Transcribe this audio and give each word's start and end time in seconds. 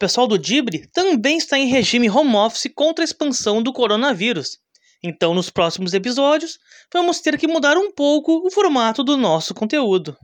O 0.00 0.06
pessoal 0.08 0.26
do 0.26 0.38
Dibre 0.38 0.86
também 0.94 1.36
está 1.36 1.58
em 1.58 1.66
regime 1.66 2.08
home 2.08 2.34
office 2.34 2.72
contra 2.74 3.02
a 3.02 3.04
expansão 3.04 3.62
do 3.62 3.70
coronavírus. 3.70 4.56
Então, 5.02 5.34
nos 5.34 5.50
próximos 5.50 5.92
episódios, 5.92 6.58
vamos 6.90 7.20
ter 7.20 7.36
que 7.36 7.46
mudar 7.46 7.76
um 7.76 7.92
pouco 7.92 8.46
o 8.46 8.50
formato 8.50 9.04
do 9.04 9.14
nosso 9.18 9.52
conteúdo. 9.52 10.16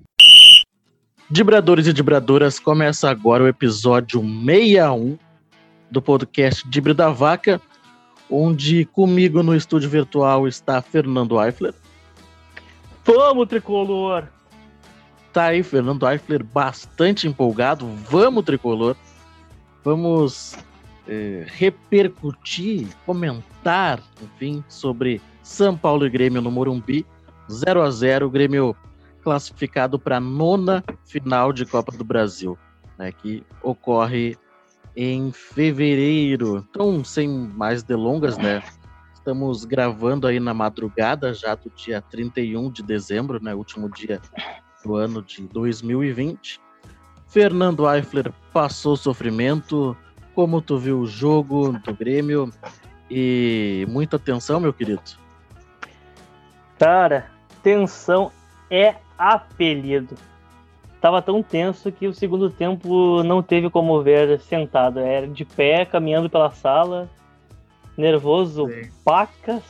Dibradores 1.31 1.87
e 1.87 1.93
Dibradoras, 1.93 2.59
começa 2.59 3.11
agora 3.11 3.45
o 3.45 3.49
episódio 3.49 4.23
61 4.23 5.19
do 5.91 6.01
podcast 6.01 6.67
Dibre 6.71 6.95
da 6.95 7.11
Vaca, 7.11 7.61
onde 8.31 8.87
comigo 8.87 9.43
no 9.43 9.55
estúdio 9.55 9.91
virtual 9.91 10.49
está 10.49 10.81
Fernando 10.81 11.39
Eifler. 11.39 11.75
Vamos, 13.05 13.47
tricolor! 13.47 14.27
Tá 15.35 15.49
aí, 15.49 15.63
Fernando 15.63 16.09
Eifler, 16.09 16.43
bastante 16.43 17.29
empolgado. 17.29 17.87
Vamos, 18.09 18.43
tricolor! 18.43 18.97
Vamos 19.87 20.57
é, 21.07 21.47
repercutir, 21.47 22.89
comentar, 23.07 24.03
enfim, 24.21 24.65
sobre 24.69 25.23
São 25.45 25.79
Paulo 25.79 26.05
e 26.05 26.11
Grêmio 26.11 26.43
no 26.43 26.51
Morumbi. 26.51 27.07
0 27.49 27.83
a 27.83 27.89
0 27.89 28.27
o 28.27 28.31
Grêmio 28.31 28.75
classificado 29.23 29.97
para 29.97 30.17
a 30.17 30.21
nona 30.21 30.83
final 31.05 31.53
de 31.53 31.65
Copa 31.65 31.97
do 31.97 32.03
Brasil, 32.03 32.59
né, 32.99 33.13
que 33.13 33.45
ocorre 33.63 34.37
em 34.97 35.31
fevereiro. 35.31 36.67
Então, 36.69 37.05
sem 37.05 37.29
mais 37.29 37.85
delongas, 37.85 38.37
né? 38.37 38.65
Estamos 39.15 39.65
gravando 39.65 40.27
aí 40.27 40.41
na 40.41 40.53
madrugada 40.53 41.33
já 41.33 41.55
do 41.55 41.71
dia 41.71 42.03
31 42.03 42.73
de 42.73 42.83
dezembro, 42.83 43.41
né? 43.41 43.55
Último 43.55 43.89
dia 43.89 44.21
do 44.85 44.97
ano 44.97 45.23
de 45.23 45.43
2020. 45.43 46.66
Fernando 47.37 47.87
Eifler 47.87 48.33
passou 48.51 48.97
sofrimento. 48.97 49.95
Como 50.35 50.63
tu 50.63 50.79
viu 50.79 51.01
o 51.01 51.07
jogo 51.07 51.79
do 51.85 51.93
Grêmio? 51.93 52.51
E 53.11 53.85
muita 53.91 54.19
tensão, 54.19 54.59
meu 54.59 54.73
querido. 54.73 55.03
Cara, 56.79 57.27
tensão 57.63 58.33
é 58.71 58.95
apelido. 59.19 60.15
Tava 60.99 61.21
tão 61.21 61.43
tenso 61.43 61.93
que 61.93 62.07
o 62.07 62.15
segundo 62.15 62.49
tempo 62.49 63.23
não 63.23 63.43
teve 63.43 63.69
como 63.69 64.03
ver 64.03 64.41
sentado. 64.41 64.99
Era 64.99 65.29
de 65.29 65.45
pé, 65.45 65.85
caminhando 65.85 66.31
pela 66.31 66.51
sala, 66.51 67.07
nervoso, 67.99 68.67
Sim. 68.67 68.91
pacas. 69.05 69.63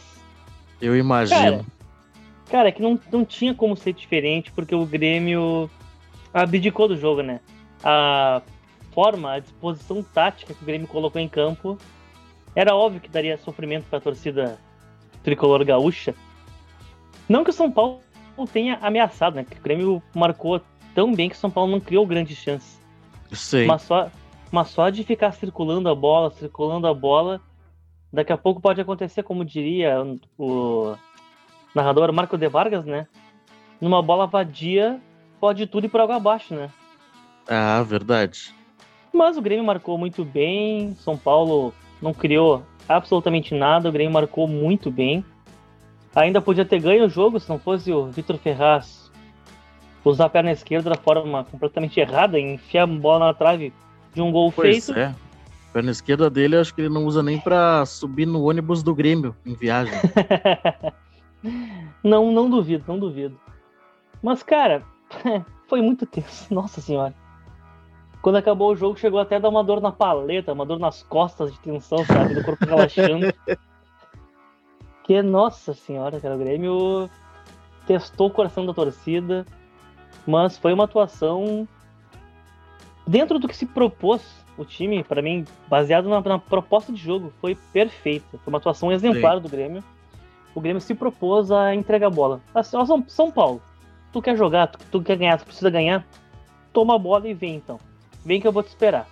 Eu 0.80 0.96
imagino. 0.96 1.40
Cara, 1.40 1.64
cara, 2.48 2.68
é 2.68 2.72
que 2.72 2.80
não, 2.80 2.96
não 3.10 3.24
tinha 3.24 3.52
como 3.52 3.76
ser 3.76 3.92
diferente, 3.92 4.52
porque 4.52 4.72
o 4.72 4.86
Grêmio 4.86 5.68
abdicou 6.32 6.86
do 6.86 6.96
jogo, 6.96 7.22
né? 7.22 7.40
A 7.82 8.42
forma, 8.92 9.32
a 9.32 9.38
disposição 9.38 10.02
tática 10.02 10.54
que 10.54 10.62
o 10.62 10.66
Grêmio 10.66 10.88
colocou 10.88 11.20
em 11.20 11.28
campo, 11.28 11.78
era 12.54 12.74
óbvio 12.74 13.00
que 13.00 13.08
daria 13.08 13.36
sofrimento 13.36 13.84
para 13.90 13.98
a 13.98 14.02
torcida 14.02 14.58
tricolor 15.22 15.64
gaúcha. 15.64 16.14
Não 17.28 17.44
que 17.44 17.50
o 17.50 17.52
São 17.52 17.70
Paulo 17.70 18.00
tenha 18.52 18.78
ameaçado, 18.80 19.36
né? 19.36 19.42
Porque 19.42 19.58
o 19.58 19.62
Grêmio 19.62 20.02
marcou 20.14 20.60
tão 20.94 21.14
bem 21.14 21.28
que 21.28 21.36
o 21.36 21.38
São 21.38 21.50
Paulo 21.50 21.70
não 21.70 21.80
criou 21.80 22.06
grandes 22.06 22.38
chances. 22.38 22.80
Sim. 23.32 23.66
Mas 23.66 23.82
só, 23.82 24.10
mas 24.50 24.68
só 24.68 24.88
de 24.88 25.04
ficar 25.04 25.32
circulando 25.32 25.88
a 25.88 25.94
bola, 25.94 26.30
circulando 26.30 26.86
a 26.86 26.94
bola, 26.94 27.40
daqui 28.12 28.32
a 28.32 28.38
pouco 28.38 28.60
pode 28.60 28.80
acontecer, 28.80 29.22
como 29.22 29.44
diria 29.44 30.02
o 30.38 30.96
narrador 31.74 32.12
Marco 32.12 32.38
de 32.38 32.48
Vargas, 32.48 32.84
né? 32.86 33.06
Numa 33.80 34.00
bola 34.00 34.26
vadia, 34.26 34.98
pode 35.38 35.66
tudo 35.66 35.84
ir 35.84 35.88
por 35.90 36.00
água 36.00 36.16
abaixo, 36.16 36.54
né? 36.54 36.70
Ah, 37.48 37.82
verdade. 37.82 38.54
Mas 39.12 39.36
o 39.36 39.42
Grêmio 39.42 39.64
marcou 39.64 39.96
muito 39.96 40.24
bem. 40.24 40.94
São 40.96 41.16
Paulo 41.16 41.72
não 42.00 42.12
criou 42.12 42.62
absolutamente 42.88 43.54
nada. 43.54 43.88
O 43.88 43.92
Grêmio 43.92 44.12
marcou 44.12 44.46
muito 44.46 44.90
bem. 44.90 45.24
Ainda 46.14 46.40
podia 46.40 46.64
ter 46.64 46.80
ganho 46.80 47.06
o 47.06 47.08
jogo 47.08 47.38
se 47.38 47.48
não 47.48 47.58
fosse 47.58 47.92
o 47.92 48.06
Vitor 48.06 48.38
Ferraz 48.38 49.06
usar 50.08 50.26
a 50.26 50.30
perna 50.30 50.52
esquerda 50.52 50.90
da 50.90 50.96
forma 50.96 51.44
completamente 51.44 51.98
errada, 51.98 52.38
enfiar 52.38 52.84
a 52.84 52.86
bola 52.86 53.26
na 53.26 53.34
trave 53.34 53.72
de 54.14 54.22
um 54.22 54.30
gol 54.30 54.52
pois 54.52 54.86
feito. 54.86 54.98
É. 54.98 55.06
A 55.06 55.72
perna 55.72 55.90
esquerda 55.90 56.30
dele, 56.30 56.56
acho 56.56 56.74
que 56.74 56.80
ele 56.80 56.88
não 56.88 57.04
usa 57.04 57.22
nem 57.22 57.38
para 57.38 57.84
subir 57.84 58.24
no 58.24 58.44
ônibus 58.44 58.82
do 58.82 58.94
Grêmio 58.94 59.36
em 59.44 59.54
viagem. 59.54 59.92
não, 62.02 62.32
não 62.32 62.48
duvido, 62.48 62.84
não 62.86 62.98
duvido. 62.98 63.38
Mas, 64.22 64.42
cara, 64.42 64.82
foi 65.68 65.82
muito 65.82 66.06
tenso. 66.06 66.52
Nossa 66.54 66.80
senhora. 66.80 67.14
Quando 68.26 68.38
acabou 68.38 68.72
o 68.72 68.76
jogo, 68.76 68.98
chegou 68.98 69.20
até 69.20 69.36
a 69.36 69.38
dar 69.38 69.48
uma 69.48 69.62
dor 69.62 69.80
na 69.80 69.92
paleta, 69.92 70.52
uma 70.52 70.66
dor 70.66 70.80
nas 70.80 71.00
costas 71.00 71.52
de 71.52 71.60
tensão, 71.60 72.04
sabe? 72.04 72.34
Do 72.34 72.42
corpo 72.42 72.66
relaxando. 72.66 73.32
que, 75.06 75.22
nossa 75.22 75.72
senhora, 75.72 76.18
cara, 76.18 76.34
o 76.34 76.38
Grêmio 76.38 77.08
testou 77.86 78.26
o 78.26 78.30
coração 78.32 78.66
da 78.66 78.74
torcida, 78.74 79.46
mas 80.26 80.58
foi 80.58 80.72
uma 80.72 80.86
atuação 80.86 81.68
dentro 83.06 83.38
do 83.38 83.46
que 83.46 83.56
se 83.56 83.64
propôs 83.64 84.44
o 84.58 84.64
time, 84.64 85.04
para 85.04 85.22
mim, 85.22 85.44
baseado 85.68 86.08
na, 86.08 86.20
na, 86.20 86.36
proposta 86.36 86.92
de 86.92 87.00
jogo, 87.00 87.32
foi 87.40 87.54
perfeita. 87.72 88.38
Foi 88.38 88.52
uma 88.52 88.58
atuação 88.58 88.90
exemplar 88.90 89.36
Sim. 89.36 89.42
do 89.42 89.48
Grêmio. 89.48 89.84
O 90.52 90.60
Grêmio 90.60 90.80
se 90.80 90.96
propôs 90.96 91.52
a 91.52 91.76
entregar 91.76 92.08
a 92.08 92.10
bola. 92.10 92.40
Assim, 92.52 92.76
ó, 92.76 92.84
São 93.06 93.30
Paulo, 93.30 93.62
tu 94.12 94.20
quer 94.20 94.36
jogar, 94.36 94.66
tu, 94.66 94.80
tu 94.90 95.00
quer 95.00 95.16
ganhar, 95.16 95.38
tu 95.38 95.44
precisa 95.44 95.70
ganhar, 95.70 96.04
toma 96.72 96.96
a 96.96 96.98
bola 96.98 97.28
e 97.28 97.32
vem 97.32 97.54
então 97.54 97.78
vem 98.26 98.40
que 98.40 98.46
eu 98.46 98.52
vou 98.52 98.62
te 98.62 98.68
esperar. 98.68 99.08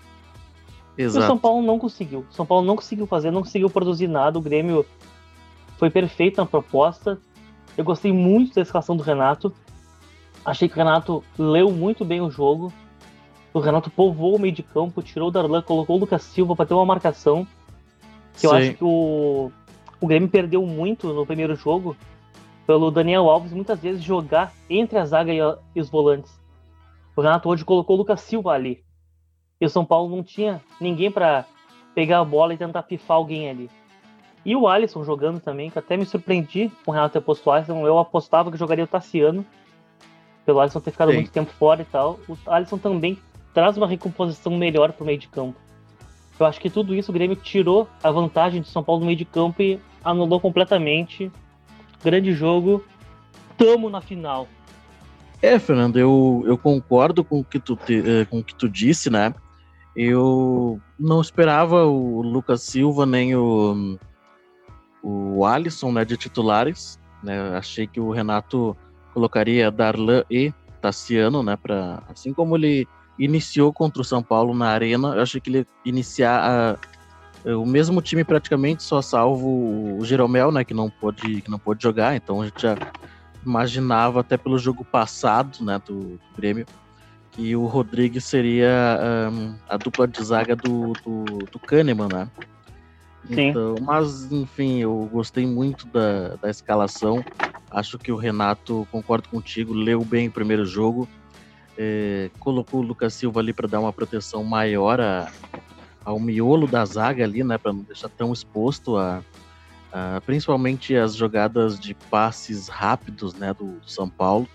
Exato. 0.98 1.20
E 1.20 1.24
o 1.24 1.26
São 1.26 1.38
Paulo 1.38 1.62
não 1.62 1.78
conseguiu. 1.78 2.26
O 2.28 2.34
São 2.34 2.44
Paulo 2.44 2.66
não 2.66 2.76
conseguiu 2.76 3.06
fazer, 3.06 3.30
não 3.30 3.42
conseguiu 3.42 3.70
produzir 3.70 4.08
nada. 4.08 4.38
O 4.38 4.42
Grêmio 4.42 4.84
foi 5.78 5.88
perfeito 5.88 6.38
na 6.38 6.46
proposta. 6.46 7.18
Eu 7.76 7.84
gostei 7.84 8.12
muito 8.12 8.54
da 8.54 8.62
escalação 8.62 8.96
do 8.96 9.02
Renato. 9.02 9.52
Achei 10.44 10.68
que 10.68 10.74
o 10.74 10.78
Renato 10.78 11.24
leu 11.38 11.70
muito 11.70 12.04
bem 12.04 12.20
o 12.20 12.30
jogo. 12.30 12.72
O 13.52 13.60
Renato 13.60 13.88
povoou 13.88 14.36
o 14.36 14.38
meio 14.38 14.52
de 14.52 14.62
campo, 14.62 15.00
tirou 15.00 15.28
o 15.28 15.30
Darlan, 15.30 15.62
colocou 15.62 15.96
o 15.96 15.98
Lucas 15.98 16.22
Silva 16.22 16.56
para 16.56 16.66
ter 16.66 16.74
uma 16.74 16.84
marcação. 16.84 17.46
Que 18.38 18.46
eu 18.46 18.52
acho 18.52 18.74
que 18.74 18.84
o, 18.84 19.52
o 20.00 20.06
Grêmio 20.06 20.28
perdeu 20.28 20.66
muito 20.66 21.12
no 21.12 21.24
primeiro 21.24 21.54
jogo 21.54 21.96
pelo 22.66 22.90
Daniel 22.90 23.28
Alves 23.28 23.52
muitas 23.52 23.78
vezes 23.78 24.02
jogar 24.02 24.52
entre 24.68 24.98
a 24.98 25.04
zaga 25.04 25.32
e, 25.32 25.40
a, 25.40 25.56
e 25.74 25.80
os 25.80 25.88
volantes. 25.88 26.32
O 27.14 27.20
Renato 27.20 27.48
hoje 27.48 27.64
colocou 27.64 27.94
o 27.94 27.98
Lucas 28.00 28.20
Silva 28.22 28.50
ali. 28.52 28.82
E 29.64 29.66
o 29.66 29.70
São 29.70 29.82
Paulo 29.82 30.14
não 30.14 30.22
tinha 30.22 30.60
ninguém 30.78 31.10
para 31.10 31.46
pegar 31.94 32.18
a 32.18 32.24
bola 32.24 32.52
e 32.52 32.58
tentar 32.58 32.82
pifar 32.82 33.16
alguém 33.16 33.48
ali. 33.48 33.70
E 34.44 34.54
o 34.54 34.68
Alisson 34.68 35.02
jogando 35.02 35.40
também, 35.40 35.70
que 35.70 35.78
até 35.78 35.96
me 35.96 36.04
surpreendi 36.04 36.70
com 36.84 36.90
o 36.90 36.94
Renato 36.94 37.14
ter 37.14 37.22
posto 37.22 37.48
o 37.48 37.50
Alisson. 37.50 37.86
Eu 37.86 37.98
apostava 37.98 38.50
que 38.50 38.58
jogaria 38.58 38.84
o 38.84 38.86
Tassiano, 38.86 39.42
pelo 40.44 40.60
Alisson 40.60 40.80
ter 40.80 40.90
ficado 40.90 41.12
Sim. 41.12 41.14
muito 41.14 41.30
tempo 41.30 41.50
fora 41.50 41.80
e 41.80 41.84
tal. 41.86 42.20
O 42.28 42.36
Alisson 42.46 42.76
também 42.76 43.18
traz 43.54 43.78
uma 43.78 43.86
recomposição 43.86 44.54
melhor 44.54 44.92
para 44.92 45.02
o 45.02 45.06
meio 45.06 45.18
de 45.18 45.28
campo. 45.28 45.58
Eu 46.38 46.44
acho 46.44 46.60
que 46.60 46.68
tudo 46.68 46.94
isso 46.94 47.10
o 47.10 47.14
Grêmio 47.14 47.34
tirou 47.34 47.88
a 48.02 48.10
vantagem 48.10 48.60
de 48.60 48.68
São 48.68 48.84
Paulo 48.84 49.00
no 49.00 49.06
meio 49.06 49.16
de 49.16 49.24
campo 49.24 49.62
e 49.62 49.80
anulou 50.04 50.40
completamente. 50.40 51.32
Grande 52.04 52.34
jogo. 52.34 52.84
Tamo 53.56 53.88
na 53.88 54.02
final. 54.02 54.46
É, 55.40 55.58
Fernando, 55.58 55.98
eu, 55.98 56.44
eu 56.46 56.58
concordo 56.58 57.24
com 57.24 57.40
o 57.40 57.44
que 57.44 57.58
tu, 57.58 57.76
te, 57.76 58.02
eh, 58.06 58.26
com 58.26 58.40
o 58.40 58.44
que 58.44 58.54
tu 58.54 58.68
disse, 58.68 59.08
né? 59.08 59.34
Eu 59.96 60.80
não 60.98 61.20
esperava 61.20 61.84
o 61.84 62.20
Lucas 62.22 62.62
Silva 62.62 63.06
nem 63.06 63.36
o, 63.36 63.98
o 65.02 65.44
Alisson 65.44 65.92
né, 65.92 66.04
de 66.04 66.16
titulares. 66.16 66.98
Né? 67.22 67.56
Achei 67.56 67.86
que 67.86 68.00
o 68.00 68.10
Renato 68.10 68.76
colocaria 69.12 69.70
Darlan 69.70 70.24
e 70.28 70.52
Tassiano, 70.80 71.42
né? 71.42 71.56
Pra, 71.56 72.02
assim 72.08 72.32
como 72.32 72.56
ele 72.56 72.86
iniciou 73.18 73.72
contra 73.72 74.02
o 74.02 74.04
São 74.04 74.22
Paulo 74.22 74.52
na 74.54 74.68
Arena, 74.68 75.14
eu 75.14 75.22
achei 75.22 75.40
que 75.40 75.48
ele 75.48 75.58
ia 75.58 75.66
iniciar 75.84 76.76
a, 77.46 77.50
o 77.52 77.64
mesmo 77.64 78.02
time 78.02 78.24
praticamente, 78.24 78.82
só 78.82 79.00
salvo 79.00 79.96
o 79.98 80.04
Jeromel, 80.04 80.50
né? 80.50 80.64
Que 80.64 80.74
não 80.74 80.90
pôde, 80.90 81.40
que 81.40 81.50
não 81.50 81.58
pôde 81.58 81.82
jogar. 81.82 82.16
Então 82.16 82.42
a 82.42 82.46
gente 82.46 82.60
já 82.60 82.76
imaginava 83.46 84.20
até 84.20 84.36
pelo 84.36 84.58
jogo 84.58 84.84
passado, 84.84 85.64
né? 85.64 85.80
Do, 85.86 86.00
do 86.00 86.20
Grêmio 86.36 86.66
que 87.34 87.56
o 87.56 87.66
Rodrigues 87.66 88.24
seria 88.24 89.30
um, 89.30 89.54
a 89.68 89.76
dupla 89.76 90.06
de 90.06 90.22
zaga 90.22 90.54
do, 90.54 90.92
do, 91.04 91.24
do 91.50 91.58
Kahneman, 91.58 92.08
né? 92.08 92.30
Sim. 93.26 93.48
Então, 93.48 93.76
mas, 93.80 94.30
enfim, 94.30 94.78
eu 94.78 95.08
gostei 95.12 95.44
muito 95.46 95.86
da, 95.88 96.36
da 96.36 96.48
escalação. 96.48 97.24
Acho 97.70 97.98
que 97.98 98.12
o 98.12 98.16
Renato, 98.16 98.86
concordo 98.92 99.28
contigo, 99.28 99.72
leu 99.74 100.04
bem 100.04 100.28
o 100.28 100.30
primeiro 100.30 100.64
jogo. 100.64 101.08
É, 101.76 102.30
colocou 102.38 102.80
o 102.80 102.84
Lucas 102.84 103.14
Silva 103.14 103.40
ali 103.40 103.52
para 103.52 103.66
dar 103.66 103.80
uma 103.80 103.92
proteção 103.92 104.44
maior 104.44 105.00
a, 105.00 105.32
ao 106.04 106.20
miolo 106.20 106.68
da 106.68 106.84
zaga 106.84 107.24
ali, 107.24 107.42
né? 107.42 107.58
Para 107.58 107.72
não 107.72 107.82
deixar 107.82 108.10
tão 108.10 108.32
exposto 108.32 108.96
a, 108.96 109.24
a, 109.92 110.20
principalmente 110.20 110.94
as 110.94 111.16
jogadas 111.16 111.80
de 111.80 111.94
passes 111.94 112.68
rápidos, 112.68 113.34
né? 113.34 113.52
Do, 113.52 113.80
do 113.80 113.90
São 113.90 114.08
Paulo. 114.08 114.48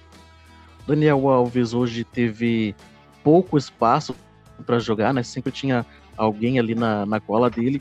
Daniel 0.89 1.29
Alves 1.29 1.75
hoje 1.75 2.03
teve 2.03 2.75
pouco 3.23 3.59
espaço 3.59 4.15
para 4.65 4.79
jogar, 4.79 5.13
né? 5.13 5.21
Sempre 5.21 5.51
tinha 5.51 5.85
alguém 6.17 6.57
ali 6.57 6.73
na, 6.73 7.05
na 7.05 7.19
cola 7.19 7.47
dele. 7.47 7.79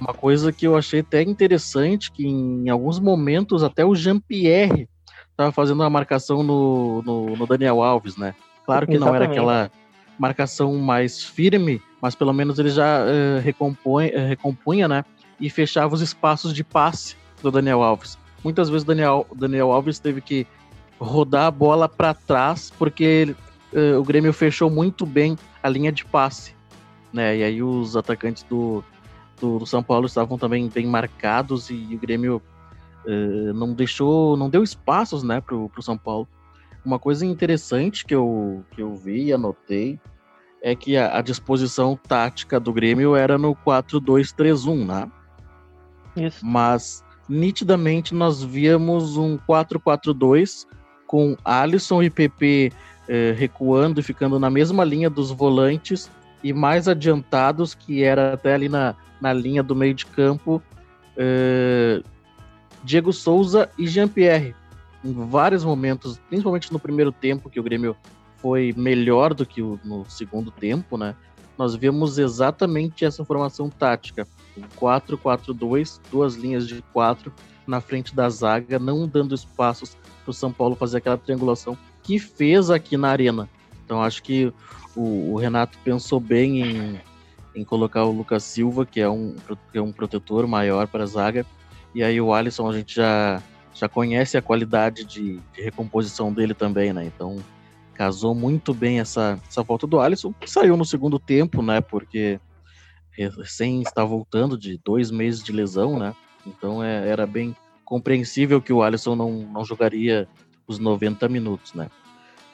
Uma 0.00 0.14
coisa 0.14 0.50
que 0.50 0.66
eu 0.66 0.74
achei 0.74 1.00
até 1.00 1.20
interessante, 1.20 2.10
que 2.10 2.26
em 2.26 2.70
alguns 2.70 2.98
momentos 2.98 3.62
até 3.62 3.84
o 3.84 3.94
Jean-Pierre 3.94 4.88
estava 5.30 5.52
fazendo 5.52 5.80
uma 5.82 5.90
marcação 5.90 6.42
no, 6.42 7.02
no, 7.02 7.36
no, 7.36 7.46
Daniel 7.46 7.82
Alves, 7.82 8.16
né? 8.16 8.34
Claro 8.64 8.86
que 8.86 8.94
Exatamente. 8.94 9.18
não 9.18 9.24
era 9.24 9.30
aquela 9.30 9.70
marcação 10.18 10.74
mais 10.78 11.22
firme, 11.22 11.82
mas 12.00 12.14
pelo 12.14 12.32
menos 12.32 12.58
ele 12.58 12.70
já 12.70 13.02
uh, 13.02 13.40
recompõe, 13.42 14.08
uh, 14.08 14.26
recompunha, 14.26 14.88
né? 14.88 15.04
E 15.38 15.50
fechava 15.50 15.94
os 15.94 16.00
espaços 16.00 16.54
de 16.54 16.64
passe 16.64 17.14
do 17.42 17.50
Daniel 17.50 17.82
Alves. 17.82 18.18
Muitas 18.42 18.70
vezes 18.70 18.84
o 18.84 18.86
Daniel, 18.86 19.26
Daniel 19.36 19.70
Alves 19.70 19.98
teve 19.98 20.22
que 20.22 20.46
rodar 20.98 21.46
a 21.46 21.50
bola 21.50 21.88
para 21.88 22.14
trás, 22.14 22.72
porque 22.78 23.34
uh, 23.72 23.98
o 23.98 24.04
Grêmio 24.04 24.32
fechou 24.32 24.70
muito 24.70 25.06
bem 25.06 25.38
a 25.62 25.68
linha 25.68 25.92
de 25.92 26.04
passe. 26.04 26.54
Né? 27.12 27.38
E 27.38 27.42
aí 27.42 27.62
os 27.62 27.96
atacantes 27.96 28.42
do, 28.44 28.84
do, 29.40 29.60
do 29.60 29.66
São 29.66 29.82
Paulo 29.82 30.06
estavam 30.06 30.36
também 30.36 30.68
bem 30.68 30.86
marcados 30.86 31.70
e 31.70 31.94
o 31.94 31.98
Grêmio 31.98 32.42
uh, 33.06 33.52
não 33.54 33.72
deixou, 33.72 34.36
não 34.36 34.50
deu 34.50 34.62
espaços 34.62 35.22
né, 35.22 35.40
para 35.40 35.54
o 35.54 35.70
São 35.80 35.96
Paulo. 35.96 36.28
Uma 36.84 36.98
coisa 36.98 37.24
interessante 37.24 38.04
que 38.04 38.14
eu, 38.14 38.64
que 38.70 38.82
eu 38.82 38.94
vi 38.94 39.26
e 39.26 39.32
anotei 39.32 39.98
é 40.62 40.74
que 40.74 40.96
a, 40.96 41.18
a 41.18 41.22
disposição 41.22 41.96
tática 41.96 42.58
do 42.58 42.72
Grêmio 42.72 43.14
era 43.14 43.38
no 43.38 43.54
4-2-3-1, 43.54 44.86
né? 44.86 45.10
Isso. 46.16 46.44
Mas 46.44 47.04
nitidamente 47.28 48.14
nós 48.14 48.42
víamos 48.42 49.16
um 49.16 49.36
4-4-2 49.38 50.66
com 51.08 51.36
Alisson 51.44 52.02
e 52.02 52.10
PP 52.10 52.70
eh, 53.08 53.34
recuando 53.36 53.98
e 53.98 54.02
ficando 54.02 54.38
na 54.38 54.50
mesma 54.50 54.84
linha 54.84 55.08
dos 55.08 55.32
volantes 55.32 56.08
e 56.44 56.52
mais 56.52 56.86
adiantados, 56.86 57.74
que 57.74 58.04
era 58.04 58.34
até 58.34 58.54
ali 58.54 58.68
na, 58.68 58.94
na 59.20 59.32
linha 59.32 59.62
do 59.62 59.74
meio 59.74 59.94
de 59.94 60.06
campo, 60.06 60.62
eh, 61.16 62.02
Diego 62.84 63.12
Souza 63.12 63.68
e 63.76 63.88
Jean-Pierre. 63.88 64.54
Em 65.02 65.12
vários 65.12 65.64
momentos, 65.64 66.20
principalmente 66.28 66.72
no 66.72 66.78
primeiro 66.78 67.10
tempo, 67.10 67.48
que 67.48 67.58
o 67.58 67.62
Grêmio 67.62 67.96
foi 68.36 68.74
melhor 68.76 69.32
do 69.32 69.46
que 69.46 69.62
o, 69.62 69.80
no 69.82 70.04
segundo 70.08 70.50
tempo, 70.50 70.98
né? 70.98 71.16
Nós 71.56 71.74
vemos 71.74 72.18
exatamente 72.18 73.04
essa 73.04 73.24
formação 73.24 73.68
tática. 73.68 74.28
4-4-2, 74.78 76.00
duas 76.10 76.34
linhas 76.34 76.68
de 76.68 76.82
quatro 76.92 77.32
na 77.66 77.80
frente 77.80 78.14
da 78.14 78.28
zaga, 78.28 78.78
não 78.78 79.08
dando 79.08 79.34
espaços 79.34 79.96
para 80.28 80.32
o 80.32 80.34
São 80.34 80.52
Paulo 80.52 80.76
fazer 80.76 80.98
aquela 80.98 81.16
triangulação 81.16 81.76
que 82.02 82.18
fez 82.18 82.68
aqui 82.70 82.98
na 82.98 83.08
arena. 83.08 83.48
Então 83.84 84.02
acho 84.02 84.22
que 84.22 84.52
o, 84.94 85.32
o 85.32 85.36
Renato 85.36 85.78
pensou 85.82 86.20
bem 86.20 86.60
em, 86.60 87.00
em, 87.54 87.64
colocar 87.64 88.04
o 88.04 88.12
Lucas 88.12 88.42
Silva, 88.42 88.84
que 88.84 89.00
é 89.00 89.08
um, 89.08 89.34
que 89.72 89.78
é 89.78 89.82
um 89.82 89.90
protetor 89.90 90.46
maior 90.46 90.86
para 90.86 91.04
a 91.04 91.06
zaga, 91.06 91.46
e 91.94 92.02
aí 92.02 92.20
o 92.20 92.34
Alisson 92.34 92.68
a 92.68 92.74
gente 92.74 92.94
já, 92.94 93.42
já 93.72 93.88
conhece 93.88 94.36
a 94.36 94.42
qualidade 94.42 95.04
de, 95.04 95.40
de 95.54 95.62
recomposição 95.62 96.30
dele 96.30 96.52
também, 96.52 96.92
né? 96.92 97.06
Então 97.06 97.38
casou 97.94 98.34
muito 98.34 98.74
bem 98.74 99.00
essa, 99.00 99.40
essa 99.48 99.62
volta 99.62 99.86
do 99.86 99.98
Alisson, 99.98 100.32
que 100.32 100.48
saiu 100.48 100.76
no 100.76 100.84
segundo 100.84 101.18
tempo, 101.18 101.62
né? 101.62 101.80
Porque 101.80 102.38
recém 103.10 103.80
está 103.82 104.04
voltando 104.04 104.58
de 104.58 104.78
dois 104.84 105.10
meses 105.10 105.42
de 105.42 105.52
lesão, 105.52 105.98
né? 105.98 106.14
Então 106.46 106.84
é, 106.84 107.08
era 107.08 107.26
bem 107.26 107.56
compreensível 107.88 108.60
que 108.60 108.70
o 108.70 108.82
Alisson 108.82 109.16
não, 109.16 109.32
não 109.50 109.64
jogaria 109.64 110.28
os 110.66 110.78
90 110.78 111.26
minutos, 111.26 111.72
né? 111.72 111.88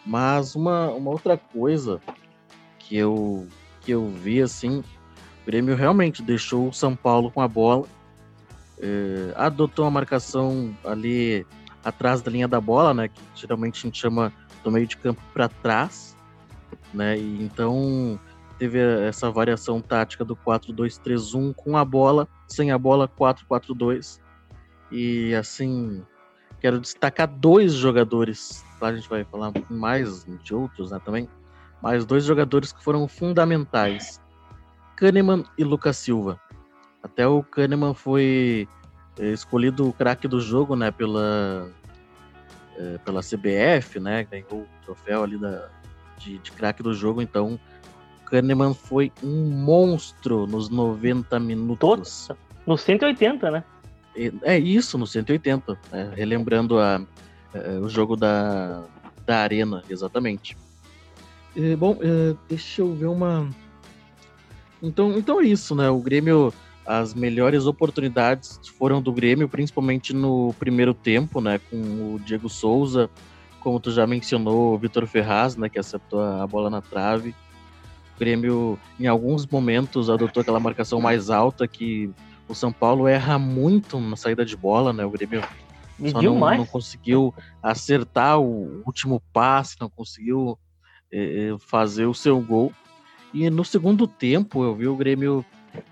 Mas 0.07 0.55
uma, 0.55 0.91
uma 0.91 1.11
outra 1.11 1.37
coisa 1.37 2.01
que 2.79 2.97
eu, 2.97 3.49
que 3.81 3.91
eu 3.91 4.09
vi, 4.09 4.41
assim, 4.41 4.79
o 4.79 5.47
Grêmio 5.47 5.75
realmente 5.75 6.23
deixou 6.23 6.69
o 6.69 6.73
São 6.73 6.95
Paulo 6.95 7.33
com 7.33 7.41
a 7.41 7.49
bola, 7.49 7.85
é, 8.79 9.35
adotou 9.35 9.85
uma 9.85 9.91
marcação 9.91 10.73
ali 10.85 11.45
atrás 11.85 12.23
da 12.23 12.31
linha 12.31 12.47
da 12.47 12.61
bola, 12.61 12.95
né? 12.95 13.09
Que 13.09 13.21
geralmente 13.35 13.81
a 13.81 13.83
gente 13.89 14.01
chama 14.01 14.33
do 14.63 14.71
meio 14.71 14.87
de 14.87 14.97
campo 14.97 15.21
para 15.33 15.49
trás, 15.49 16.17
né? 16.93 17.19
E 17.19 17.43
então 17.43 18.21
teve 18.57 18.79
essa 18.79 19.33
variação 19.33 19.81
tática 19.81 20.25
do 20.25 20.37
4-2-3-1 20.37 21.53
com 21.57 21.77
a 21.77 21.85
bola, 21.85 22.29
sem 22.47 22.71
a 22.71 22.79
bola 22.79 23.09
4-4-2. 23.09 24.23
E 24.91 25.35
assim, 25.35 26.03
quero 26.61 26.81
destacar 26.81 27.29
dois 27.29 27.73
jogadores, 27.73 28.65
lá 28.81 28.89
a 28.89 28.95
gente 28.97 29.09
vai 29.09 29.25
falar 29.25 29.53
mais 29.69 30.25
de 30.43 30.55
outros 30.55 30.91
né, 30.91 31.01
também, 31.05 31.29
mas 31.83 32.05
dois 32.05 32.25
jogadores 32.25 32.73
que 32.73 32.83
foram 32.83 33.07
fundamentais: 33.09 34.21
Kahneman 34.97 35.45
e 35.59 35.65
Lucas 35.65 35.97
Silva. 35.97 36.41
Até 37.03 37.27
o 37.27 37.43
Kahneman 37.43 37.93
foi 37.93 38.67
eh, 39.19 39.33
escolhido 39.33 39.89
o 39.89 39.93
craque 39.93 40.27
do 40.27 40.41
jogo, 40.41 40.75
né, 40.75 40.91
pela, 40.91 41.71
é, 42.77 42.99
pela 42.99 43.21
CBF, 43.21 44.01
né, 44.01 44.25
ganhou 44.25 44.63
o 44.63 44.69
troféu 44.85 45.23
ali 45.23 45.37
da, 45.37 45.69
de, 46.19 46.39
de 46.39 46.53
craque 46.53 46.83
do 46.83 46.95
jogo, 46.95 47.21
então 47.21 47.61
Kahneman 48.25 48.75
foi 48.75 49.13
um 49.23 49.51
monstro 49.51 50.47
nos 50.47 50.69
90 50.69 51.39
minutos. 51.39 52.29
No 52.67 52.77
180, 52.77 53.51
né? 53.51 53.65
É 54.43 54.59
isso, 54.59 54.97
no 54.97 55.07
180. 55.07 55.79
É, 55.93 56.11
relembrando 56.15 56.79
a, 56.79 57.01
é, 57.53 57.79
o 57.79 57.89
jogo 57.89 58.17
da, 58.17 58.83
da 59.27 59.39
Arena, 59.39 59.83
exatamente. 59.89 60.57
É, 61.57 61.77
bom, 61.77 61.97
é, 62.01 62.35
deixa 62.49 62.83
eu 62.83 62.93
ver 62.95 63.07
uma. 63.07 63.49
Então, 64.83 65.17
então 65.17 65.41
é 65.41 65.45
isso, 65.45 65.75
né? 65.75 65.89
O 65.89 65.99
Grêmio, 65.99 66.53
as 66.85 67.15
melhores 67.15 67.67
oportunidades 67.67 68.61
foram 68.79 69.01
do 69.01 69.13
Grêmio, 69.13 69.49
principalmente 69.49 70.13
no 70.13 70.55
primeiro 70.59 70.93
tempo, 70.93 71.41
né? 71.41 71.61
Com 71.71 71.77
o 72.15 72.21
Diego 72.25 72.49
Souza, 72.49 73.09
como 73.61 73.81
tu 73.81 73.91
já 73.91 74.07
mencionou, 74.07 74.75
o 74.75 74.79
Vitor 74.79 75.07
Ferraz, 75.07 75.57
né? 75.57 75.69
Que 75.69 75.79
acertou 75.79 76.21
a 76.21 76.47
bola 76.47 76.69
na 76.69 76.81
trave. 76.81 77.35
O 78.17 78.19
Grêmio, 78.19 78.79
em 78.99 79.07
alguns 79.07 79.47
momentos, 79.47 80.11
adotou 80.11 80.41
aquela 80.41 80.61
marcação 80.61 81.01
mais 81.01 81.31
alta 81.31 81.67
que 81.67 82.11
o 82.49 82.55
São 82.55 82.73
Paulo 82.73 83.09
erra 83.09 83.39
muito 83.39 83.99
na 84.01 84.17
saída 84.17 84.45
de 84.45 84.57
bola, 84.57 84.93
né? 84.93 85.05
O 85.05 85.11
Grêmio 85.11 85.43
só 86.11 86.21
não, 86.21 86.39
não, 86.39 86.67
conseguiu 86.67 87.33
acertar 87.63 88.39
o 88.39 88.83
último 88.85 89.23
passe, 89.33 89.77
não 89.81 89.89
conseguiu 89.89 90.59
é, 91.13 91.55
fazer 91.59 92.07
o 92.07 92.15
seu 92.15 92.41
gol. 92.41 92.73
E 93.33 93.49
no 93.49 93.65
segundo 93.65 94.07
tempo 94.07 94.65
eu 94.65 94.75
vi 94.75 94.89
o 94.89 94.97
Grêmio 94.97 95.45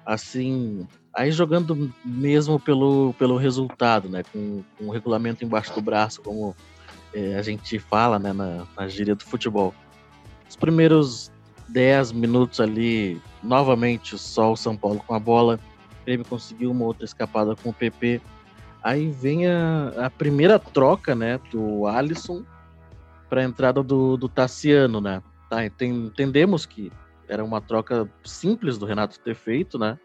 assim, 0.05 0.87
aí 1.15 1.31
jogando 1.31 1.93
mesmo 2.05 2.59
pelo, 2.59 3.15
pelo 3.19 3.37
resultado, 3.37 4.09
né? 4.09 4.23
Com, 4.33 4.63
com 4.77 4.87
o 4.87 4.91
regulamento 4.91 5.45
embaixo 5.45 5.75
do 5.75 5.81
braço, 5.81 6.23
como 6.23 6.55
é, 7.15 7.37
a 7.37 7.43
gente 7.43 7.79
fala 7.79 8.19
né, 8.19 8.33
na, 8.33 8.67
na 8.77 8.89
gíria 8.89 9.15
do 9.15 9.25
futebol. 9.25 9.75
Os 10.49 10.57
primeiros 10.57 11.31
10 11.69 12.13
minutos 12.13 12.61
ali, 12.61 13.21
novamente 13.43 14.19
só 14.19 14.53
o 14.53 14.57
São 14.57 14.77
Paulo 14.77 15.03
com 15.07 15.15
a 15.15 15.19
bola 15.19 15.59
Grêmio 16.05 16.27
conseguiu 16.27 16.71
uma 16.71 16.85
outra 16.85 17.05
escapada 17.05 17.55
com 17.57 17.71
o 17.71 17.73
PP. 17.73 18.21
Aí 18.83 19.11
vem 19.11 19.47
a, 19.47 20.07
a 20.07 20.11
primeira 20.11 20.59
troca, 20.59 21.15
né, 21.15 21.39
do 21.51 21.87
Alisson 21.87 22.45
para 23.29 23.41
a 23.41 23.45
entrada 23.45 23.83
do, 23.83 24.17
do 24.17 24.29
Tassiano, 24.29 25.01
né? 25.01 25.23
Tá, 25.49 25.65
entendemos 25.65 26.67
que 26.67 26.93
era 27.29 27.45
uma 27.45 27.61
troca 27.61 28.09
simples 28.25 28.77
do 28.77 28.85
Renato 28.85 29.19
ter 29.21 29.35
feito, 29.35 29.79
né? 29.79 29.99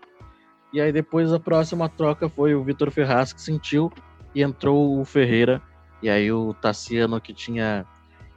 E 0.72 0.80
aí 0.80 0.92
depois 0.92 1.34
a 1.34 1.40
próxima 1.40 1.90
troca 1.90 2.30
foi 2.30 2.54
o 2.54 2.64
Vitor 2.64 2.92
Ferraz 2.92 3.34
que 3.34 3.42
sentiu 3.42 3.92
e 4.36 4.42
entrou 4.42 5.00
o 5.00 5.06
Ferreira. 5.06 5.62
E 6.02 6.10
aí 6.10 6.32
o 6.32 6.54
Tassiano 6.54 7.20
que 7.20 7.34
tinha 7.34 7.86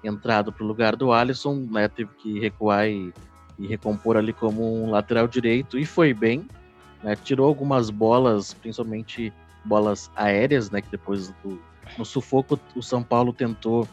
entrado 0.02 0.52
para 0.52 0.64
o 0.64 0.67
lugar 0.67 0.97
do 0.97 1.12
Alisson, 1.12 1.67
né, 1.71 1.87
teve 1.87 2.11
que 2.14 2.40
recuar 2.40 2.88
e, 2.88 3.12
e 3.59 3.67
recompor 3.67 4.17
ali 4.17 4.33
como 4.33 4.83
um 4.83 4.90
lateral 4.90 5.29
direito 5.29 5.79
e 5.79 5.85
foi 5.85 6.14
bem, 6.14 6.49
né? 7.02 7.16
Tirou 7.16 7.47
algumas 7.47 7.90
bolas, 7.90 8.54
principalmente 8.54 9.33
bolas 9.64 10.11
aéreas, 10.16 10.71
né? 10.71 10.80
Que 10.80 10.90
depois 10.90 11.28
do, 11.42 11.61
no 11.99 12.04
sufoco 12.04 12.59
o 12.75 12.83
São 12.83 13.02
Paulo 13.02 13.33
tentou 13.33 13.88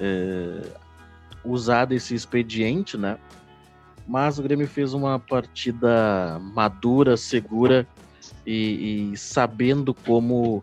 é, 0.00 0.62
usar 1.44 1.86
desse 1.86 2.14
expediente, 2.14 2.96
né? 2.96 3.18
Mas 4.06 4.38
o 4.38 4.42
Grêmio 4.42 4.66
fez 4.66 4.94
uma 4.94 5.18
partida 5.18 6.38
madura, 6.40 7.16
segura 7.16 7.86
e, 8.46 9.12
e 9.12 9.16
sabendo 9.16 9.92
como 9.92 10.62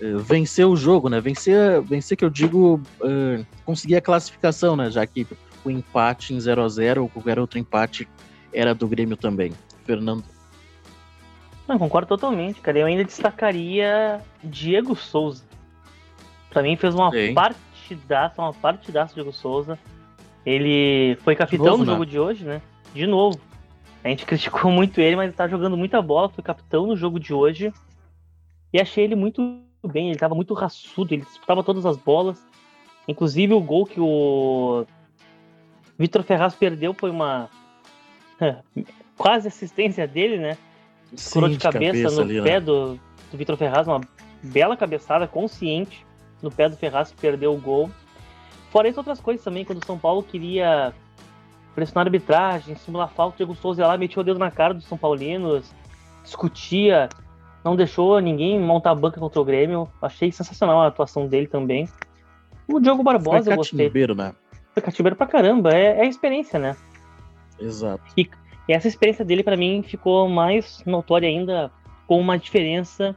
é, 0.00 0.14
vencer 0.16 0.66
o 0.66 0.76
jogo, 0.76 1.08
né? 1.08 1.20
Vencer, 1.20 1.82
vencer 1.82 2.16
que 2.16 2.24
eu 2.24 2.30
digo 2.30 2.80
é, 3.02 3.44
conseguir 3.64 3.96
a 3.96 4.00
classificação, 4.00 4.76
né? 4.76 4.90
Já 4.90 5.06
que 5.06 5.26
o 5.64 5.70
empate 5.70 6.32
em 6.32 6.40
0 6.40 6.62
a 6.62 6.68
0 6.68 7.02
ou 7.02 7.08
qualquer 7.08 7.38
outro 7.38 7.58
empate 7.58 8.08
era 8.52 8.74
do 8.74 8.88
Grêmio 8.88 9.16
também. 9.16 9.52
Fernando. 9.84 10.35
Não, 11.66 11.78
concordo 11.78 12.08
totalmente, 12.08 12.60
cara. 12.60 12.78
Eu 12.78 12.86
ainda 12.86 13.04
destacaria 13.04 14.20
Diego 14.42 14.94
Souza. 14.94 15.44
Pra 16.50 16.62
mim 16.62 16.76
fez 16.76 16.94
uma 16.94 17.10
Sim. 17.10 17.34
partidaça, 17.34 18.40
uma 18.40 18.52
partidaça 18.54 19.14
Diego 19.14 19.32
Souza. 19.32 19.78
Ele 20.44 21.16
foi 21.22 21.34
capitão 21.34 21.66
novo, 21.66 21.78
no 21.78 21.84
né? 21.84 21.92
jogo 21.92 22.06
de 22.06 22.18
hoje, 22.18 22.44
né? 22.44 22.62
De 22.94 23.06
novo. 23.06 23.40
A 24.04 24.08
gente 24.08 24.24
criticou 24.26 24.70
muito 24.70 25.00
ele, 25.00 25.16
mas 25.16 25.26
ele 25.26 25.36
tá 25.36 25.48
jogando 25.48 25.76
muita 25.76 26.00
bola, 26.00 26.28
foi 26.28 26.44
capitão 26.44 26.86
no 26.86 26.96
jogo 26.96 27.18
de 27.18 27.34
hoje. 27.34 27.72
E 28.72 28.80
achei 28.80 29.04
ele 29.04 29.16
muito 29.16 29.60
bem, 29.84 30.10
ele 30.10 30.18
tava 30.18 30.34
muito 30.34 30.54
raçudo, 30.54 31.12
ele 31.12 31.22
disputava 31.22 31.64
todas 31.64 31.84
as 31.84 31.96
bolas. 31.96 32.40
Inclusive 33.08 33.54
o 33.54 33.60
gol 33.60 33.86
que 33.86 34.00
o 34.00 34.84
Vitor 35.98 36.22
Ferraz 36.22 36.54
perdeu 36.54 36.94
foi 36.94 37.10
uma 37.10 37.48
quase 39.16 39.48
assistência 39.48 40.06
dele, 40.06 40.38
né? 40.38 40.56
Sim, 41.14 41.48
de 41.48 41.58
cabeça, 41.58 41.92
cabeça 41.92 42.16
no 42.16 42.22
ali, 42.22 42.42
pé 42.42 42.54
né? 42.54 42.60
do, 42.60 42.98
do 43.30 43.38
Vitor 43.38 43.56
Ferraz, 43.56 43.86
uma 43.86 44.00
bela 44.42 44.76
cabeçada 44.76 45.26
consciente 45.26 46.04
no 46.42 46.50
pé 46.50 46.68
do 46.68 46.76
Ferraz 46.76 47.10
que 47.10 47.16
perdeu 47.16 47.54
o 47.54 47.58
gol. 47.58 47.90
Fora 48.70 48.88
isso, 48.88 48.98
outras 48.98 49.20
coisas 49.20 49.44
também, 49.44 49.64
quando 49.64 49.82
o 49.82 49.86
São 49.86 49.98
Paulo 49.98 50.22
queria 50.22 50.92
pressionar 51.74 52.06
a 52.06 52.08
arbitragem, 52.08 52.74
simular 52.76 53.08
falta, 53.08 53.34
o 53.34 53.36
Diego 53.36 53.54
Souza 53.54 53.82
ia 53.82 53.86
lá, 53.86 53.96
metia 53.96 54.20
o 54.20 54.24
dedo 54.24 54.38
na 54.38 54.50
cara 54.50 54.74
dos 54.74 54.84
São 54.84 54.98
Paulinos, 54.98 55.72
discutia, 56.24 57.08
não 57.64 57.76
deixou 57.76 58.20
ninguém 58.20 58.60
montar 58.60 58.90
a 58.90 58.94
banca 58.94 59.18
contra 59.20 59.40
o 59.40 59.44
Grêmio. 59.44 59.88
Achei 60.00 60.30
sensacional 60.30 60.80
a 60.80 60.86
atuação 60.86 61.26
dele 61.26 61.46
também. 61.46 61.88
O 62.68 62.80
Diogo 62.80 63.02
Barbosa, 63.02 63.44
Foi 63.44 63.52
eu 63.52 63.56
gostei. 63.56 63.90
né? 64.14 64.34
Foi 64.72 64.82
cativeiro 64.82 65.16
pra 65.16 65.26
caramba, 65.26 65.72
é, 65.72 66.00
é 66.00 66.06
experiência, 66.06 66.58
né? 66.58 66.76
Exato. 67.58 68.04
E, 68.16 68.28
e 68.68 68.72
essa 68.72 68.88
experiência 68.88 69.24
dele, 69.24 69.42
para 69.42 69.56
mim, 69.56 69.82
ficou 69.82 70.28
mais 70.28 70.82
notória 70.84 71.28
ainda 71.28 71.70
com 72.06 72.18
uma 72.20 72.38
diferença 72.38 73.14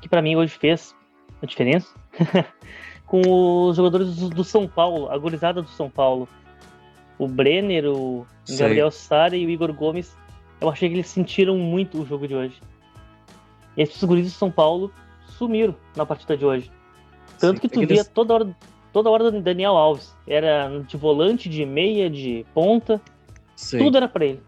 que 0.00 0.08
para 0.08 0.22
mim 0.22 0.36
hoje 0.36 0.56
fez 0.58 0.94
a 1.42 1.46
diferença 1.46 1.94
com 3.06 3.20
os 3.68 3.76
jogadores 3.76 4.16
do, 4.16 4.28
do, 4.28 4.44
São 4.44 4.68
Paulo, 4.68 5.10
a 5.10 5.16
gurizada 5.16 5.62
do 5.62 5.68
São 5.68 5.88
Paulo. 5.88 6.28
O 7.18 7.26
Brenner, 7.26 7.86
o 7.86 8.26
Sei. 8.44 8.58
Gabriel 8.58 8.90
Sara 8.90 9.34
e 9.36 9.46
o 9.46 9.50
Igor 9.50 9.72
Gomes, 9.72 10.14
eu 10.60 10.68
achei 10.68 10.88
que 10.88 10.96
eles 10.96 11.08
sentiram 11.08 11.56
muito 11.56 12.02
o 12.02 12.06
jogo 12.06 12.28
de 12.28 12.34
hoje. 12.34 12.60
E 13.76 13.82
esses 13.82 14.02
guris 14.04 14.24
do 14.24 14.30
São 14.30 14.50
Paulo 14.50 14.92
sumiram 15.26 15.74
na 15.96 16.04
partida 16.04 16.36
de 16.36 16.44
hoje. 16.44 16.70
Tanto 17.38 17.60
Sim, 17.60 17.68
que 17.68 17.68
tu 17.68 17.82
é 17.82 17.86
via 17.86 17.96
eles... 17.96 18.08
toda 18.08 18.34
hora 18.34 18.56
toda 18.92 19.10
hora 19.10 19.30
do 19.30 19.40
Daniel 19.42 19.76
Alves. 19.76 20.16
Era 20.26 20.68
de 20.86 20.96
volante, 20.96 21.48
de 21.48 21.66
meia, 21.66 22.08
de 22.08 22.46
ponta. 22.54 23.00
Sim. 23.54 23.78
Tudo 23.78 23.96
era 23.96 24.08
para 24.08 24.24
ele. 24.24 24.42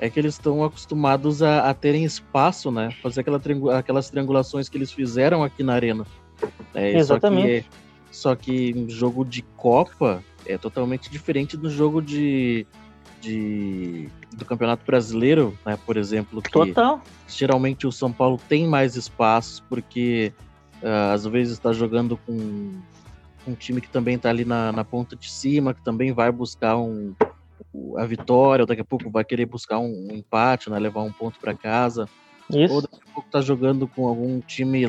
É 0.00 0.08
que 0.08 0.18
eles 0.18 0.34
estão 0.34 0.64
acostumados 0.64 1.42
a, 1.42 1.68
a, 1.68 1.74
terem 1.74 2.04
espaço, 2.04 2.70
né? 2.70 2.90
Fazer 3.02 3.20
aquela 3.20 3.40
aquelas 3.78 4.08
triangulações 4.08 4.66
que 4.68 4.78
eles 4.78 4.90
fizeram 4.90 5.44
aqui 5.44 5.62
na 5.62 5.74
arena. 5.74 6.06
É, 6.74 6.96
Exatamente. 6.96 7.66
Só 8.10 8.34
que, 8.34 8.70
só 8.70 8.74
que 8.74 8.80
em 8.80 8.88
jogo 8.88 9.24
de 9.24 9.42
Copa 9.58 10.24
é 10.46 10.56
totalmente 10.56 11.10
diferente 11.10 11.54
do 11.54 11.68
jogo 11.68 12.00
de, 12.00 12.66
de 13.20 14.08
do 14.32 14.44
Campeonato 14.46 14.86
Brasileiro, 14.86 15.56
né? 15.66 15.78
Por 15.84 15.98
exemplo, 15.98 16.40
que 16.40 16.50
Total. 16.50 17.02
geralmente 17.28 17.86
o 17.86 17.92
São 17.92 18.10
Paulo 18.10 18.40
tem 18.48 18.66
mais 18.66 18.96
espaços 18.96 19.60
porque 19.68 20.32
uh, 20.82 21.12
às 21.12 21.26
vezes 21.26 21.52
está 21.54 21.74
jogando 21.74 22.16
com 22.16 22.72
um 23.46 23.54
time 23.54 23.80
que 23.80 23.88
também 23.88 24.16
está 24.16 24.30
ali 24.30 24.44
na, 24.44 24.72
na 24.72 24.84
ponta 24.84 25.16
de 25.16 25.30
cima, 25.30 25.74
que 25.74 25.82
também 25.82 26.12
vai 26.12 26.30
buscar 26.30 26.76
um, 26.76 27.14
a 27.96 28.04
vitória, 28.04 28.62
ou 28.62 28.66
daqui 28.66 28.80
a 28.80 28.84
pouco 28.84 29.10
vai 29.10 29.24
querer 29.24 29.46
buscar 29.46 29.78
um, 29.78 30.08
um 30.10 30.14
empate, 30.14 30.70
né, 30.70 30.78
levar 30.78 31.02
um 31.02 31.12
ponto 31.12 31.38
para 31.38 31.54
casa. 31.54 32.08
Isso. 32.50 32.74
Ou 32.74 32.82
daqui 32.82 32.98
a 33.08 33.14
pouco 33.14 33.30
tá 33.30 33.40
jogando 33.40 33.86
com 33.86 34.08
algum 34.08 34.40
time 34.40 34.84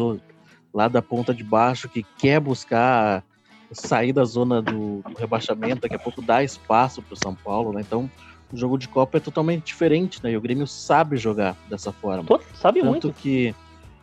lá 0.73 0.87
da 0.87 1.01
ponta 1.01 1.33
de 1.33 1.43
baixo 1.43 1.89
que 1.89 2.03
quer 2.17 2.39
buscar 2.39 3.23
sair 3.71 4.11
da 4.11 4.25
zona 4.25 4.61
do, 4.61 5.01
do 5.01 5.17
rebaixamento, 5.17 5.81
daqui 5.81 5.95
a 5.95 5.99
pouco 5.99 6.21
dá 6.21 6.43
espaço 6.43 7.01
para 7.01 7.13
o 7.13 7.17
São 7.17 7.33
Paulo, 7.35 7.71
né? 7.71 7.81
Então, 7.81 8.09
o 8.51 8.57
jogo 8.57 8.77
de 8.77 8.87
Copa 8.87 9.17
é 9.17 9.21
totalmente 9.21 9.65
diferente, 9.65 10.21
né? 10.23 10.31
E 10.31 10.37
o 10.37 10.41
Grêmio 10.41 10.67
sabe 10.67 11.17
jogar 11.17 11.55
dessa 11.69 11.91
forma. 11.91 12.23
Pô, 12.23 12.39
sabe 12.53 12.81
Tanto 12.81 12.91
muito. 12.91 13.13
que 13.13 13.55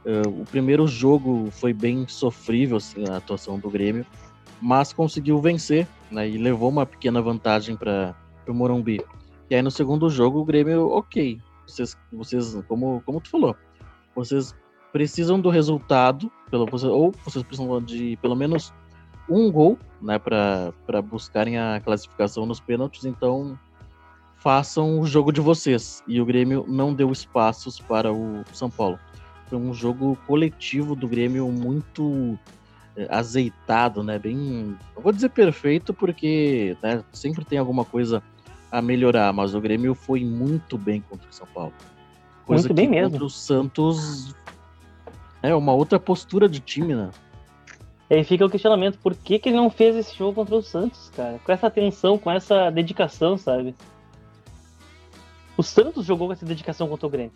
uh, 0.06 0.40
o 0.40 0.44
primeiro 0.46 0.86
jogo 0.86 1.48
foi 1.50 1.72
bem 1.72 2.06
sofrível, 2.08 2.78
assim, 2.78 3.04
a 3.08 3.16
atuação 3.16 3.58
do 3.58 3.68
Grêmio, 3.68 4.06
mas 4.60 4.92
conseguiu 4.92 5.38
vencer, 5.40 5.86
né? 6.10 6.28
E 6.28 6.38
levou 6.38 6.70
uma 6.70 6.86
pequena 6.86 7.20
vantagem 7.20 7.76
para 7.76 8.14
o 8.50 8.54
Morumbi. 8.54 9.00
E 9.50 9.54
aí 9.54 9.62
no 9.62 9.70
segundo 9.70 10.08
jogo 10.10 10.40
o 10.40 10.44
Grêmio, 10.44 10.88
ok, 10.90 11.40
vocês, 11.66 11.96
vocês 12.12 12.58
como, 12.68 13.02
como 13.04 13.20
tu 13.20 13.30
falou, 13.30 13.56
vocês 14.14 14.54
precisam 14.92 15.40
do 15.40 15.50
resultado, 15.50 16.30
pelo, 16.50 16.66
ou 16.90 17.12
vocês 17.24 17.44
precisam 17.44 17.82
de 17.82 18.18
pelo 18.20 18.34
menos 18.34 18.72
um 19.28 19.52
gol, 19.52 19.78
né, 20.00 20.18
para 20.18 21.02
buscarem 21.02 21.58
a 21.58 21.80
classificação 21.80 22.46
nos 22.46 22.60
pênaltis, 22.60 23.04
então 23.04 23.58
façam 24.36 25.00
o 25.00 25.06
jogo 25.06 25.32
de 25.32 25.40
vocês. 25.40 26.02
E 26.06 26.20
o 26.20 26.24
Grêmio 26.24 26.64
não 26.66 26.94
deu 26.94 27.12
espaços 27.12 27.78
para 27.78 28.12
o 28.12 28.42
São 28.52 28.70
Paulo. 28.70 28.98
Foi 29.46 29.58
um 29.58 29.74
jogo 29.74 30.16
coletivo 30.26 30.94
do 30.94 31.08
Grêmio 31.08 31.50
muito 31.50 32.38
é, 32.96 33.06
azeitado, 33.10 34.02
né? 34.02 34.18
Bem, 34.18 34.76
não 34.94 35.02
vou 35.02 35.12
dizer 35.12 35.30
perfeito 35.30 35.92
porque 35.92 36.76
né, 36.82 37.02
sempre 37.12 37.44
tem 37.44 37.58
alguma 37.58 37.84
coisa 37.84 38.22
a 38.70 38.82
melhorar, 38.82 39.32
mas 39.32 39.54
o 39.54 39.60
Grêmio 39.60 39.94
foi 39.94 40.24
muito 40.24 40.76
bem 40.76 41.00
contra 41.08 41.28
o 41.28 41.32
São 41.32 41.46
Paulo. 41.46 41.72
Coisa 42.46 42.62
muito 42.62 42.74
bem 42.74 42.88
mesmo. 42.88 43.24
O 43.24 43.30
Santos 43.30 44.34
é 45.42 45.54
uma 45.54 45.72
outra 45.72 45.98
postura 45.98 46.48
de 46.48 46.60
time, 46.60 46.94
né? 46.94 47.10
E 48.10 48.14
aí 48.14 48.24
fica 48.24 48.44
o 48.44 48.50
questionamento, 48.50 48.98
por 48.98 49.14
que, 49.14 49.38
que 49.38 49.50
ele 49.50 49.56
não 49.56 49.68
fez 49.68 49.94
esse 49.94 50.16
jogo 50.16 50.34
contra 50.34 50.56
o 50.56 50.62
Santos, 50.62 51.10
cara? 51.14 51.38
Com 51.44 51.52
essa 51.52 51.66
atenção, 51.66 52.16
com 52.16 52.30
essa 52.30 52.70
dedicação, 52.70 53.36
sabe? 53.36 53.74
O 55.56 55.62
Santos 55.62 56.06
jogou 56.06 56.28
com 56.28 56.32
essa 56.32 56.46
dedicação 56.46 56.88
contra 56.88 57.06
o 57.06 57.10
Grêmio, 57.10 57.32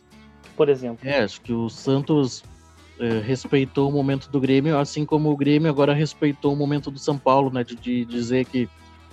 por 0.57 0.69
exemplo. 0.69 1.07
É, 1.07 1.23
acho 1.23 1.43
que 1.43 1.53
o 1.53 1.69
Santos 1.69 2.43
é, 2.99 3.19
respeitou 3.19 3.91
o 3.91 3.93
momento 3.93 4.31
do 4.31 4.41
Grêmio, 4.41 4.79
assim 4.79 5.05
como 5.05 5.31
o 5.31 5.37
Grêmio 5.37 5.69
agora 5.69 5.93
respeitou 5.93 6.55
o 6.55 6.57
momento 6.57 6.91
do 6.91 6.99
São 6.99 7.19
Paulo, 7.19 7.51
né? 7.51 7.63
De, 7.63 7.75
de 7.75 8.05
dizer 8.07 8.47
que, 8.47 8.69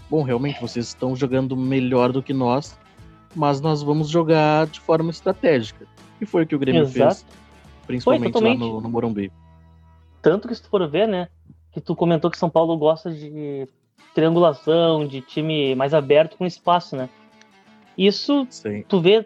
bom, 0.10 0.24
realmente 0.24 0.60
vocês 0.60 0.88
estão 0.88 1.16
jogando 1.16 1.56
melhor 1.56 2.12
do 2.12 2.24
que 2.24 2.34
nós, 2.34 2.78
mas 3.36 3.62
nós 3.62 3.84
vamos 3.84 4.10
jogar 4.10 4.68
de 4.68 4.80
forma 4.80 5.12
estratégica. 5.12 5.86
E 6.20 6.26
foi 6.26 6.44
o 6.44 6.48
que 6.48 6.56
o 6.56 6.60
Grêmio 6.60 6.82
Exato. 6.82 7.16
fez, 7.16 7.26
principalmente 7.88 8.40
lá 8.40 8.54
no, 8.56 8.82
no 8.82 8.90
Morumbi. 8.90 9.32
Tanto 10.22 10.48
que 10.48 10.56
se 10.56 10.62
tu 10.62 10.70
for 10.70 10.88
ver, 10.90 11.08
né? 11.08 11.30
Que 11.72 11.80
tu 11.80 11.96
comentou 11.96 12.30
que 12.30 12.38
São 12.38 12.50
Paulo 12.50 12.78
gosta 12.78 13.12
de 13.12 13.68
triangulação, 14.14 15.08
de 15.08 15.22
time 15.22 15.76
mais 15.76 15.94
aberto 15.94 16.38
com 16.38 16.46
espaço, 16.46 16.96
né? 16.96 17.08
Isso 17.98 18.48
Sim. 18.50 18.84
tu 18.88 19.00
vê 19.00 19.26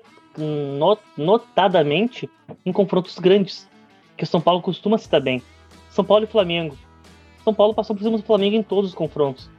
notadamente 1.18 2.30
em 2.66 2.72
confrontos 2.72 3.18
grandes 3.20 3.70
que 4.18 4.24
o 4.24 4.28
São 4.28 4.42
Paulo 4.42 4.62
costuma 4.62 4.98
se 4.98 5.10
dar 5.10 5.20
bem. 5.20 5.42
São 5.90 6.04
Paulo 6.04 6.24
e 6.26 6.28
Flamengo. 6.28 6.76
São 7.44 7.54
Paulo 7.54 7.74
passou 7.74 7.96
por 7.96 8.04
cima 8.04 8.18
do 8.18 8.24
Flamengo 8.24 8.56
em 8.56 8.64
todos 8.64 8.92
os 8.92 8.96
confrontos. 8.96 9.50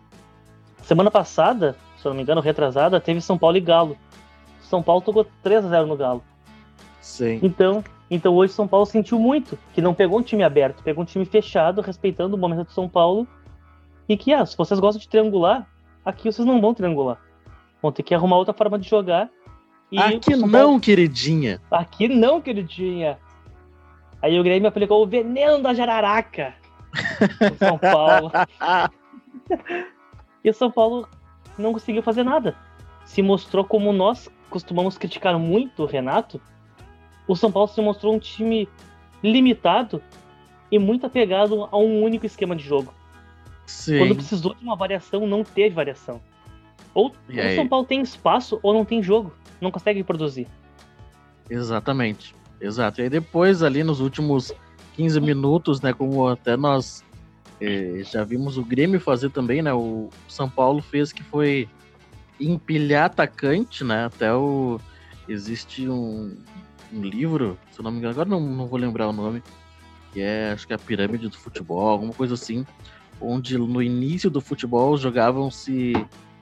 Semana 0.84 1.10
passada, 1.10 1.76
se 1.96 2.06
eu 2.06 2.10
não 2.10 2.16
me 2.16 2.22
engano, 2.22 2.42
retrasada, 2.42 3.00
teve 3.00 3.20
São 3.20 3.38
Paulo 3.38 3.56
e 3.56 3.60
Galo. 3.60 3.96
São 4.60 4.82
Paulo 4.82 5.00
tocou 5.00 5.26
3 5.42 5.64
a 5.64 5.68
0 5.68 5.86
no 5.86 5.96
Galo. 5.96 6.22
Sim. 7.00 7.40
Então, 7.42 7.82
então 8.10 8.34
hoje 8.34 8.52
São 8.52 8.68
Paulo 8.68 8.84
sentiu 8.84 9.18
muito 9.18 9.58
que 9.72 9.80
não 9.80 9.94
pegou 9.94 10.18
um 10.18 10.22
time 10.22 10.42
aberto, 10.42 10.82
pegou 10.82 11.02
um 11.02 11.06
time 11.06 11.24
fechado, 11.24 11.80
respeitando 11.80 12.36
o 12.36 12.38
momento 12.38 12.66
do 12.66 12.72
São 12.72 12.86
Paulo. 12.86 13.26
E 14.06 14.14
que, 14.14 14.34
ah, 14.34 14.44
se 14.44 14.56
vocês 14.58 14.78
gostam 14.78 15.00
de 15.00 15.08
triangular, 15.08 15.66
aqui 16.04 16.30
vocês 16.30 16.46
não 16.46 16.60
vão 16.60 16.74
triangular. 16.74 17.18
Vão 17.80 17.90
ter 17.90 18.02
que 18.02 18.14
arrumar 18.14 18.36
outra 18.36 18.52
forma 18.52 18.78
de 18.78 18.86
jogar. 18.86 19.30
aqui 19.96 20.36
não, 20.36 20.50
Paulo... 20.50 20.80
queridinha. 20.80 21.62
Aqui 21.70 22.08
não, 22.08 22.42
queridinha. 22.42 23.18
Aí 24.20 24.38
o 24.38 24.44
Grêmio 24.44 24.68
aplicou 24.68 25.02
o 25.02 25.06
veneno 25.06 25.62
da 25.62 25.72
jararaca 25.72 26.54
São 27.58 27.78
Paulo. 27.78 28.30
e 30.44 30.50
o 30.50 30.54
São 30.54 30.70
Paulo 30.70 31.08
não 31.58 31.72
conseguiu 31.72 32.02
fazer 32.02 32.22
nada. 32.22 32.54
Se 33.04 33.22
mostrou 33.22 33.64
como 33.64 33.92
nós 33.92 34.30
costumamos 34.50 34.96
criticar 34.98 35.38
muito 35.38 35.82
o 35.82 35.86
Renato. 35.86 36.40
O 37.26 37.34
São 37.34 37.50
Paulo 37.50 37.68
se 37.68 37.80
mostrou 37.80 38.14
um 38.14 38.18
time 38.18 38.68
limitado 39.22 40.02
e 40.70 40.78
muito 40.78 41.06
apegado 41.06 41.68
a 41.70 41.76
um 41.78 42.02
único 42.02 42.26
esquema 42.26 42.54
de 42.54 42.62
jogo. 42.62 42.92
Sim. 43.66 43.98
Quando 43.98 44.16
precisou 44.16 44.54
de 44.54 44.62
uma 44.62 44.76
variação, 44.76 45.26
não 45.26 45.42
teve 45.42 45.74
variação. 45.74 46.20
Ou 46.92 47.08
o 47.08 47.54
São 47.56 47.66
Paulo 47.66 47.86
tem 47.86 48.00
espaço 48.00 48.60
ou 48.62 48.72
não 48.72 48.84
tem 48.84 49.02
jogo. 49.02 49.32
Não 49.60 49.70
consegue 49.70 50.04
produzir. 50.04 50.46
Exatamente. 51.48 52.34
Exato. 52.60 53.00
E 53.00 53.04
aí 53.04 53.10
depois, 53.10 53.62
ali 53.62 53.82
nos 53.82 54.00
últimos 54.00 54.52
15 54.94 55.20
minutos, 55.20 55.80
né, 55.80 55.92
como 55.92 56.28
até 56.28 56.56
nós 56.56 57.03
eh, 57.60 58.02
já 58.04 58.24
vimos 58.24 58.56
o 58.58 58.64
Grêmio 58.64 59.00
fazer 59.00 59.30
também, 59.30 59.62
né, 59.62 59.72
o 59.72 60.10
São 60.28 60.48
Paulo 60.48 60.82
fez 60.82 61.12
que 61.12 61.22
foi 61.22 61.68
empilhar 62.40 63.06
atacante, 63.06 63.84
né, 63.84 64.06
até 64.06 64.32
o... 64.34 64.80
Existe 65.26 65.88
um, 65.88 66.36
um 66.92 67.02
livro, 67.02 67.58
se 67.72 67.80
eu 67.80 67.82
não 67.82 67.90
me 67.90 67.98
engano, 67.98 68.12
agora 68.12 68.28
não, 68.28 68.40
não 68.40 68.66
vou 68.66 68.78
lembrar 68.78 69.08
o 69.08 69.12
nome, 69.12 69.42
que 70.12 70.20
é, 70.20 70.52
acho 70.52 70.66
que 70.66 70.72
é 70.74 70.76
a 70.76 70.78
Pirâmide 70.78 71.28
do 71.28 71.38
Futebol, 71.38 71.88
alguma 71.88 72.12
coisa 72.12 72.34
assim, 72.34 72.66
onde 73.20 73.56
no 73.56 73.82
início 73.82 74.30
do 74.30 74.40
futebol 74.40 74.96
jogavam-se 74.96 75.94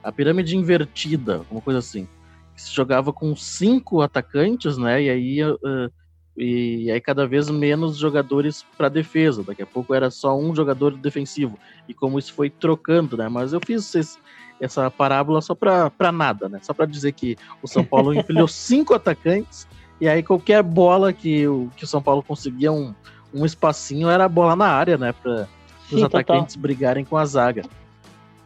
a 0.03 0.11
pirâmide 0.11 0.57
invertida, 0.57 1.37
alguma 1.37 1.61
coisa 1.61 1.79
assim. 1.79 2.07
Se 2.55 2.73
jogava 2.73 3.11
com 3.11 3.35
cinco 3.35 4.01
atacantes, 4.01 4.77
né? 4.77 5.03
E 5.03 5.09
aí, 5.09 5.43
uh, 5.43 5.91
e 6.35 6.89
aí 6.89 6.99
cada 6.99 7.27
vez 7.27 7.49
menos 7.49 7.97
jogadores 7.97 8.65
para 8.77 8.89
defesa. 8.89 9.43
Daqui 9.43 9.61
a 9.61 9.67
pouco 9.67 9.93
era 9.93 10.09
só 10.09 10.37
um 10.37 10.55
jogador 10.55 10.97
defensivo. 10.97 11.57
E 11.87 11.93
como 11.93 12.17
isso 12.17 12.33
foi 12.33 12.49
trocando, 12.49 13.15
né? 13.15 13.29
Mas 13.29 13.53
eu 13.53 13.59
fiz 13.63 13.93
esse, 13.93 14.17
essa 14.59 14.89
parábola 14.89 15.41
só 15.41 15.53
para 15.53 16.11
nada, 16.11 16.49
né? 16.49 16.59
Só 16.61 16.73
para 16.73 16.85
dizer 16.85 17.11
que 17.11 17.37
o 17.61 17.67
São 17.67 17.83
Paulo 17.83 18.13
empilhou 18.15 18.47
cinco 18.47 18.93
atacantes 18.95 19.67
e 20.01 20.07
aí 20.07 20.23
qualquer 20.23 20.63
bola 20.63 21.13
que 21.13 21.47
o, 21.47 21.69
que 21.77 21.83
o 21.83 21.87
São 21.87 22.01
Paulo 22.01 22.23
conseguia 22.23 22.71
um, 22.71 22.95
um 23.33 23.45
espacinho 23.45 24.09
era 24.09 24.27
bola 24.27 24.55
na 24.55 24.67
área, 24.67 24.97
né? 24.97 25.13
Para 25.13 25.47
os 25.91 26.01
atacantes 26.01 26.55
total. 26.55 26.61
brigarem 26.61 27.05
com 27.05 27.15
a 27.15 27.25
zaga. 27.25 27.63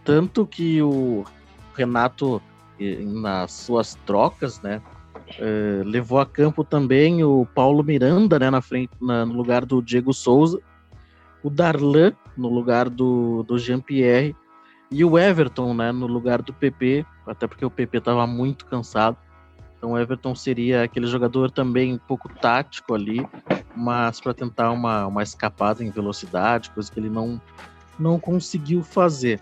Tanto 0.04 0.46
que 0.46 0.82
o 0.82 1.26
Renato, 1.74 2.42
nas 2.80 3.52
suas 3.54 3.96
trocas, 4.06 4.62
né? 4.62 4.82
É, 5.40 5.82
levou 5.84 6.20
a 6.20 6.26
campo 6.26 6.64
também 6.64 7.24
o 7.24 7.46
Paulo 7.54 7.84
Miranda, 7.84 8.40
né, 8.40 8.50
na 8.50 8.62
frente, 8.62 8.92
na, 9.02 9.26
no 9.26 9.34
lugar 9.34 9.66
do 9.66 9.82
Diego 9.82 10.14
Souza, 10.14 10.60
o 11.44 11.50
Darlan 11.50 12.14
no 12.38 12.50
lugar 12.50 12.90
do, 12.90 13.44
do 13.44 13.58
Jean-Pierre 13.58 14.36
e 14.90 15.04
o 15.04 15.18
Everton, 15.18 15.74
né, 15.74 15.92
no 15.92 16.08
lugar 16.08 16.42
do 16.42 16.54
PP, 16.54 17.06
até 17.26 17.48
porque 17.48 17.66
o 17.66 17.70
PP 17.70 17.98
estava 17.98 18.26
muito 18.26 18.66
cansado. 18.66 19.18
Então 19.78 19.92
o 19.92 19.98
Everton 19.98 20.34
seria 20.34 20.84
aquele 20.84 21.08
jogador 21.08 21.52
também 21.52 21.94
um 21.94 21.98
pouco 21.98 22.30
tático 22.30 22.94
ali, 22.94 23.28
mas 23.76 24.20
para 24.20 24.34
tentar 24.34 24.72
uma, 24.72 25.06
uma 25.06 25.22
escapada 25.22 25.84
em 25.84 25.92
velocidade, 25.92 26.72
coisa 26.72 26.92
que 26.92 27.00
ele 27.00 27.10
não, 27.10 27.40
não 28.00 28.20
conseguiu 28.20 28.82
fazer. 28.82 29.40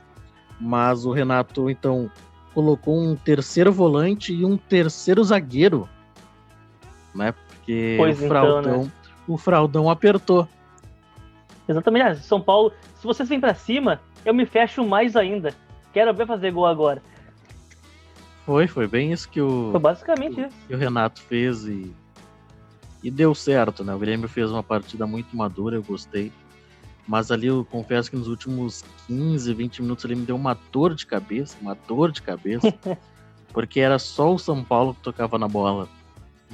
Mas 0.60 1.06
o 1.06 1.12
Renato, 1.12 1.70
então, 1.70 2.10
colocou 2.56 2.98
um 2.98 3.18
terceiro 3.18 3.72
volante 3.72 4.34
e 4.34 4.46
um 4.46 4.56
terceiro 4.56 5.22
zagueiro, 5.22 5.90
né? 7.14 7.34
Porque 7.34 7.96
pois 7.98 8.24
o 8.24 8.28
Fraldão, 8.30 8.90
então, 9.28 9.78
né? 9.78 9.82
o 9.84 9.90
apertou. 9.90 10.48
Exatamente. 11.68 12.06
Ah, 12.06 12.16
São 12.16 12.40
Paulo, 12.40 12.72
se 12.96 13.06
vocês 13.06 13.28
vêm 13.28 13.42
para 13.42 13.54
cima, 13.54 14.00
eu 14.24 14.34
me 14.34 14.46
fecho 14.46 14.86
mais 14.86 15.18
ainda. 15.18 15.54
Quero 15.92 16.14
ver 16.14 16.26
fazer 16.26 16.52
gol 16.52 16.66
agora. 16.66 17.04
Foi, 18.46 18.68
foi 18.68 18.88
bem 18.88 19.12
isso 19.12 19.28
que 19.28 19.42
o. 19.42 19.72
Foi 19.72 19.80
basicamente 19.82 20.40
isso. 20.40 20.56
Que 20.68 20.76
o 20.76 20.78
Renato 20.78 21.22
fez 21.22 21.66
e. 21.66 21.94
E 23.04 23.12
deu 23.12 23.36
certo, 23.36 23.84
né? 23.84 23.94
O 23.94 24.00
Grêmio 24.00 24.30
fez 24.30 24.50
uma 24.50 24.64
partida 24.64 25.06
muito 25.06 25.36
madura, 25.36 25.76
eu 25.76 25.84
gostei. 25.84 26.32
Mas 27.08 27.32
ali 27.32 27.48
eu 27.48 27.66
confesso 27.66 28.10
que 28.10 28.18
nos 28.18 28.28
últimos 28.28 28.84
15, 29.08 29.54
20 29.54 29.82
minutos 29.82 30.06
ele 30.06 30.16
me 30.16 30.26
deu 30.26 30.36
uma 30.36 30.58
dor 30.72 30.96
de 30.96 31.06
cabeça, 31.06 31.56
uma 31.62 31.78
dor 31.88 32.12
de 32.12 32.22
cabeça. 32.22 32.74
porque 33.56 33.80
era 33.80 33.98
só 33.98 34.34
o 34.34 34.38
São 34.38 34.62
Paulo 34.62 34.94
que 34.94 35.00
tocava 35.00 35.40
na 35.40 35.48
bola. 35.48 35.88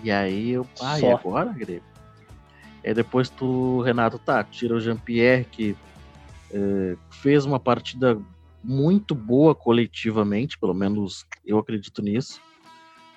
E 0.04 0.12
aí 0.12 0.52
eu, 0.52 0.68
ah, 0.80 1.00
e 1.00 1.08
agora, 1.08 1.52
Grêmio? 1.52 1.82
Aí 2.86 2.94
depois 2.94 3.28
tu, 3.28 3.82
Renato, 3.82 4.20
tá, 4.20 4.44
tira 4.44 4.76
o 4.76 4.80
Jean-Pierre, 4.80 5.46
que 5.46 5.76
é, 6.52 6.96
fez 7.10 7.44
uma 7.44 7.60
partida 7.60 8.22
muito 8.64 9.16
boa 9.16 9.56
coletivamente, 9.56 10.60
pelo 10.60 10.76
menos 10.76 11.26
eu 11.44 11.58
acredito 11.58 12.04
nisso. 12.04 12.40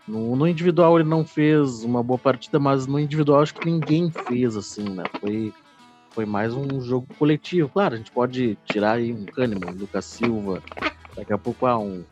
No, 0.08 0.34
no, 0.34 0.48
individual 0.48 0.98
ele 0.98 1.08
não 1.08 1.22
fez 1.22 1.84
uma 1.84 2.02
boa 2.02 2.18
partida, 2.18 2.58
mas 2.58 2.86
no 2.86 2.98
individual 2.98 3.42
acho 3.42 3.54
que 3.54 3.66
ninguém 3.66 4.10
fez 4.10 4.56
assim, 4.56 4.88
né? 4.88 5.04
Foi 5.20 5.52
foi 6.14 6.24
mais 6.24 6.54
um 6.54 6.80
jogo 6.80 7.08
coletivo. 7.18 7.68
Claro, 7.68 7.94
a 7.94 7.98
gente 7.98 8.12
pode 8.12 8.56
tirar 8.64 8.92
aí 8.92 9.12
um 9.12 9.24
Kahneman, 9.24 9.72
um 9.72 9.78
Lucas 9.78 10.04
Silva, 10.04 10.62
daqui 11.16 11.32
a 11.32 11.38
pouco 11.38 11.66
ah, 11.66 11.76
um, 11.76 12.04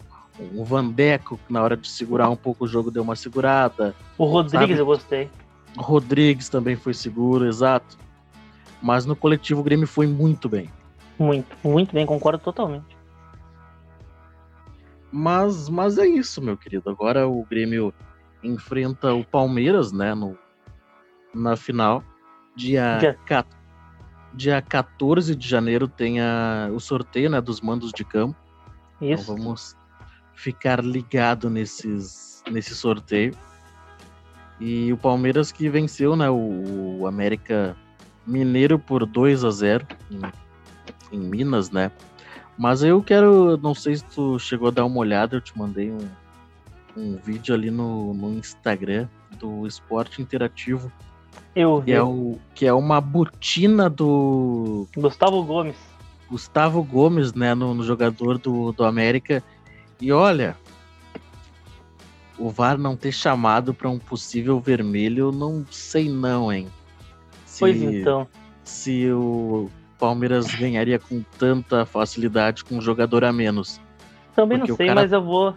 um 0.52 0.64
Vandeco, 0.64 1.38
que 1.38 1.52
na 1.52 1.62
hora 1.62 1.76
de 1.76 1.88
segurar 1.88 2.28
um 2.28 2.36
pouco 2.36 2.64
o 2.64 2.68
jogo 2.68 2.90
deu 2.90 3.02
uma 3.04 3.14
segurada. 3.14 3.94
O 4.18 4.24
Rodrigues 4.24 4.68
sabe? 4.70 4.80
eu 4.80 4.86
gostei. 4.86 5.30
O 5.78 5.82
Rodrigues 5.82 6.48
também 6.48 6.74
foi 6.74 6.92
seguro, 6.92 7.46
exato. 7.46 7.96
Mas 8.82 9.06
no 9.06 9.14
coletivo 9.14 9.60
o 9.60 9.64
Grêmio 9.64 9.86
foi 9.86 10.08
muito 10.08 10.48
bem. 10.48 10.68
Muito, 11.16 11.56
muito 11.62 11.94
bem, 11.94 12.04
concordo 12.04 12.42
totalmente. 12.42 12.96
Mas, 15.12 15.68
mas 15.68 15.96
é 15.96 16.06
isso, 16.06 16.42
meu 16.42 16.56
querido. 16.56 16.90
Agora 16.90 17.28
o 17.28 17.44
Grêmio 17.44 17.94
enfrenta 18.42 19.14
o 19.14 19.24
Palmeiras, 19.24 19.92
né, 19.92 20.12
no, 20.14 20.36
na 21.32 21.54
final, 21.54 22.02
dia, 22.56 22.96
dia 22.98 23.16
dia 24.34 24.60
14 24.62 25.36
de 25.36 25.48
janeiro 25.48 25.86
tem 25.86 26.20
a, 26.20 26.68
o 26.72 26.80
sorteio 26.80 27.30
né, 27.30 27.40
dos 27.40 27.60
mandos 27.60 27.92
de 27.92 28.04
campo. 28.04 28.36
Então 28.96 29.10
Isso. 29.10 29.22
Então 29.24 29.36
vamos 29.36 29.76
ficar 30.34 30.82
ligado 30.82 31.50
nesses, 31.50 32.42
nesse 32.50 32.74
sorteio. 32.74 33.34
E 34.60 34.92
o 34.92 34.96
Palmeiras 34.96 35.50
que 35.50 35.68
venceu 35.68 36.16
né, 36.16 36.30
o, 36.30 37.00
o 37.00 37.06
América 37.06 37.76
Mineiro 38.26 38.78
por 38.78 39.04
2 39.04 39.44
a 39.44 39.50
0 39.50 39.86
em, 40.10 41.16
em, 41.16 41.20
Minas, 41.20 41.70
né? 41.70 41.90
Mas 42.56 42.82
eu 42.82 43.02
quero, 43.02 43.56
não 43.56 43.74
sei 43.74 43.96
se 43.96 44.04
tu 44.04 44.38
chegou 44.38 44.68
a 44.68 44.70
dar 44.70 44.84
uma 44.84 44.98
olhada, 44.98 45.36
eu 45.36 45.40
te 45.40 45.56
mandei 45.58 45.90
um, 45.90 46.08
um 46.96 47.16
vídeo 47.16 47.54
ali 47.54 47.70
no, 47.70 48.14
no 48.14 48.34
Instagram 48.34 49.08
do 49.38 49.66
Esporte 49.66 50.22
Interativo 50.22 50.92
eu 51.54 51.80
vi. 51.80 51.86
Que 51.86 51.92
é, 51.92 52.02
o, 52.02 52.38
que 52.54 52.66
é 52.66 52.72
uma 52.72 53.00
botina 53.00 53.88
do. 53.88 54.86
Gustavo 54.96 55.42
Gomes. 55.44 55.76
Gustavo 56.30 56.82
Gomes, 56.82 57.34
né, 57.34 57.54
no, 57.54 57.74
no 57.74 57.84
jogador 57.84 58.38
do, 58.38 58.72
do 58.72 58.84
América. 58.84 59.42
E 60.00 60.10
olha, 60.10 60.56
o 62.38 62.50
VAR 62.50 62.78
não 62.78 62.96
ter 62.96 63.12
chamado 63.12 63.74
para 63.74 63.88
um 63.88 63.98
possível 63.98 64.58
vermelho, 64.58 65.30
não 65.30 65.64
sei 65.70 66.08
não, 66.08 66.52
hein? 66.52 66.68
Se, 67.44 67.60
pois 67.60 67.82
então. 67.82 68.26
Se 68.64 69.10
o 69.12 69.70
Palmeiras 69.98 70.46
ganharia 70.54 70.98
com 70.98 71.22
tanta 71.38 71.84
facilidade 71.84 72.64
com 72.64 72.76
um 72.76 72.80
jogador 72.80 73.24
a 73.24 73.32
menos. 73.32 73.80
Também 74.34 74.58
Porque 74.58 74.72
não 74.72 74.76
sei, 74.76 74.86
cara... 74.86 75.02
mas 75.02 75.12
eu 75.12 75.22
vou. 75.22 75.54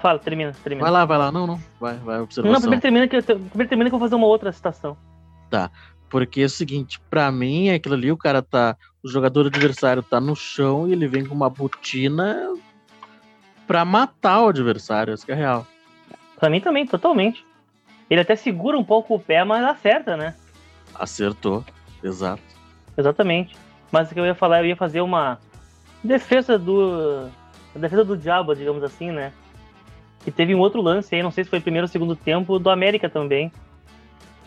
Fala, 0.00 0.20
termina, 0.20 0.52
termina. 0.62 0.84
Vai 0.84 0.92
lá, 0.92 1.04
vai 1.04 1.18
lá. 1.18 1.32
Não, 1.32 1.46
não. 1.48 1.60
Vai, 1.80 1.96
vai, 1.96 2.20
observação. 2.20 2.52
Não, 2.52 2.60
primeiro 2.60 2.80
termina 2.80 3.08
que 3.08 3.16
eu, 3.16 3.22
primeiro 3.22 3.68
termina 3.68 3.90
que 3.90 3.94
eu 3.94 3.98
vou 3.98 4.06
fazer 4.06 4.14
uma 4.14 4.26
outra 4.26 4.52
citação. 4.52 4.96
Tá. 5.50 5.70
Porque 6.08 6.42
é 6.42 6.44
o 6.44 6.50
seguinte, 6.50 7.00
para 7.10 7.30
mim, 7.30 7.68
é 7.68 7.74
aquilo 7.74 7.94
ali, 7.94 8.10
o 8.10 8.16
cara 8.16 8.40
tá. 8.40 8.76
O 9.02 9.08
jogador 9.08 9.46
adversário 9.46 10.02
tá 10.02 10.20
no 10.20 10.36
chão 10.36 10.88
e 10.88 10.92
ele 10.92 11.06
vem 11.06 11.24
com 11.24 11.34
uma 11.34 11.48
botina 11.48 12.54
pra 13.66 13.84
matar 13.84 14.42
o 14.42 14.48
adversário, 14.48 15.14
isso 15.14 15.24
que 15.24 15.32
é 15.32 15.34
real. 15.34 15.66
Pra 16.38 16.50
mim 16.50 16.60
também, 16.60 16.86
totalmente. 16.86 17.44
Ele 18.10 18.20
até 18.20 18.34
segura 18.34 18.76
um 18.76 18.84
pouco 18.84 19.14
o 19.14 19.20
pé, 19.20 19.44
mas 19.44 19.64
acerta, 19.64 20.16
né? 20.16 20.34
Acertou, 20.94 21.64
exato. 22.02 22.42
Exatamente. 22.98 23.56
Mas 23.92 24.10
o 24.10 24.14
que 24.14 24.20
eu 24.20 24.26
ia 24.26 24.34
falar, 24.34 24.60
eu 24.60 24.66
ia 24.66 24.76
fazer 24.76 25.00
uma 25.00 25.38
defesa 26.02 26.58
do. 26.58 27.28
defesa 27.74 28.04
do 28.04 28.16
diabo, 28.16 28.54
digamos 28.54 28.82
assim, 28.82 29.12
né? 29.12 29.32
Que 30.24 30.30
teve 30.30 30.54
um 30.54 30.58
outro 30.58 30.82
lance 30.82 31.14
aí, 31.14 31.22
não 31.22 31.30
sei 31.30 31.44
se 31.44 31.50
foi 31.50 31.60
primeiro 31.60 31.86
ou 31.86 31.88
segundo 31.88 32.16
tempo, 32.16 32.58
do 32.58 32.68
América 32.68 33.08
também 33.08 33.50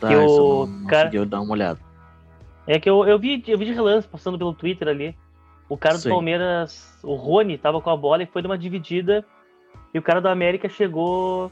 Tá, 0.04 0.10
que 0.10 0.16
o 0.16 0.66
não, 0.66 0.86
cara... 0.86 1.06
conseguiu 1.06 1.26
dar 1.26 1.39
uma 1.39 1.54
olhada. 1.54 1.80
É 2.68 2.78
que 2.78 2.89
eu, 2.89 3.06
eu, 3.06 3.18
vi, 3.18 3.42
eu 3.48 3.58
vi 3.58 3.66
de 3.66 3.72
relance 3.72 4.08
passando 4.08 4.38
pelo 4.38 4.54
Twitter 4.54 4.89
ali. 4.89 5.16
O 5.70 5.78
cara 5.78 5.96
Sim. 5.96 6.10
do 6.10 6.16
Palmeiras, 6.16 7.00
o 7.02 7.16
Rony, 7.16 7.58
tava 7.58 7.80
com 7.80 7.89
a 7.89 7.96
bola 7.96 8.22
e 8.22 8.26
foi 8.26 8.42
numa 8.42 8.58
dividida. 8.58 9.26
E 9.94 10.00
o 10.00 10.02
cara 10.02 10.20
do 10.20 10.28
América 10.28 10.68
chegou 10.68 11.50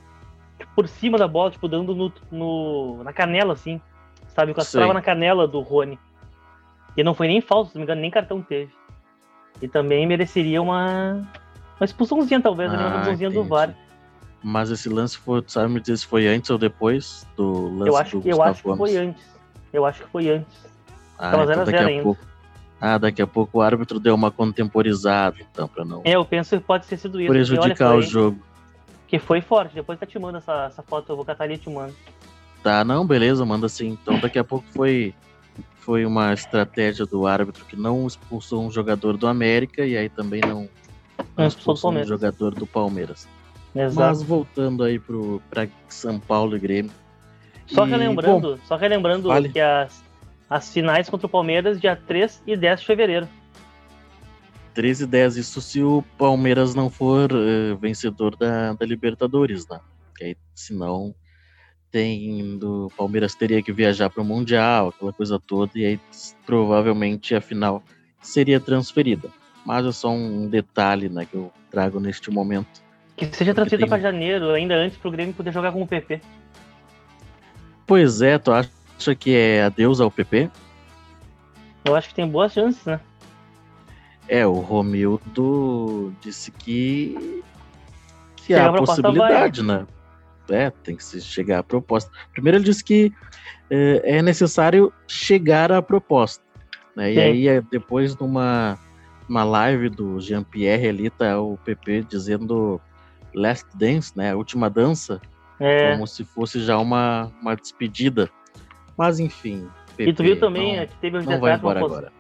tipo, 0.60 0.72
por 0.76 0.88
cima 0.88 1.18
da 1.18 1.30
bola, 1.30 1.50
tipo, 1.50 1.68
dando 1.70 1.96
no, 1.96 2.12
no 2.30 3.04
na 3.04 3.14
canela, 3.14 3.54
assim. 3.54 3.80
Sabe? 4.28 4.54
Tava 4.54 4.94
na 4.94 5.02
canela 5.02 5.48
do 5.48 5.62
Rony. 5.62 5.98
E 6.98 7.04
não 7.04 7.14
foi 7.14 7.28
nem 7.28 7.40
falso, 7.40 7.72
se 7.72 7.76
não 7.76 7.82
me 7.82 7.86
engano, 7.86 8.02
nem 8.02 8.12
cartão 8.12 8.42
teve. 8.42 8.72
E 9.62 9.68
também 9.68 10.06
mereceria 10.06 10.62
uma, 10.62 11.26
uma 11.80 11.86
expulsãozinha, 11.86 12.42
talvez, 12.42 12.70
ah, 12.74 12.76
uma 12.76 12.88
expulsãozinha 12.88 13.30
do 13.30 13.44
VAR. 13.46 13.74
Mas 14.44 14.72
esse 14.72 14.90
lance 14.90 15.18
foi, 15.18 15.44
sabe 15.48 15.72
me 15.72 15.80
dizer 15.80 15.98
se 15.98 16.06
foi 16.06 16.28
antes 16.28 16.50
ou 16.50 16.58
depois 16.58 17.28
do 17.38 17.70
lance 17.78 17.90
eu 17.90 17.98
acho, 17.98 18.20
do 18.20 18.30
Eu 18.30 18.42
acho 18.42 18.64
que 18.64 18.76
foi 18.76 18.98
antes. 18.98 19.24
Eu 19.72 19.86
acho 19.86 20.04
que 20.04 20.10
foi 20.10 20.30
antes. 20.30 20.66
Ah, 21.18 21.30
então 21.30 21.66
daqui 21.66 21.76
a, 21.76 21.86
ainda. 21.86 22.04
pouco. 22.04 22.26
Ah, 22.80 22.98
daqui 22.98 23.22
a 23.22 23.28
pouco 23.28 23.60
o 23.60 23.62
árbitro 23.62 24.00
deu 24.00 24.16
uma 24.16 24.32
contemporizada, 24.32 25.38
então, 25.40 25.68
para 25.68 25.86
não. 25.86 26.02
É, 26.04 26.16
eu 26.16 26.26
penso 26.26 26.58
que 26.58 26.64
pode 26.64 26.88
ter 26.88 26.98
sido 26.98 27.22
isso. 27.22 27.30
Prejudicar 27.30 27.96
o 27.96 28.02
jogo. 28.02 28.40
Que 29.08 29.20
foi 29.20 29.42
forte. 29.42 29.76
Depois 29.76 30.00
tá 30.00 30.06
te 30.06 30.18
manda 30.18 30.40
essa, 30.40 30.66
essa 30.66 30.82
foto, 30.82 31.12
eu 31.12 31.16
vou 31.16 31.24
catar 31.24 31.44
ali 31.44 31.54
e 31.54 31.58
te 31.60 31.70
mando. 31.70 31.94
Tá, 32.64 32.84
não, 32.84 33.06
beleza, 33.06 33.46
manda 33.46 33.70
sim. 33.70 33.98
Então 34.02 34.20
daqui 34.20 34.40
a 34.40 34.44
pouco 34.44 34.66
foi 34.72 35.14
foi 35.76 36.06
uma 36.06 36.32
estratégia 36.32 37.06
do 37.06 37.26
árbitro 37.26 37.66
que 37.66 37.76
não 37.76 38.06
expulsou 38.06 38.64
um 38.64 38.72
jogador 38.72 39.18
do 39.18 39.28
América 39.28 39.84
e 39.84 39.98
aí 39.98 40.10
também 40.10 40.40
não, 40.42 40.70
não 41.36 41.48
expulsou 41.48 41.92
um 41.92 42.04
jogador 42.04 42.54
do 42.54 42.68
Palmeiras. 42.68 43.28
Exato. 43.76 44.10
Mas 44.10 44.24
voltando 44.24 44.84
aí 44.84 45.00
para 45.00 45.68
São 45.88 46.20
Paulo 46.20 46.56
e 46.56 46.60
Grêmio. 46.60 46.92
Só 47.68 47.86
e, 47.86 47.90
relembrando, 47.90 48.56
bom, 48.56 48.66
só 48.66 48.76
relembrando 48.76 49.30
vale. 49.30 49.50
que 49.50 49.60
as, 49.60 50.04
as 50.50 50.74
finais 50.74 51.10
contra 51.10 51.28
o 51.28 51.30
Palmeiras, 51.30 51.80
dia 51.80 51.96
3 51.96 52.44
e 52.46 52.58
10 52.58 52.82
de 52.82 52.86
fevereiro. 52.86 53.28
13 54.74 55.04
e 55.04 55.08
10, 55.08 55.38
isso 55.38 55.62
se 55.62 55.82
o 55.82 56.04
Palmeiras 56.18 56.76
não 56.76 56.90
for 56.90 57.32
uh, 57.32 57.78
vencedor 57.78 58.36
da, 58.36 58.74
da 58.74 58.86
Libertadores, 58.86 59.68
né? 59.68 59.80
porque 60.06 60.24
aí, 60.24 60.38
senão, 60.54 61.16
tem 61.92 62.58
do 62.58 62.92
Palmeiras 62.96 63.36
teria 63.36 63.62
que 63.62 63.74
viajar 63.74 64.10
para 64.10 64.22
o 64.22 64.26
Mundial, 64.26 64.90
aquela 64.90 65.12
coisa 65.12 65.40
toda, 65.40 65.72
e 65.76 65.86
aí 65.86 66.00
provavelmente 66.46 67.36
a 67.36 67.42
final 67.42 67.84
seria 68.22 68.60
transferida. 68.60 69.30
Mas 69.66 69.86
é 69.86 69.92
só 69.92 70.10
um 70.10 70.48
detalhe 70.48 71.10
né, 71.10 71.26
que 71.26 71.36
eu 71.36 71.52
trago 71.70 72.00
neste 72.00 72.32
momento. 72.32 72.82
Que 73.30 73.36
seja 73.36 73.54
transferida 73.54 73.88
para 73.88 74.02
janeiro, 74.02 74.50
ainda 74.50 74.74
antes 74.74 74.98
para 74.98 75.08
o 75.08 75.12
Grêmio 75.12 75.32
poder 75.32 75.54
jogar 75.54 75.72
com 75.72 75.84
o 75.84 75.88
PP. 75.88 76.20
Pois 77.86 78.20
é, 78.22 78.40
tu 78.40 78.52
acha 78.52 79.14
que 79.14 79.36
é 79.36 79.64
adeus 79.64 80.02
ao 80.02 80.10
PP? 80.10 80.50
Eu 81.86 81.96
acho 81.96 82.10
que 82.10 82.16
tem 82.16 82.28
boas 82.28 82.52
chances, 82.52 82.84
né? 82.84 83.00
É, 84.28 84.46
o 84.48 84.54
Romildo 84.54 86.12
disse 86.20 86.50
que 86.50 87.44
que 88.38 88.56
há 88.56 88.70
a 88.70 88.74
possibilidade, 88.74 89.62
vai. 89.62 89.78
né? 89.78 89.88
É, 90.50 90.70
tem 90.70 90.96
que 90.96 91.04
chegar 91.22 91.60
à 91.60 91.64
proposta. 91.64 92.12
Primeiro 92.34 92.58
ele 92.58 92.66
disse 92.66 92.84
que 92.84 93.14
é, 93.70 94.18
é 94.18 94.22
necessário 94.24 94.92
chegar 95.08 95.72
à 95.72 95.80
proposta. 95.80 96.44
Né? 96.96 97.14
E 97.14 97.20
aí, 97.20 97.48
é, 97.48 97.62
depois, 97.62 98.18
numa 98.18 98.80
uma 99.30 99.44
live 99.44 99.90
do 99.90 100.20
Jean-Pierre 100.20 100.88
ali, 100.88 101.10
tá 101.10 101.40
o 101.40 101.56
PP 101.58 102.06
dizendo 102.10 102.82
Last 103.34 103.68
Dance, 103.76 104.16
né? 104.16 104.32
A 104.32 104.36
última 104.36 104.70
dança. 104.70 105.22
É. 105.60 105.92
Como 105.92 106.08
se 106.08 106.24
fosse 106.26 106.60
já 106.60 106.78
uma, 106.78 107.32
uma 107.42 107.56
despedida. 107.56 108.30
Mas 108.98 109.20
enfim. 109.20 109.70
PP, 109.96 110.10
e 110.10 110.14
tu 110.14 110.24
viu 110.24 110.40
também 110.40 110.78
não, 110.78 110.88
que 110.88 110.96
teve 110.96 111.18
um 111.18 111.24
Não 111.24 111.40
vai 111.40 111.56
embora 111.56 111.80
post... 111.80 111.94
agora. 111.94 112.12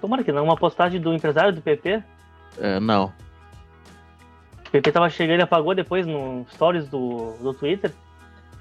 Tomara 0.00 0.24
que 0.24 0.32
não, 0.32 0.44
uma 0.44 0.56
postagem 0.56 1.00
do 1.00 1.12
empresário 1.12 1.52
do 1.52 1.62
PP? 1.62 2.02
É, 2.58 2.80
não. 2.80 3.12
O 4.66 4.70
PP 4.70 4.92
tava 4.92 5.08
chegando, 5.08 5.34
ele 5.34 5.42
apagou 5.42 5.74
depois 5.74 6.06
no 6.06 6.44
stories 6.50 6.88
do, 6.88 7.34
do 7.40 7.54
Twitter. 7.54 7.92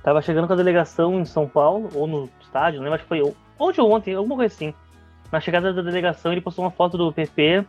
Tava 0.04 0.22
chegando 0.22 0.48
com 0.48 0.54
a 0.54 0.56
delegação 0.56 1.20
em 1.20 1.26
São 1.26 1.48
Paulo, 1.48 1.90
ou 1.94 2.08
no 2.08 2.30
estádio, 2.42 2.78
não 2.78 2.86
lembro, 2.86 2.96
acho 2.96 3.04
que 3.04 3.10
foi 3.10 3.22
ontem 3.60 3.82
ou 3.82 3.92
ontem, 3.92 4.16
alguma 4.16 4.36
coisa 4.36 4.54
assim. 4.54 4.74
Na 5.32 5.40
chegada 5.40 5.74
da 5.74 5.82
delegação, 5.82 6.32
ele 6.32 6.42
postou 6.42 6.66
uma 6.66 6.72
foto 6.72 6.98
do 6.98 7.12
PP 7.12 7.66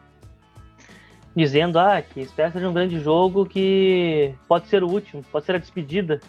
dizendo 1.34 1.78
ah, 1.78 2.02
que 2.02 2.20
espera 2.20 2.50
que 2.50 2.54
seja 2.54 2.68
um 2.68 2.74
grande 2.74 3.00
jogo 3.00 3.46
que 3.46 4.34
pode 4.46 4.68
ser 4.68 4.82
o 4.82 4.88
último, 4.88 5.24
pode 5.30 5.46
ser 5.46 5.54
a 5.54 5.58
despedida. 5.58 6.20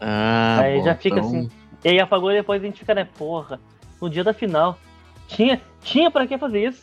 Ah, 0.00 0.60
aí 0.60 0.78
bom, 0.78 0.84
já 0.84 0.94
fica 0.94 1.18
então... 1.18 1.28
assim. 1.28 1.50
E 1.84 1.88
aí 1.88 2.00
apagou 2.00 2.30
e 2.30 2.36
depois 2.36 2.62
a 2.62 2.66
gente 2.66 2.78
fica, 2.78 2.94
né, 2.94 3.08
porra, 3.16 3.58
no 4.00 4.08
dia 4.08 4.22
da 4.22 4.32
final. 4.32 4.78
Tinha, 5.26 5.60
tinha 5.82 6.10
para 6.10 6.26
que 6.26 6.36
fazer 6.38 6.68
isso? 6.68 6.82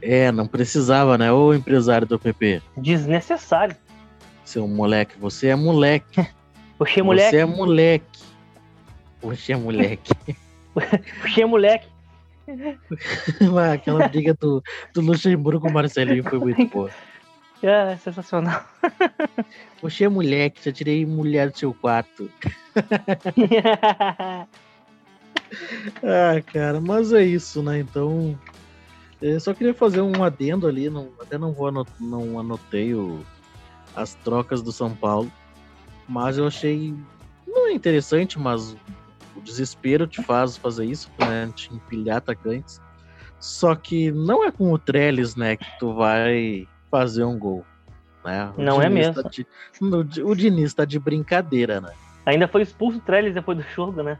É, 0.00 0.30
não 0.32 0.46
precisava, 0.46 1.16
né? 1.16 1.32
Ô 1.32 1.54
empresário 1.54 2.06
do 2.06 2.18
PP. 2.18 2.62
Desnecessário. 2.76 3.76
Seu 4.44 4.68
moleque, 4.68 5.18
você 5.18 5.48
é 5.48 5.56
moleque. 5.56 6.26
Você 6.76 6.98
é 6.98 7.02
moleque. 7.04 7.30
Você 7.30 7.36
é 7.36 7.44
moleque. 7.44 8.18
Você 9.22 9.52
é 9.52 9.56
moleque. 9.56 10.12
Você 10.74 11.42
é 11.42 11.46
moleque. 11.46 11.86
Aquela 13.72 14.08
briga 14.08 14.34
do, 14.34 14.62
do 14.92 15.00
Luxemburgo 15.00 15.60
com 15.60 15.68
o 15.68 15.72
Marcelinho 15.72 16.22
foi 16.24 16.38
muito 16.38 16.66
boa. 16.66 16.90
É, 17.62 17.96
sensacional. 17.96 18.64
Você 19.80 20.04
é 20.04 20.08
moleque, 20.08 20.62
já 20.64 20.72
tirei 20.72 21.06
mulher 21.06 21.50
do 21.50 21.58
seu 21.58 21.72
quarto. 21.72 22.30
ah, 26.02 26.42
cara, 26.52 26.80
mas 26.80 27.12
é 27.12 27.22
isso, 27.22 27.62
né? 27.62 27.78
Então, 27.78 28.38
eu 29.22 29.40
só 29.40 29.54
queria 29.54 29.72
fazer 29.72 30.02
um 30.02 30.22
adendo 30.22 30.66
ali, 30.66 30.90
não, 30.90 31.08
até 31.20 31.38
não 31.38 31.52
vou 31.52 31.68
anot, 31.68 31.90
não 31.98 32.38
anotei 32.38 32.94
o, 32.94 33.24
as 33.96 34.14
trocas 34.16 34.60
do 34.60 34.70
São 34.70 34.94
Paulo, 34.94 35.32
mas 36.06 36.36
eu 36.36 36.46
achei 36.46 36.94
não 37.46 37.68
é 37.68 37.72
interessante, 37.72 38.38
mas 38.38 38.76
desespero 39.44 40.06
te 40.06 40.22
faz 40.22 40.56
fazer 40.56 40.86
isso, 40.86 41.10
né? 41.18 41.50
Te 41.54 41.72
empilhar 41.72 42.16
atacantes. 42.16 42.80
Só 43.38 43.74
que 43.74 44.10
não 44.10 44.42
é 44.42 44.50
com 44.50 44.72
o 44.72 44.78
Trellis, 44.78 45.36
né, 45.36 45.56
que 45.56 45.66
tu 45.78 45.92
vai 45.92 46.66
fazer 46.90 47.24
um 47.24 47.38
gol. 47.38 47.64
Né? 48.24 48.50
Não 48.56 48.80
é 48.80 48.88
Diniz 48.88 49.06
é 49.06 49.12
mesmo. 49.12 49.22
Tá 49.22 49.28
de, 49.28 50.22
o 50.22 50.34
Diniz 50.34 50.72
tá 50.72 50.84
de 50.86 50.98
brincadeira, 50.98 51.78
né? 51.78 51.92
Ainda 52.24 52.48
foi 52.48 52.62
expulso 52.62 52.98
o 52.98 53.00
Trellis 53.02 53.34
depois 53.34 53.58
do 53.58 53.64
jogo, 53.74 54.02
né? 54.02 54.18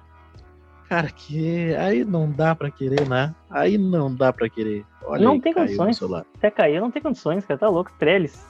Cara, 0.90 1.08
que 1.08 1.74
aí 1.76 2.04
não 2.04 2.30
dá 2.30 2.54
para 2.54 2.70
querer, 2.70 3.08
né? 3.08 3.34
Aí 3.48 3.78
não 3.78 4.14
dá 4.14 4.30
para 4.30 4.48
querer. 4.50 4.84
Olha 5.02 5.24
não 5.24 5.32
aí, 5.32 5.40
tem 5.40 5.54
condições. 5.54 6.02
Até 6.36 6.50
caiu, 6.50 6.82
não 6.82 6.90
tem 6.90 7.00
condições, 7.00 7.46
cara. 7.46 7.58
Tá 7.58 7.68
louco, 7.68 7.90
Trellis. 7.98 8.46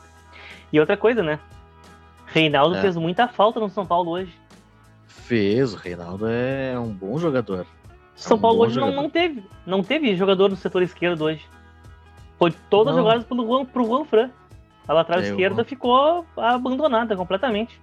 E 0.73 0.81
outra 0.81 0.97
coisa, 0.97 1.23
né? 1.23 1.39
Reinaldo 2.27 2.75
é. 2.77 2.81
fez 2.81 2.97
muita 2.97 3.29
falta 3.29 3.61
no 3.61 3.69
São 3.71 3.87
Paulo 3.87 4.11
hoje. 4.11 4.35
Fez, 5.23 5.73
o 5.73 5.77
Reinaldo 5.77 6.27
é 6.27 6.79
um 6.79 6.93
bom 6.93 7.19
jogador. 7.19 7.67
São 8.15 8.37
é 8.37 8.39
um 8.39 8.41
Paulo 8.41 8.61
hoje 8.61 8.79
não, 8.79 8.93
não, 8.93 9.09
teve, 9.09 9.43
não 9.65 9.83
teve 9.83 10.15
jogador 10.17 10.51
no 10.51 10.57
setor 10.57 10.83
esquerdo 10.83 11.23
hoje. 11.23 11.47
Foi 12.39 12.53
todas 12.69 12.95
jogadas 12.95 13.25
pelo 13.25 13.47
Juan, 13.47 13.65
pro 13.65 13.85
Juan 13.85 14.05
Fran. 14.05 14.31
A 14.87 14.93
lateral 14.93 15.23
é, 15.23 15.29
esquerda 15.29 15.65
ficou 15.65 16.27
abandonada 16.37 17.17
completamente. 17.17 17.81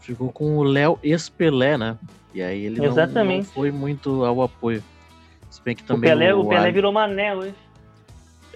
Ficou 0.00 0.32
com 0.32 0.56
o 0.56 0.64
Léo 0.64 0.98
Espelé, 1.02 1.78
né? 1.78 1.96
E 2.34 2.42
aí 2.42 2.64
ele. 2.64 2.80
Não, 2.80 2.94
não 2.94 3.44
foi 3.44 3.70
muito 3.70 4.24
ao 4.24 4.42
apoio. 4.42 4.82
Se 5.48 5.62
bem 5.62 5.76
que 5.76 5.84
também 5.84 6.10
o 6.10 6.12
Pelé, 6.12 6.34
o, 6.34 6.40
o 6.40 6.48
Pelé 6.48 6.72
virou 6.72 6.92
mané 6.92 7.34
hoje. 7.34 7.54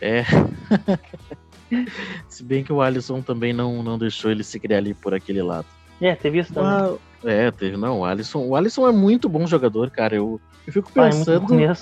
É. 0.00 0.24
Se 2.28 2.42
bem 2.42 2.64
que 2.64 2.72
o 2.72 2.80
Alisson 2.80 3.20
também 3.20 3.52
não, 3.52 3.82
não 3.82 3.98
deixou 3.98 4.30
ele 4.30 4.44
se 4.44 4.58
criar 4.58 4.78
ali 4.78 4.94
por 4.94 5.14
aquele 5.14 5.42
lado. 5.42 5.66
É, 6.00 6.14
teve 6.14 6.38
isso 6.40 6.52
também. 6.52 6.98
Mas, 7.22 7.32
é, 7.32 7.50
teve, 7.50 7.76
não. 7.76 8.00
O 8.00 8.04
Alisson, 8.04 8.46
o 8.46 8.54
Alisson 8.54 8.88
é 8.88 8.92
muito 8.92 9.28
bom 9.28 9.46
jogador, 9.46 9.90
cara. 9.90 10.14
Eu, 10.14 10.40
eu 10.66 10.72
fico 10.72 10.92
pensando. 10.92 11.54
Ah, 11.54 11.62
é 11.62 11.76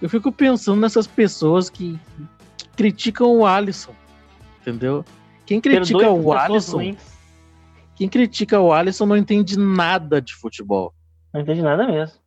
eu 0.00 0.08
fico 0.08 0.32
pensando 0.32 0.80
nessas 0.80 1.06
pessoas 1.06 1.68
que, 1.68 1.98
que, 2.56 2.68
criticam 2.76 3.36
o 3.36 3.46
Alisson. 3.46 3.94
Entendeu? 4.60 5.04
Quem 5.44 5.60
critica 5.60 6.10
o 6.10 6.32
Alisson. 6.32 6.94
Quem 7.96 8.08
critica 8.08 8.58
o 8.60 8.72
Alisson 8.72 9.04
não 9.04 9.16
entende 9.16 9.58
nada 9.58 10.22
de 10.22 10.34
futebol. 10.34 10.94
Não 11.34 11.40
entende 11.42 11.60
nada 11.60 11.86
mesmo. 11.86 12.18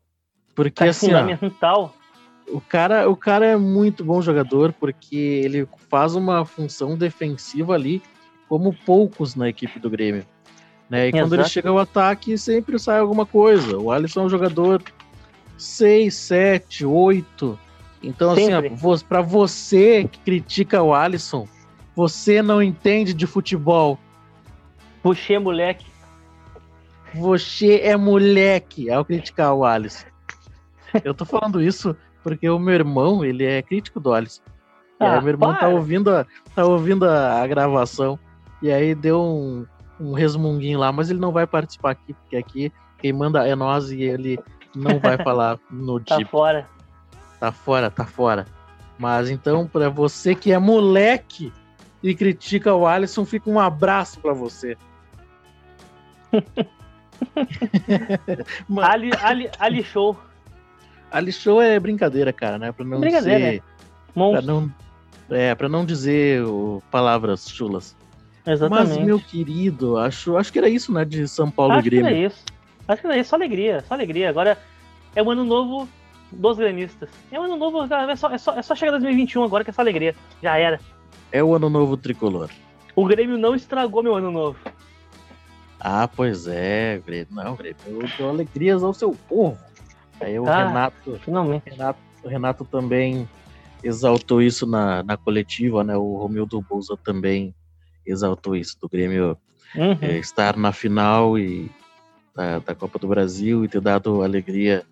Porque 0.53 0.83
tá 0.83 0.89
assim. 0.89 1.07
Fundamental. 1.07 1.95
Ó, 1.97 2.03
o 2.55 2.61
cara, 2.61 3.09
o 3.09 3.15
cara 3.15 3.45
é 3.45 3.57
muito 3.57 4.03
bom 4.03 4.21
jogador 4.21 4.73
porque 4.73 5.15
ele 5.15 5.67
faz 5.89 6.13
uma 6.13 6.45
função 6.45 6.97
defensiva 6.97 7.73
ali 7.73 8.01
como 8.47 8.73
poucos 8.85 9.35
na 9.35 9.49
equipe 9.49 9.79
do 9.79 9.89
Grêmio. 9.89 10.25
Né? 10.89 11.05
E 11.05 11.09
Exato. 11.09 11.23
quando 11.23 11.33
ele 11.33 11.45
chega 11.45 11.69
ao 11.69 11.79
ataque, 11.79 12.37
sempre 12.37 12.77
sai 12.79 12.99
alguma 12.99 13.25
coisa. 13.25 13.77
O 13.77 13.91
Alisson 13.91 14.21
é 14.21 14.25
um 14.25 14.29
jogador 14.29 14.81
6, 15.57 16.13
7, 16.13 16.85
8. 16.85 17.59
Então, 18.01 18.31
assim, 18.31 18.45
sempre. 18.45 18.73
assim, 18.73 19.05
para 19.05 19.21
você 19.21 20.07
que 20.07 20.19
critica 20.19 20.81
o 20.81 20.93
Alisson, 20.93 21.47
você 21.95 22.41
não 22.41 22.61
entende 22.61 23.13
de 23.13 23.25
futebol. 23.25 23.97
Você 25.03 25.33
é 25.33 25.39
moleque. 25.39 25.85
Você 27.13 27.79
é 27.81 27.95
moleque 27.95 28.89
ao 28.89 29.05
criticar 29.05 29.53
o 29.53 29.63
Alisson. 29.63 30.07
Eu 31.03 31.13
tô 31.13 31.25
falando 31.25 31.61
isso 31.61 31.95
porque 32.23 32.49
o 32.49 32.57
meu 32.57 32.73
irmão, 32.73 33.23
ele 33.23 33.45
é 33.45 33.61
crítico 33.61 33.99
do 33.99 34.13
Alisson. 34.13 34.41
Ah, 34.99 35.15
aí, 35.15 35.21
meu 35.21 35.29
irmão 35.29 35.53
tá 35.53 35.67
ouvindo, 35.67 36.09
a, 36.09 36.25
tá 36.55 36.65
ouvindo 36.65 37.05
a, 37.05 37.41
a 37.41 37.47
gravação. 37.47 38.17
E 38.61 38.71
aí 38.71 38.95
deu 38.95 39.21
um, 39.21 39.65
um 40.03 40.13
resmunguinho 40.13 40.79
lá, 40.79 40.91
mas 40.91 41.09
ele 41.09 41.19
não 41.19 41.31
vai 41.31 41.47
participar 41.47 41.91
aqui, 41.91 42.13
porque 42.13 42.35
aqui 42.35 42.71
quem 42.99 43.13
manda 43.13 43.47
é 43.47 43.55
nós 43.55 43.91
e 43.91 44.01
ele 44.01 44.39
não 44.75 44.99
vai 44.99 45.17
falar 45.23 45.59
no 45.69 45.99
Tá 45.99 46.19
fora. 46.25 46.67
Tá 47.39 47.51
fora, 47.51 47.89
tá 47.89 48.05
fora. 48.05 48.45
Mas 48.97 49.29
então, 49.29 49.67
para 49.67 49.89
você 49.89 50.35
que 50.35 50.51
é 50.51 50.59
moleque 50.59 51.51
e 52.01 52.13
critica 52.13 52.73
o 52.73 52.85
Alisson, 52.85 53.25
fica 53.25 53.49
um 53.49 53.59
abraço 53.59 54.19
para 54.19 54.33
você. 54.33 54.77
ali, 58.81 59.11
ali, 59.21 59.49
ali 59.59 59.83
show. 59.83 60.17
Ali 61.11 61.31
show 61.31 61.61
é 61.61 61.79
brincadeira, 61.79 62.33
cara, 62.33 62.57
né? 62.57 62.71
Pra 62.71 62.85
não 62.85 62.99
brincadeira, 62.99 63.39
ser. 63.39 63.55
É. 63.55 63.61
Pra 64.13 64.41
não, 64.41 64.71
é, 65.29 65.55
pra 65.55 65.69
não 65.69 65.85
dizer 65.85 66.43
o, 66.43 66.81
palavras 66.91 67.49
chulas. 67.49 67.95
Exatamente. 68.45 68.97
Mas, 68.97 69.05
meu 69.05 69.19
querido, 69.19 69.97
acho, 69.97 70.35
acho 70.37 70.51
que 70.51 70.59
era 70.59 70.69
isso, 70.69 70.91
né? 70.91 71.05
De 71.05 71.27
São 71.27 71.49
Paulo 71.49 71.73
acho 71.73 71.87
e 71.87 71.89
Grêmio. 71.89 72.07
Que 72.07 72.13
era 72.13 72.27
isso. 72.27 72.43
Acho 72.87 73.01
que 73.01 73.07
era 73.07 73.17
isso, 73.17 73.29
só 73.29 73.35
alegria, 73.35 73.83
só 73.87 73.93
alegria. 73.93 74.29
Agora 74.29 74.57
é 75.15 75.23
o 75.23 75.31
ano 75.31 75.43
novo 75.43 75.87
dos 76.31 76.57
gremistas. 76.57 77.09
É 77.31 77.39
o 77.39 77.43
ano 77.43 77.55
novo, 77.55 77.83
é 77.83 78.15
só, 78.15 78.29
é 78.29 78.37
só, 78.37 78.53
é 78.55 78.61
só 78.61 78.75
chegar 78.75 78.91
2021 78.91 79.43
agora 79.43 79.63
que 79.63 79.69
é 79.69 79.73
só 79.73 79.81
alegria. 79.81 80.15
Já 80.41 80.57
era. 80.57 80.79
É 81.31 81.43
o 81.43 81.55
ano 81.55 81.69
novo 81.69 81.95
tricolor. 81.95 82.49
O 82.95 83.05
Grêmio 83.05 83.37
não 83.37 83.55
estragou 83.55 84.03
meu 84.03 84.15
ano 84.15 84.31
novo. 84.31 84.57
Ah, 85.79 86.07
pois 86.07 86.47
é, 86.47 87.01
Grêmio. 87.05 87.27
Não, 87.31 87.55
Grêmio, 87.55 87.77
eu 87.87 88.09
dou 88.17 88.29
alegrias 88.29 88.83
ao 88.83 88.93
seu 88.93 89.11
povo. 89.29 89.57
Aí 90.19 90.39
o 90.39 90.47
ah, 90.47 90.67
Renato, 90.67 91.19
finalmente. 91.23 91.69
Renato, 91.69 91.99
o 92.23 92.27
Renato 92.27 92.65
também 92.65 93.27
exaltou 93.83 94.41
isso 94.41 94.65
na, 94.65 95.03
na 95.03 95.17
coletiva, 95.17 95.83
né? 95.83 95.95
O 95.97 96.15
Romildo 96.17 96.61
Bolsa 96.61 96.95
também 96.97 97.53
exaltou 98.05 98.55
isso, 98.55 98.77
do 98.81 98.89
Grêmio 98.89 99.37
Uhum. 99.75 99.97
é, 100.01 100.17
estar 100.19 100.55
na 100.55 100.71
final 100.71 101.37
e 101.37 101.71
da, 102.35 102.59
da 102.59 102.75
Copa 102.75 102.99
do 102.99 103.07
Brasil 103.07 103.65
e 103.65 103.67
ter 103.67 103.81
dado 103.81 104.21
alegria 104.21 104.83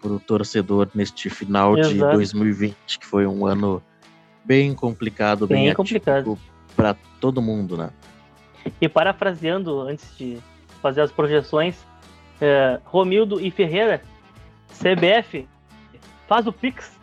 para 0.00 0.12
o 0.12 0.20
torcedor 0.20 0.88
neste 0.94 1.28
final 1.28 1.74
de 1.74 1.96
Exato. 1.96 2.16
2020, 2.16 2.76
que 2.98 3.06
foi 3.06 3.26
um 3.26 3.44
ano 3.44 3.82
bem 4.44 4.74
complicado, 4.74 5.46
bem, 5.46 5.66
Bem 5.66 5.74
complicado. 5.74 6.38
para 6.76 6.96
todo 7.20 7.42
mundo, 7.42 7.76
né? 7.76 7.90
E 8.80 8.88
parafraseando, 8.88 9.80
antes 9.80 10.16
de 10.16 10.38
fazer 10.80 11.02
as 11.02 11.10
projeções, 11.12 11.84
é, 12.40 12.78
Romildo 12.84 13.40
e 13.40 13.50
Ferreira, 13.50 14.02
CBF, 14.68 15.46
faz 16.26 16.46
o 16.46 16.52
Pix. 16.52 16.98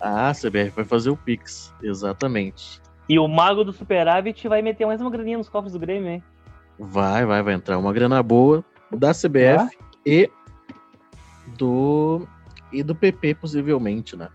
Ah, 0.00 0.30
a 0.30 0.34
CBF 0.34 0.70
vai 0.70 0.84
fazer 0.84 1.10
o 1.10 1.16
Pix, 1.16 1.72
exatamente. 1.82 2.80
E 3.10 3.18
o 3.18 3.26
mago 3.26 3.64
do 3.64 3.72
superávit 3.72 4.46
vai 4.46 4.62
meter 4.62 4.86
mais 4.86 5.00
uma 5.00 5.10
graninha 5.10 5.36
nos 5.36 5.48
cofres 5.48 5.72
do 5.72 5.80
Grêmio, 5.80 6.08
hein? 6.08 6.22
Vai, 6.78 7.26
vai, 7.26 7.42
vai 7.42 7.54
entrar 7.54 7.76
uma 7.76 7.92
grana 7.92 8.22
boa 8.22 8.64
da 8.88 9.10
CBF 9.12 9.76
e 10.06 10.30
do 11.58 12.24
e 12.72 12.84
do 12.84 12.94
PP 12.94 13.34
possivelmente, 13.34 14.14
né? 14.14 14.28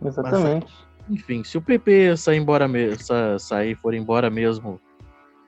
Exatamente. 0.00 0.72
Enfim, 1.08 1.42
se 1.42 1.58
o 1.58 1.60
PP 1.60 2.16
sair 2.16 2.36
embora 2.38 2.68
me- 2.68 2.96
sa- 3.00 3.36
sair 3.36 3.74
for 3.74 3.94
embora 3.94 4.30
mesmo, 4.30 4.80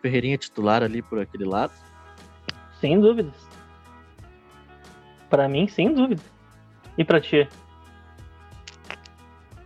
Ferreirinha 0.02 0.36
titular 0.36 0.82
ali 0.82 1.02
por 1.02 1.20
aquele 1.20 1.44
lado. 1.44 1.72
Sem 2.80 3.00
dúvidas. 3.00 3.46
Pra 5.30 5.48
mim, 5.48 5.68
sem 5.68 5.94
dúvida. 5.94 6.20
E 6.98 7.04
pra 7.04 7.20
ti? 7.20 7.48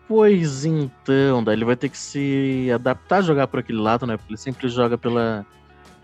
Pois 0.08 0.64
então, 0.64 1.42
daí 1.42 1.56
ele 1.56 1.64
vai 1.64 1.74
ter 1.76 1.88
que 1.88 1.98
se 1.98 2.70
adaptar 2.72 3.18
a 3.18 3.22
jogar 3.22 3.46
por 3.48 3.58
aquele 3.60 3.78
lado, 3.78 4.06
né? 4.06 4.16
Porque 4.16 4.32
ele 4.32 4.38
sempre 4.38 4.68
joga 4.68 4.96
pela, 4.96 5.44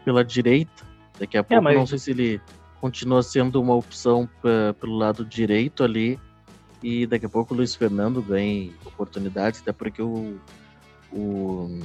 pela 0.05 0.25
direita. 0.25 0.85
Daqui 1.21 1.37
a 1.39 1.45
pouco, 1.45 1.63
mas- 1.63 1.77
não 1.77 1.87
sei 1.87 1.99
se 1.99 2.11
ele 2.11 2.41
continua 2.81 3.23
sendo 3.23 3.61
uma 3.63 3.75
opção 3.75 4.29
pra- 4.41 4.75
pelo 4.81 4.97
lado 4.97 5.25
direito 5.25 5.85
ali. 5.85 6.19
E 6.83 7.07
daqui 7.07 7.27
a 7.27 7.29
pouco 7.29 7.55
o 7.55 7.57
Luiz 7.57 7.77
Fernando 7.77 8.21
ganha 8.21 8.73
oportunidades, 8.85 9.61
até 9.61 9.71
porque 9.73 10.03
o, 10.03 10.37
o 11.13 11.79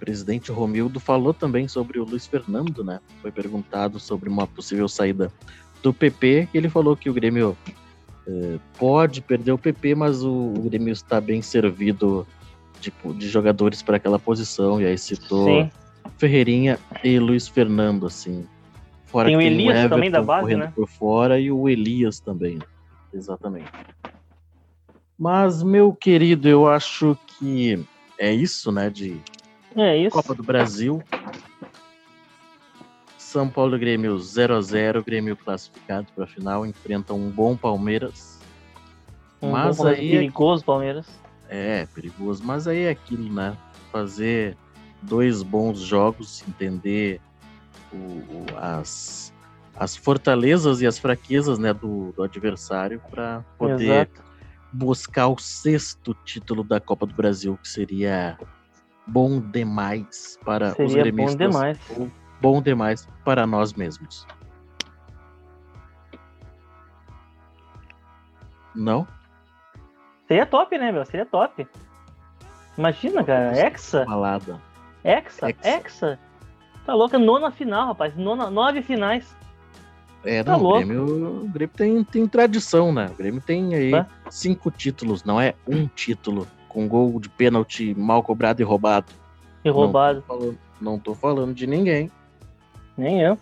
presidente 0.00 0.50
Romildo 0.50 0.98
falou 0.98 1.32
também 1.32 1.68
sobre 1.68 2.00
o 2.00 2.04
Luiz 2.04 2.26
Fernando, 2.26 2.82
né? 2.82 2.98
Foi 3.20 3.30
perguntado 3.30 4.00
sobre 4.00 4.28
uma 4.28 4.48
possível 4.48 4.88
saída 4.88 5.30
do 5.80 5.94
PP 5.94 6.48
e 6.52 6.58
ele 6.58 6.68
falou 6.68 6.96
que 6.96 7.08
o 7.08 7.14
Grêmio 7.14 7.56
eh, 7.68 7.72
pode 8.78 9.20
perder 9.20 9.52
o 9.52 9.58
PP, 9.58 9.94
mas 9.94 10.22
o, 10.22 10.30
o 10.30 10.62
Grêmio 10.62 10.92
está 10.92 11.20
bem 11.20 11.42
servido 11.42 12.26
tipo, 12.80 13.14
de 13.14 13.28
jogadores 13.28 13.82
para 13.82 13.96
aquela 13.96 14.18
posição. 14.18 14.80
E 14.80 14.86
aí 14.86 14.98
citou 14.98 15.44
Sim. 15.46 15.70
Ferreirinha 16.18 16.78
e 17.02 17.18
Luiz 17.18 17.48
Fernando, 17.48 18.06
assim. 18.06 18.46
Fora 19.06 19.28
Tem 19.28 19.38
que 19.38 19.44
o 19.44 19.46
Elias 19.46 19.88
também 19.88 20.10
da 20.10 20.22
base, 20.22 20.56
né? 20.56 20.72
Por 20.74 20.88
fora 20.88 21.38
e 21.38 21.50
o 21.50 21.68
Elias 21.68 22.18
também. 22.20 22.58
Exatamente. 23.12 23.70
Mas, 25.18 25.62
meu 25.62 25.92
querido, 25.92 26.48
eu 26.48 26.68
acho 26.68 27.16
que 27.38 27.84
é 28.18 28.32
isso, 28.32 28.72
né? 28.72 28.90
De 28.90 29.20
É 29.76 29.96
isso. 29.96 30.10
Copa 30.10 30.34
do 30.34 30.42
Brasil. 30.42 31.02
São 33.32 33.48
Paulo 33.48 33.76
e 33.76 33.78
Grêmio 33.78 34.18
0 34.18 34.54
a 34.56 34.60
0 34.60 35.02
Grêmio 35.02 35.34
classificado 35.34 36.06
para 36.14 36.24
a 36.24 36.26
final, 36.26 36.66
enfrentam 36.66 37.16
um 37.16 37.30
bom 37.30 37.56
Palmeiras. 37.56 38.38
Um 39.40 39.50
mas 39.52 39.78
bom 39.78 39.86
aí- 39.86 40.10
perigoso, 40.10 40.62
Palmeiras. 40.62 41.06
É, 41.48 41.86
perigoso, 41.94 42.42
mas 42.44 42.68
aí 42.68 42.80
é 42.82 42.90
aquilo, 42.90 43.32
né? 43.32 43.56
Fazer 43.90 44.54
dois 45.00 45.42
bons 45.42 45.80
jogos, 45.80 46.44
entender 46.46 47.22
o- 47.90 48.44
as, 48.58 49.32
as 49.76 49.96
fortalezas 49.96 50.82
e 50.82 50.86
as 50.86 50.98
fraquezas 50.98 51.58
né, 51.58 51.72
do, 51.72 52.12
do 52.12 52.22
adversário 52.22 53.00
para 53.10 53.42
poder 53.58 53.80
Exato. 53.82 54.22
buscar 54.70 55.28
o 55.28 55.38
sexto 55.38 56.14
título 56.24 56.62
da 56.62 56.78
Copa 56.78 57.06
do 57.06 57.14
Brasil, 57.14 57.58
que 57.62 57.68
seria 57.68 58.38
bom 59.06 59.40
demais 59.40 60.38
para 60.44 60.68
os 60.68 60.74
Seria 60.76 60.96
bom 60.96 61.02
gremistas. 61.02 61.38
demais. 61.50 61.78
ou 61.96 62.10
Bom 62.42 62.60
demais 62.60 63.08
para 63.24 63.46
nós 63.46 63.72
mesmos. 63.72 64.26
Não? 68.74 69.06
Seria 70.26 70.44
top, 70.44 70.76
né, 70.76 70.90
meu? 70.90 71.04
Seria 71.06 71.24
top. 71.24 71.64
Imagina, 72.76 73.22
cara. 73.22 73.56
Hexa. 73.56 74.04
Balada. 74.04 74.60
Hexa. 75.04 75.50
Hexa. 75.50 75.68
Hexa. 75.68 76.18
Tá 76.84 76.94
louca? 76.94 77.16
Nona 77.16 77.52
final, 77.52 77.86
rapaz. 77.86 78.16
Nona, 78.16 78.50
nove 78.50 78.82
finais. 78.82 79.36
É, 80.24 80.42
Tá 80.42 80.52
não, 80.52 80.58
o 80.58 80.62
louco. 80.64 80.78
Grêmio, 80.78 81.42
o 81.44 81.48
Grêmio 81.48 81.76
tem, 81.76 82.02
tem 82.02 82.26
tradição, 82.26 82.92
né? 82.92 83.06
O 83.12 83.14
Grêmio 83.14 83.40
tem 83.40 83.72
aí 83.74 83.92
Tá. 83.92 84.06
cinco 84.30 84.68
títulos, 84.68 85.22
não 85.22 85.40
é 85.40 85.54
um 85.64 85.86
título 85.86 86.48
com 86.68 86.88
gol 86.88 87.20
de 87.20 87.28
pênalti 87.28 87.94
mal 87.94 88.20
cobrado 88.22 88.60
e 88.60 88.64
roubado. 88.64 89.12
E 89.64 89.70
roubado. 89.70 90.16
Não 90.16 90.26
tô 90.26 90.34
falando, 90.34 90.58
não 90.80 90.98
tô 90.98 91.14
falando 91.14 91.54
de 91.54 91.66
ninguém. 91.68 92.10
Nem 92.96 93.20
eu. 93.20 93.38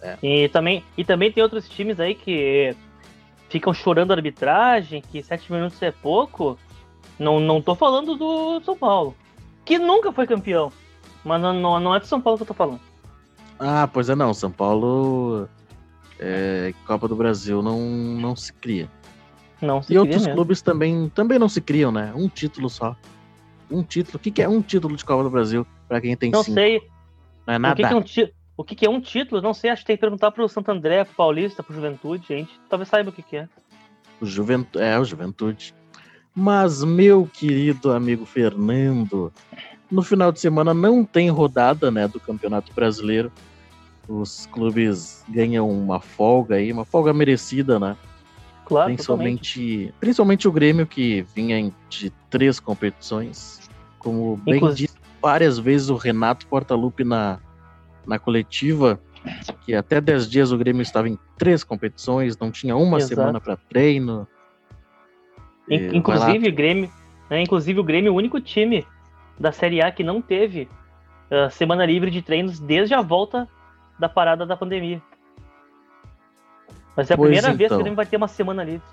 É. 0.00 0.16
E, 0.22 0.48
também, 0.48 0.84
e 0.96 1.04
também 1.04 1.30
tem 1.32 1.42
outros 1.42 1.68
times 1.68 1.98
aí 1.98 2.14
que 2.14 2.74
ficam 3.48 3.72
chorando 3.74 4.12
a 4.12 4.14
arbitragem, 4.14 5.02
que 5.02 5.22
sete 5.22 5.50
minutos 5.52 5.80
é 5.82 5.90
pouco. 5.90 6.58
Não, 7.18 7.40
não 7.40 7.60
tô 7.60 7.74
falando 7.74 8.14
do 8.16 8.60
São 8.64 8.76
Paulo, 8.76 9.14
que 9.64 9.78
nunca 9.78 10.12
foi 10.12 10.26
campeão. 10.26 10.72
Mas 11.24 11.40
não, 11.42 11.52
não, 11.52 11.80
não 11.80 11.94
é 11.94 11.98
do 12.00 12.06
São 12.06 12.20
Paulo 12.20 12.38
que 12.38 12.42
eu 12.44 12.46
tô 12.48 12.54
falando. 12.54 12.80
Ah, 13.58 13.88
pois 13.92 14.08
é, 14.08 14.14
não. 14.14 14.32
São 14.32 14.52
Paulo, 14.52 15.48
é, 16.20 16.72
Copa 16.86 17.08
do 17.08 17.16
Brasil 17.16 17.60
não, 17.60 17.80
não 17.80 18.36
se 18.36 18.52
cria. 18.52 18.88
Não 19.60 19.82
se 19.82 19.86
E 19.86 19.88
queria 19.88 20.00
outros 20.02 20.22
mesmo. 20.22 20.34
clubes 20.34 20.62
também, 20.62 21.08
também 21.12 21.38
não 21.40 21.48
se 21.48 21.60
criam, 21.60 21.90
né? 21.90 22.12
Um 22.14 22.28
título 22.28 22.70
só. 22.70 22.94
Um 23.68 23.82
título. 23.82 24.16
O 24.16 24.18
que, 24.20 24.30
que 24.30 24.40
é 24.42 24.48
um 24.48 24.62
título 24.62 24.96
de 24.96 25.04
Copa 25.04 25.24
do 25.24 25.30
Brasil 25.30 25.66
para 25.88 26.00
quem 26.00 26.16
tem 26.16 26.30
Não 26.30 26.44
cinco? 26.44 26.54
sei. 26.54 26.80
Não 27.44 27.54
é 27.54 27.56
O 27.56 27.60
nada. 27.60 27.74
que, 27.74 27.82
que 27.88 27.92
é 27.92 27.96
um 27.96 28.02
ti- 28.02 28.32
o 28.58 28.64
que, 28.64 28.74
que 28.74 28.84
é 28.84 28.90
um 28.90 29.00
título? 29.00 29.40
Não 29.40 29.54
sei, 29.54 29.70
acho 29.70 29.82
que 29.82 29.86
tem 29.86 29.96
que 29.96 30.00
perguntar 30.00 30.32
pro 30.32 30.48
Santo 30.48 30.68
André, 30.72 31.04
pro 31.04 31.14
Paulista, 31.14 31.62
pro 31.62 31.72
Juventude, 31.72 32.26
gente. 32.26 32.50
Talvez 32.68 32.88
saiba 32.88 33.10
o 33.10 33.12
que, 33.12 33.22
que 33.22 33.36
é. 33.36 33.48
O 34.20 34.26
Juventude, 34.26 34.84
é, 34.84 34.98
o 34.98 35.04
Juventude. 35.04 35.72
Mas, 36.34 36.82
meu 36.82 37.24
querido 37.32 37.92
amigo 37.92 38.26
Fernando, 38.26 39.32
no 39.88 40.02
final 40.02 40.32
de 40.32 40.40
semana 40.40 40.74
não 40.74 41.04
tem 41.04 41.30
rodada 41.30 41.88
né, 41.88 42.08
do 42.08 42.18
Campeonato 42.18 42.72
Brasileiro. 42.72 43.30
Os 44.08 44.46
clubes 44.46 45.24
ganham 45.28 45.70
uma 45.70 46.00
folga 46.00 46.56
aí, 46.56 46.72
uma 46.72 46.84
folga 46.84 47.12
merecida, 47.12 47.78
né? 47.78 47.96
Claro, 48.64 48.96
totalmente. 48.96 49.52
principalmente, 49.52 49.94
principalmente 50.00 50.48
o 50.48 50.52
Grêmio, 50.52 50.84
que 50.84 51.24
vinha 51.32 51.72
de 51.88 52.10
três 52.28 52.58
competições. 52.58 53.70
Como 54.00 54.36
bem 54.38 54.56
Inclusive- 54.56 54.88
disse 54.88 54.98
várias 55.22 55.60
vezes 55.60 55.90
o 55.90 55.96
Renato 55.96 56.46
Portaluppi 56.48 57.04
na, 57.04 57.38
na 58.08 58.18
coletiva, 58.18 58.98
que 59.60 59.74
até 59.74 60.00
10 60.00 60.28
dias 60.30 60.50
o 60.50 60.58
Grêmio 60.58 60.82
estava 60.82 61.08
em 61.08 61.18
três 61.36 61.62
competições, 61.62 62.36
não 62.38 62.50
tinha 62.50 62.74
uma 62.76 62.96
Exato. 62.98 63.14
semana 63.14 63.40
para 63.40 63.56
treino. 63.56 64.26
In- 65.68 65.76
É. 65.88 65.96
Inclusive, 65.96 66.48
o 66.48 66.52
Grêmio, 66.52 66.90
né, 67.28 67.42
inclusive, 67.42 67.78
o 67.78 67.84
Grêmio 67.84 68.08
é 68.08 68.12
o 68.12 68.14
único 68.16 68.40
time 68.40 68.86
da 69.38 69.52
Série 69.52 69.82
A 69.82 69.92
que 69.92 70.02
não 70.02 70.20
teve 70.22 70.68
ah, 71.30 71.50
semana 71.50 71.84
livre 71.84 72.10
de 72.10 72.22
treinos 72.22 72.58
desde 72.58 72.94
a 72.94 73.02
volta 73.02 73.46
da 73.98 74.08
parada 74.08 74.46
da 74.46 74.56
pandemia. 74.56 75.02
Mas 76.96 77.10
é 77.10 77.14
a 77.14 77.16
Pois 77.16 77.28
primeira 77.30 77.48
vez 77.48 77.58
que 77.58 77.64
então. 77.66 77.78
o 77.78 77.80
Grêmio 77.82 77.96
vai 77.96 78.06
ter 78.06 78.16
uma 78.16 78.28
semana 78.28 78.64
livre. 78.64 78.86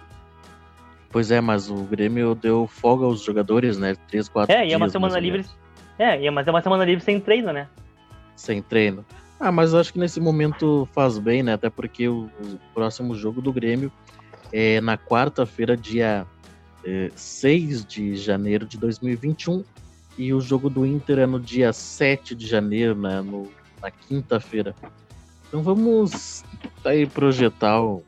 Pois 1.10 1.32
é, 1.32 1.40
mas 1.40 1.70
o 1.72 1.76
Grêmio 1.86 2.36
deu 2.36 2.68
folga 2.68 3.06
aos 3.06 3.24
jogadores, 3.24 3.78
né? 3.78 3.96
Três, 4.10 4.28
quatro 4.28 4.54
É, 4.54 4.68
e 4.68 4.74
é 4.74 4.78
uma 4.78 4.90
semana 4.90 5.18
livre. 5.18 5.46
É, 5.98 6.26
é- 6.26 6.30
mas 6.30 6.46
é 6.46 6.52
uma 6.52 6.62
semana 6.62 6.84
livre 6.84 7.02
sem 7.04 7.20
treino, 7.22 7.54
né? 7.54 7.70
Sem 8.36 8.62
treino. 8.62 9.06
Ah, 9.40 9.52
mas 9.52 9.74
eu 9.74 9.80
acho 9.80 9.92
que 9.92 10.00
nesse 10.00 10.20
momento 10.20 10.88
faz 10.94 11.18
bem, 11.18 11.44
né? 11.44 11.54
Até 11.54 11.70
porque 11.70 12.08
o, 12.08 12.30
próximo 12.74 13.16
jogo 13.16 13.42
do 13.42 13.52
Grêmio 13.52 13.92
é 14.52 14.80
na 14.82 14.98
quarta-feira, 14.98 15.76
dia 15.76 16.26
eh, 16.86 17.12
6 17.16 17.86
de 17.86 18.16
janeiro 18.16 18.66
de 18.66 18.78
2021. 18.78 19.64
E 20.18 20.34
o 20.34 20.40
jogo 20.40 20.70
do 20.70 20.86
Inter 20.86 21.20
é 21.20 21.26
no 21.26 21.40
dia 21.40 21.74
7 21.74 22.34
de 22.34 22.48
janeiro, 22.48 22.96
né? 22.96 23.22
No, 23.22 23.50
na 23.82 23.92
quinta-feira. 23.92 24.74
Então 25.48 25.62
vamos 25.62 26.44
aí 26.84 27.06
projetar 27.06 27.82
o 27.82 28.04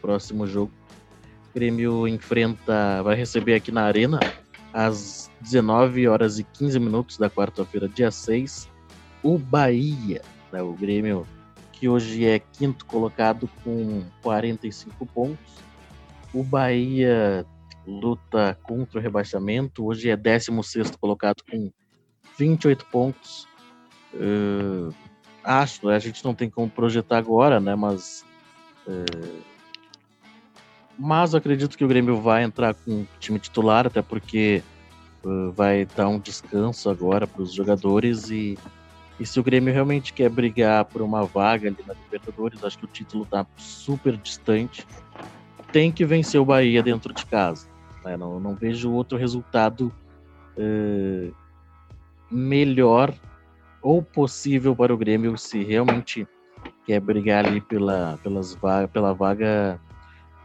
próximo 0.00 0.46
jogo. 0.46 0.72
O 1.50 1.54
Grêmio 1.54 2.08
enfrenta, 2.08 3.02
vai 3.02 3.16
receber 3.16 3.54
aqui 3.54 3.70
na 3.70 3.82
Arena 3.82 4.18
às 4.72 5.30
19 5.40 6.08
horas 6.08 6.38
e 6.38 6.44
15 6.44 6.78
minutos 6.78 7.18
da 7.18 7.30
quarta-feira, 7.30 7.88
dia 7.88 8.10
6, 8.10 8.68
o 9.22 9.38
Bahia, 9.38 10.22
né, 10.52 10.62
o 10.62 10.72
Grêmio 10.72 11.26
que 11.78 11.88
hoje 11.88 12.26
é 12.26 12.40
quinto 12.40 12.84
colocado 12.86 13.48
com 13.62 14.04
45 14.22 15.06
pontos. 15.06 15.54
O 16.34 16.42
Bahia 16.42 17.46
luta 17.86 18.58
contra 18.64 18.98
o 18.98 19.02
rebaixamento, 19.02 19.86
hoje 19.86 20.10
é 20.10 20.16
16º 20.16 20.98
colocado 20.98 21.42
com 21.48 21.70
28 22.36 22.84
pontos. 22.86 23.46
Uh, 24.12 24.92
acho, 25.44 25.88
a 25.88 25.98
gente 25.98 26.24
não 26.24 26.34
tem 26.34 26.50
como 26.50 26.68
projetar 26.68 27.18
agora, 27.18 27.60
né? 27.60 27.74
Mas. 27.74 28.24
Uh, 28.86 29.42
mas 30.98 31.32
acredito 31.32 31.78
que 31.78 31.84
o 31.84 31.88
Grêmio 31.88 32.20
vai 32.20 32.42
entrar 32.42 32.74
com 32.74 33.06
time 33.20 33.38
titular, 33.38 33.86
até 33.86 34.02
porque 34.02 34.64
uh, 35.24 35.52
vai 35.52 35.84
dar 35.84 36.08
um 36.08 36.18
descanso 36.18 36.90
agora 36.90 37.24
para 37.24 37.40
os 37.40 37.52
jogadores 37.52 38.30
e, 38.30 38.58
e 39.18 39.26
se 39.26 39.40
o 39.40 39.42
Grêmio 39.42 39.72
realmente 39.72 40.12
quer 40.12 40.28
brigar 40.28 40.84
por 40.84 41.02
uma 41.02 41.24
vaga 41.24 41.68
ali 41.68 41.78
na 41.86 41.94
Libertadores, 41.94 42.62
acho 42.62 42.78
que 42.78 42.84
o 42.84 42.88
título 42.88 43.24
está 43.24 43.44
super 43.56 44.16
distante, 44.16 44.86
tem 45.72 45.90
que 45.90 46.04
vencer 46.04 46.40
o 46.40 46.44
Bahia 46.44 46.82
dentro 46.82 47.12
de 47.12 47.26
casa. 47.26 47.68
Né? 48.04 48.16
Não, 48.16 48.38
não 48.38 48.54
vejo 48.54 48.92
outro 48.92 49.18
resultado 49.18 49.92
uh, 50.56 51.34
melhor 52.30 53.12
ou 53.82 54.02
possível 54.02 54.74
para 54.74 54.94
o 54.94 54.96
Grêmio 54.96 55.36
se 55.36 55.62
realmente 55.64 56.26
quer 56.86 57.00
brigar 57.00 57.46
ali 57.46 57.60
pela, 57.60 58.18
pelas 58.22 58.54
vaga, 58.54 58.88
pela 58.88 59.12
vaga 59.12 59.80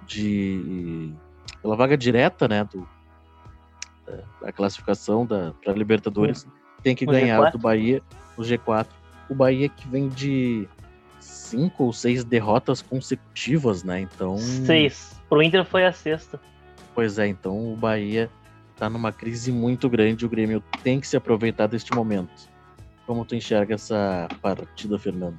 de 0.05 1.13
pela 1.61 1.75
vaga 1.75 1.97
direta, 1.97 2.47
né, 2.47 2.63
do 2.65 2.87
da, 4.41 4.51
classificação 4.51 5.25
da 5.25 5.53
para 5.63 5.73
Libertadores, 5.73 6.45
tem 6.81 6.95
que 6.95 7.05
o 7.05 7.07
ganhar 7.07 7.39
G4? 7.39 7.51
do 7.51 7.57
Bahia, 7.57 8.01
o 8.37 8.41
G4. 8.41 8.87
O 9.29 9.35
Bahia 9.35 9.69
que 9.69 9.87
vem 9.87 10.09
de 10.09 10.67
cinco 11.19 11.85
ou 11.85 11.93
seis 11.93 12.23
derrotas 12.23 12.81
consecutivas, 12.81 13.83
né? 13.83 14.01
Então 14.01 14.37
seis. 14.37 15.19
Pro 15.29 15.41
Inter 15.41 15.65
foi 15.65 15.85
a 15.85 15.91
sexta. 15.91 16.39
Pois 16.93 17.17
é, 17.17 17.27
então 17.27 17.73
o 17.73 17.75
Bahia 17.75 18.29
tá 18.77 18.89
numa 18.89 19.11
crise 19.11 19.51
muito 19.51 19.89
grande. 19.89 20.25
O 20.25 20.29
Grêmio 20.29 20.61
tem 20.83 20.99
que 20.99 21.07
se 21.07 21.17
aproveitar 21.17 21.67
deste 21.67 21.93
momento. 21.93 22.51
Como 23.05 23.25
tu 23.25 23.35
enxerga 23.35 23.75
essa 23.75 24.27
partida, 24.41 24.97
Fernando? 24.97 25.37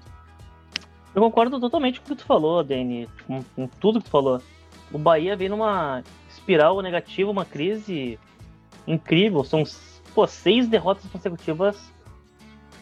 Eu 1.14 1.22
concordo 1.22 1.60
totalmente 1.60 2.00
com 2.00 2.06
o 2.06 2.16
que 2.16 2.22
tu 2.22 2.26
falou, 2.26 2.62
Dani, 2.64 3.08
com, 3.26 3.42
com 3.54 3.66
tudo 3.68 4.00
que 4.00 4.06
tu 4.06 4.10
falou 4.10 4.42
o 4.94 4.98
Bahia 4.98 5.36
vem 5.36 5.48
numa 5.48 6.02
espiral 6.28 6.80
negativa, 6.80 7.30
uma 7.30 7.44
crise 7.44 8.18
incrível. 8.86 9.42
São 9.42 9.64
pô, 10.14 10.26
seis 10.26 10.68
derrotas 10.68 11.04
consecutivas. 11.10 11.92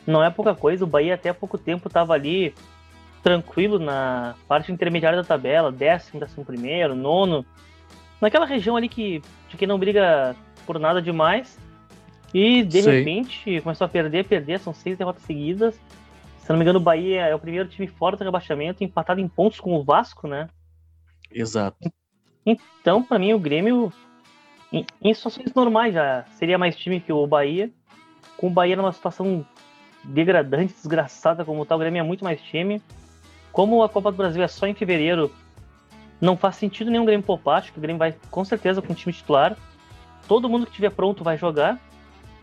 Não 0.06 0.22
é 0.22 0.30
pouca 0.30 0.54
coisa. 0.54 0.84
O 0.84 0.88
Bahia 0.88 1.14
até 1.14 1.28
há 1.28 1.34
pouco 1.34 1.56
tempo 1.56 1.88
estava 1.88 2.14
ali 2.14 2.54
tranquilo 3.22 3.78
na 3.78 4.34
parte 4.48 4.72
intermediária 4.72 5.16
da 5.16 5.26
tabela, 5.26 5.70
décimo, 5.70 6.20
décimo 6.20 6.44
primeiro, 6.44 6.94
nono. 6.94 7.44
Naquela 8.20 8.46
região 8.46 8.76
ali 8.76 8.88
que 8.88 9.22
de 9.48 9.56
quem 9.56 9.68
não 9.68 9.78
briga 9.78 10.34
por 10.66 10.78
nada 10.78 11.00
demais. 11.00 11.58
E 12.34 12.62
de 12.62 12.80
repente 12.80 13.60
começou 13.60 13.84
a 13.84 13.88
perder, 13.88 14.24
perder. 14.24 14.58
São 14.58 14.72
seis 14.72 14.96
derrotas 14.96 15.22
seguidas. 15.22 15.78
Se 16.38 16.50
não 16.50 16.56
me 16.56 16.64
engano, 16.64 16.78
o 16.78 16.82
Bahia 16.82 17.26
é 17.26 17.34
o 17.34 17.38
primeiro 17.38 17.68
time 17.68 17.86
fora 17.86 18.16
do 18.16 18.24
rebaixamento, 18.24 18.82
empatado 18.82 19.20
em 19.20 19.28
pontos 19.28 19.60
com 19.60 19.74
o 19.74 19.84
Vasco, 19.84 20.26
né? 20.26 20.48
Exato. 21.30 21.78
Então, 22.44 23.02
para 23.02 23.18
mim, 23.18 23.32
o 23.32 23.38
Grêmio, 23.38 23.92
em, 24.72 24.84
em, 25.00 25.14
situações 25.14 25.54
normais, 25.54 25.94
já 25.94 26.24
seria 26.32 26.58
mais 26.58 26.74
time 26.76 27.00
que 27.00 27.12
o 27.12 27.26
Bahia. 27.26 27.70
Com 28.36 28.48
o 28.48 28.50
Bahia 28.50 28.74
numa 28.74 28.92
situação 28.92 29.46
degradante, 30.04 30.74
desgraçada 30.74 31.44
como 31.44 31.64
tal, 31.64 31.78
o 31.78 31.80
Grêmio 31.80 32.00
é 32.00 32.02
muito 32.02 32.24
mais 32.24 32.40
time. 32.40 32.82
Como 33.52 33.82
a 33.82 33.88
Copa 33.88 34.10
do 34.10 34.16
Brasil 34.16 34.42
é 34.42 34.48
só 34.48 34.66
em 34.66 34.74
fevereiro, 34.74 35.30
não 36.20 36.36
faz 36.36 36.56
sentido 36.56 36.90
nenhum 36.90 37.04
Grêmio 37.04 37.24
poupar. 37.24 37.58
Acho 37.58 37.72
que 37.72 37.78
o 37.78 37.82
Grêmio 37.82 37.98
vai 37.98 38.14
com 38.30 38.44
certeza 38.44 38.80
com 38.80 38.92
o 38.92 38.96
time 38.96 39.12
titular. 39.12 39.56
Todo 40.26 40.48
mundo 40.48 40.64
que 40.64 40.70
estiver 40.70 40.90
pronto 40.90 41.24
vai 41.24 41.36
jogar. 41.36 41.78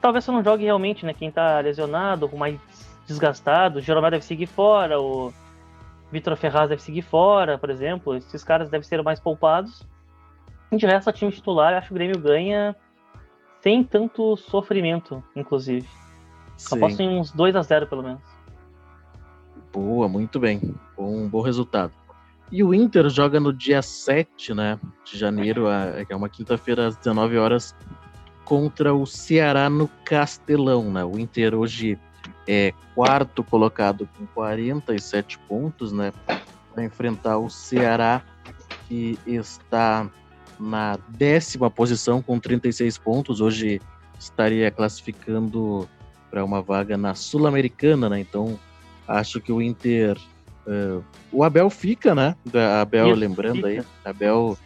Talvez 0.02 0.24
só 0.24 0.32
não 0.32 0.44
jogue 0.44 0.66
realmente, 0.66 1.06
né? 1.06 1.14
Quem 1.14 1.32
tá 1.32 1.60
lesionado, 1.60 2.30
mais 2.36 2.60
desgastado. 3.08 3.80
O 3.80 3.82
Jeromel 3.82 4.12
deve 4.12 4.26
seguir 4.26 4.46
fora, 4.46 5.00
o 5.00 5.34
Vitor 6.12 6.36
Ferraz 6.36 6.70
deve 6.70 6.82
seguir 6.82 7.02
fora, 7.02 7.58
por 7.58 7.70
exemplo. 7.70 8.16
Esses 8.16 8.44
caras 8.44 8.70
devem 8.70 8.88
ser 8.88 9.02
mais 9.02 9.20
poupados. 9.20 9.84
E 10.72 10.78
de 10.78 10.86
resto, 10.86 11.12
time 11.12 11.32
titular, 11.32 11.74
acho 11.74 11.88
que 11.88 11.94
o 11.94 11.96
Grêmio 11.96 12.20
ganha 12.20 12.76
sem 13.62 13.84
tanto 13.84 14.38
sofrimento, 14.38 15.24
inclusive. 15.36 15.88
Sim. 16.60 16.76
Aposto 16.76 17.00
em 17.00 17.20
uns 17.20 17.32
2 17.32 17.56
a 17.56 17.62
0 17.62 17.88
pelo 17.88 18.04
menos. 18.04 18.22
Boa, 19.72 20.10
muito 20.10 20.40
bem. 20.40 20.76
Um 20.98 21.28
bom 21.28 21.42
resultado. 21.42 21.94
E 22.52 22.64
o 22.64 22.74
Inter 22.74 23.08
joga 23.10 23.40
no 23.40 23.54
dia 23.54 23.82
7 23.82 24.54
né, 24.54 24.78
de 25.06 25.18
janeiro, 25.18 25.66
que 26.06 26.12
é 26.12 26.16
uma 26.16 26.28
quinta-feira, 26.28 26.88
às 26.88 26.98
19 26.98 27.38
horas, 27.38 27.76
contra 28.44 28.94
o 28.94 29.06
Ceará 29.06 29.70
no 29.70 29.88
Castelão. 30.04 30.92
Né? 30.92 31.06
O 31.06 31.18
Inter 31.18 31.56
hoje 31.56 31.98
é 32.46 32.74
quarto 32.94 33.42
colocado 33.42 34.10
com 34.18 34.26
47 34.28 35.40
pontos, 35.48 35.94
né? 35.94 36.12
Para 36.74 36.84
enfrentar 36.84 37.38
o 37.38 37.50
Ceará, 37.50 38.22
que 38.88 39.18
está 39.26 40.10
na 40.60 40.98
décima 41.08 41.70
posição 41.72 42.22
com 42.22 42.38
36 42.38 42.98
pontos. 42.98 43.40
Hoje 43.40 43.80
estaria 44.20 44.70
classificando 44.72 45.88
para 46.30 46.44
uma 46.44 46.62
vaga 46.62 46.98
na 46.98 47.16
Sul-Americana, 47.16 48.10
né? 48.10 48.20
Então 48.20 48.60
acho 49.08 49.40
que 49.42 49.52
o 49.52 49.62
Inter. 49.62 50.18
Uh, 50.68 51.04
o 51.32 51.44
Abel 51.44 51.70
fica, 51.70 52.14
né? 52.14 52.36
Abel, 52.82 53.08
Isso, 53.08 53.20
lembrando 53.20 53.56
fica. 53.56 53.68
aí, 53.68 53.82
Abel 54.06 54.58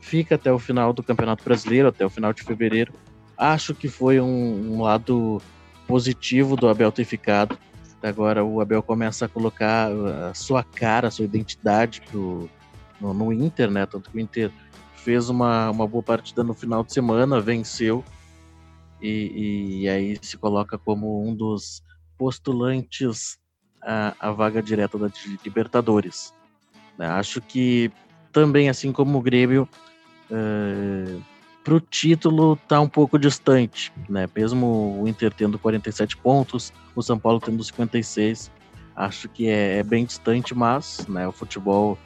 fica 0.00 0.34
até 0.34 0.52
o 0.52 0.58
final 0.58 0.92
do 0.92 1.02
Campeonato 1.02 1.44
Brasileiro, 1.44 1.88
até 1.88 2.04
o 2.04 2.10
final 2.10 2.32
de 2.32 2.42
fevereiro. 2.42 2.92
Acho 3.36 3.74
que 3.74 3.88
foi 3.88 4.20
um, 4.20 4.72
um 4.74 4.82
lado 4.82 5.40
positivo 5.86 6.56
do 6.56 6.68
Abel 6.68 6.90
ter 6.90 7.04
ficado. 7.04 7.56
Agora 8.02 8.44
o 8.44 8.60
Abel 8.60 8.82
começa 8.82 9.26
a 9.26 9.28
colocar 9.28 9.88
a 10.28 10.34
sua 10.34 10.64
cara, 10.64 11.06
a 11.06 11.10
sua 11.10 11.24
identidade 11.24 12.02
pro, 12.10 12.50
no, 13.00 13.14
no 13.14 13.32
Inter, 13.32 13.70
né? 13.70 13.86
Tanto 13.86 14.10
que 14.10 14.16
o 14.16 14.20
Inter 14.20 14.50
fez 14.96 15.28
uma, 15.28 15.70
uma 15.70 15.86
boa 15.86 16.02
partida 16.02 16.42
no 16.42 16.54
final 16.54 16.82
de 16.82 16.92
semana, 16.92 17.40
venceu 17.40 18.04
e, 19.02 19.80
e 19.82 19.88
aí 19.88 20.18
se 20.20 20.36
coloca 20.36 20.78
como 20.78 21.26
um 21.26 21.34
dos 21.34 21.82
postulantes 22.16 23.38
à, 23.82 24.14
à 24.20 24.30
vaga 24.30 24.62
direta 24.62 24.96
da 24.96 25.10
Libertadores. 25.44 26.32
Né? 26.96 27.06
Acho 27.06 27.40
que 27.40 27.90
também, 28.32 28.68
assim 28.68 28.92
como 28.92 29.18
o 29.18 29.22
Grêmio, 29.22 29.68
uh, 30.30 31.22
para 31.62 31.74
o 31.74 31.80
título 31.80 32.56
tá 32.68 32.80
um 32.80 32.88
pouco 32.88 33.18
distante, 33.18 33.92
né? 34.08 34.28
Mesmo 34.34 35.00
o 35.00 35.06
Inter 35.06 35.32
tendo 35.32 35.58
47 35.58 36.16
pontos, 36.16 36.72
o 36.94 37.02
São 37.02 37.18
Paulo 37.18 37.40
tendo 37.40 37.62
56, 37.62 38.50
acho 38.96 39.28
que 39.28 39.48
é, 39.48 39.78
é 39.78 39.82
bem 39.82 40.04
distante, 40.04 40.54
mas 40.54 41.06
né, 41.06 41.26
o 41.26 41.32
futebol 41.32 41.96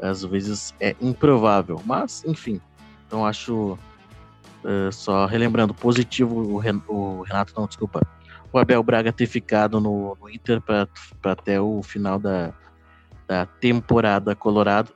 às 0.00 0.24
vezes 0.24 0.74
é 0.80 0.94
improvável. 1.00 1.80
Mas, 1.84 2.24
enfim, 2.26 2.60
então 3.06 3.24
acho 3.24 3.78
uh, 4.64 4.92
só 4.92 5.26
relembrando 5.26 5.74
positivo 5.74 6.54
o, 6.54 6.58
Ren 6.58 6.80
o, 6.88 7.22
Renato, 7.22 7.52
não, 7.56 7.66
desculpa, 7.66 8.00
o 8.52 8.58
Abel 8.58 8.82
Braga 8.82 9.12
ter 9.12 9.26
ficado 9.26 9.80
no, 9.80 10.16
no 10.20 10.28
Inter 10.28 10.60
para 10.60 10.88
até 11.24 11.60
o 11.60 11.82
final 11.82 12.18
da, 12.18 12.52
da 13.26 13.46
temporada 13.46 14.34
colorado 14.34 14.92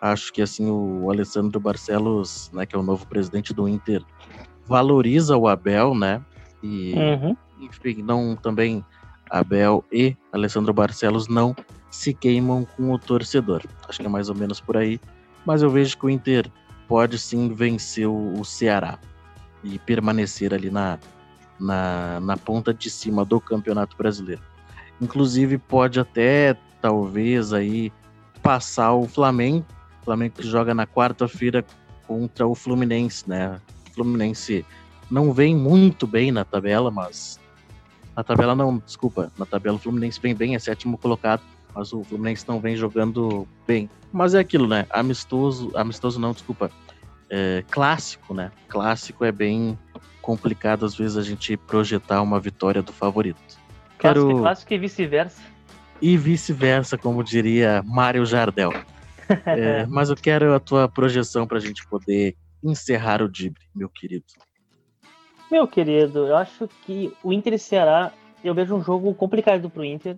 Acho 0.00 0.32
que 0.32 0.40
assim 0.40 0.70
o 0.70 1.10
Alessandro 1.10 1.58
Barcelos, 1.58 2.50
né, 2.52 2.64
que 2.64 2.76
é 2.76 2.78
o 2.78 2.82
novo 2.82 3.06
presidente 3.06 3.52
do 3.52 3.68
Inter, 3.68 4.02
valoriza 4.64 5.36
o 5.36 5.48
Abel, 5.48 5.94
né? 5.94 6.22
E 6.62 6.94
uhum. 6.94 7.36
enfim, 7.60 8.02
não 8.02 8.36
também 8.36 8.84
Abel 9.28 9.84
e 9.92 10.16
Alessandro 10.32 10.72
Barcelos 10.72 11.26
não 11.26 11.54
se 11.90 12.14
queimam 12.14 12.64
com 12.76 12.92
o 12.92 12.98
torcedor. 12.98 13.62
Acho 13.88 13.98
que 13.98 14.06
é 14.06 14.08
mais 14.08 14.28
ou 14.28 14.36
menos 14.36 14.60
por 14.60 14.76
aí. 14.76 15.00
Mas 15.44 15.62
eu 15.62 15.70
vejo 15.70 15.98
que 15.98 16.06
o 16.06 16.10
Inter 16.10 16.48
pode 16.88 17.18
sim 17.18 17.52
vencer 17.54 18.08
o, 18.08 18.44
Ceará 18.44 18.98
e 19.62 19.78
permanecer 19.78 20.52
ali 20.52 20.70
na, 20.70 20.98
na, 21.60 22.18
na 22.20 22.36
ponta 22.36 22.74
de 22.74 22.90
cima 22.90 23.24
do 23.24 23.40
Campeonato 23.40 23.96
Brasileiro. 23.96 24.42
Inclusive 25.00 25.58
pode 25.58 26.00
até 26.00 26.56
talvez 26.80 27.52
aí 27.52 27.92
passar 28.42 28.94
o 28.94 29.06
Flamengo 29.06 29.64
Flamengo 30.08 30.36
que 30.36 30.46
joga 30.46 30.72
na 30.72 30.86
quarta-feira 30.86 31.62
contra 32.06 32.46
o 32.46 32.54
Fluminense, 32.54 33.28
né? 33.28 33.60
O 33.90 33.94
Fluminense 33.94 34.64
não 35.10 35.34
vem 35.34 35.54
muito 35.54 36.06
bem 36.06 36.32
na 36.32 36.46
tabela, 36.46 36.90
mas 36.90 37.38
na 38.16 38.24
tabela 38.24 38.54
não, 38.54 38.78
desculpa, 38.78 39.30
na 39.36 39.44
tabela 39.44 39.76
o 39.76 39.78
Fluminense 39.78 40.18
vem 40.18 40.34
bem, 40.34 40.54
é 40.54 40.58
sétimo 40.58 40.96
colocado, 40.96 41.42
mas 41.78 41.92
o 41.92 42.02
Fluminense 42.02 42.44
não 42.48 42.58
vem 42.58 42.74
jogando 42.74 43.46
bem. 43.64 43.88
Mas 44.12 44.34
é 44.34 44.40
aquilo, 44.40 44.66
né? 44.66 44.84
Amistoso, 44.90 45.70
amistoso 45.76 46.18
não, 46.18 46.32
desculpa. 46.32 46.72
É, 47.30 47.62
clássico, 47.70 48.34
né? 48.34 48.50
Clássico 48.66 49.24
é 49.24 49.30
bem 49.30 49.78
complicado 50.20 50.84
às 50.84 50.96
vezes 50.96 51.16
a 51.16 51.22
gente 51.22 51.56
projetar 51.56 52.20
uma 52.20 52.40
vitória 52.40 52.82
do 52.82 52.92
favorito. 52.92 53.38
Quero... 53.96 54.22
Clássico, 54.22 54.40
clássico 54.40 54.74
e 54.74 54.78
vice-versa. 54.78 55.42
E 56.02 56.16
vice-versa, 56.16 56.98
como 56.98 57.22
diria 57.22 57.80
Mário 57.86 58.26
Jardel. 58.26 58.72
É, 59.44 59.84
mas 59.84 60.08
eu 60.08 60.16
quero 60.16 60.54
a 60.54 60.58
tua 60.58 60.88
projeção 60.88 61.46
para 61.46 61.58
a 61.58 61.60
gente 61.60 61.86
poder 61.86 62.34
encerrar 62.64 63.20
o 63.20 63.28
Dibre, 63.28 63.60
meu 63.74 63.90
querido. 63.90 64.24
Meu 65.50 65.68
querido, 65.68 66.28
eu 66.28 66.34
acho 66.34 66.66
que 66.86 67.12
o 67.22 67.30
Inter 67.30 67.52
e 67.52 67.58
Ceará 67.58 68.10
eu 68.42 68.54
vejo 68.54 68.74
um 68.74 68.82
jogo 68.82 69.12
complicado 69.14 69.68
pro 69.68 69.84
Inter. 69.84 70.16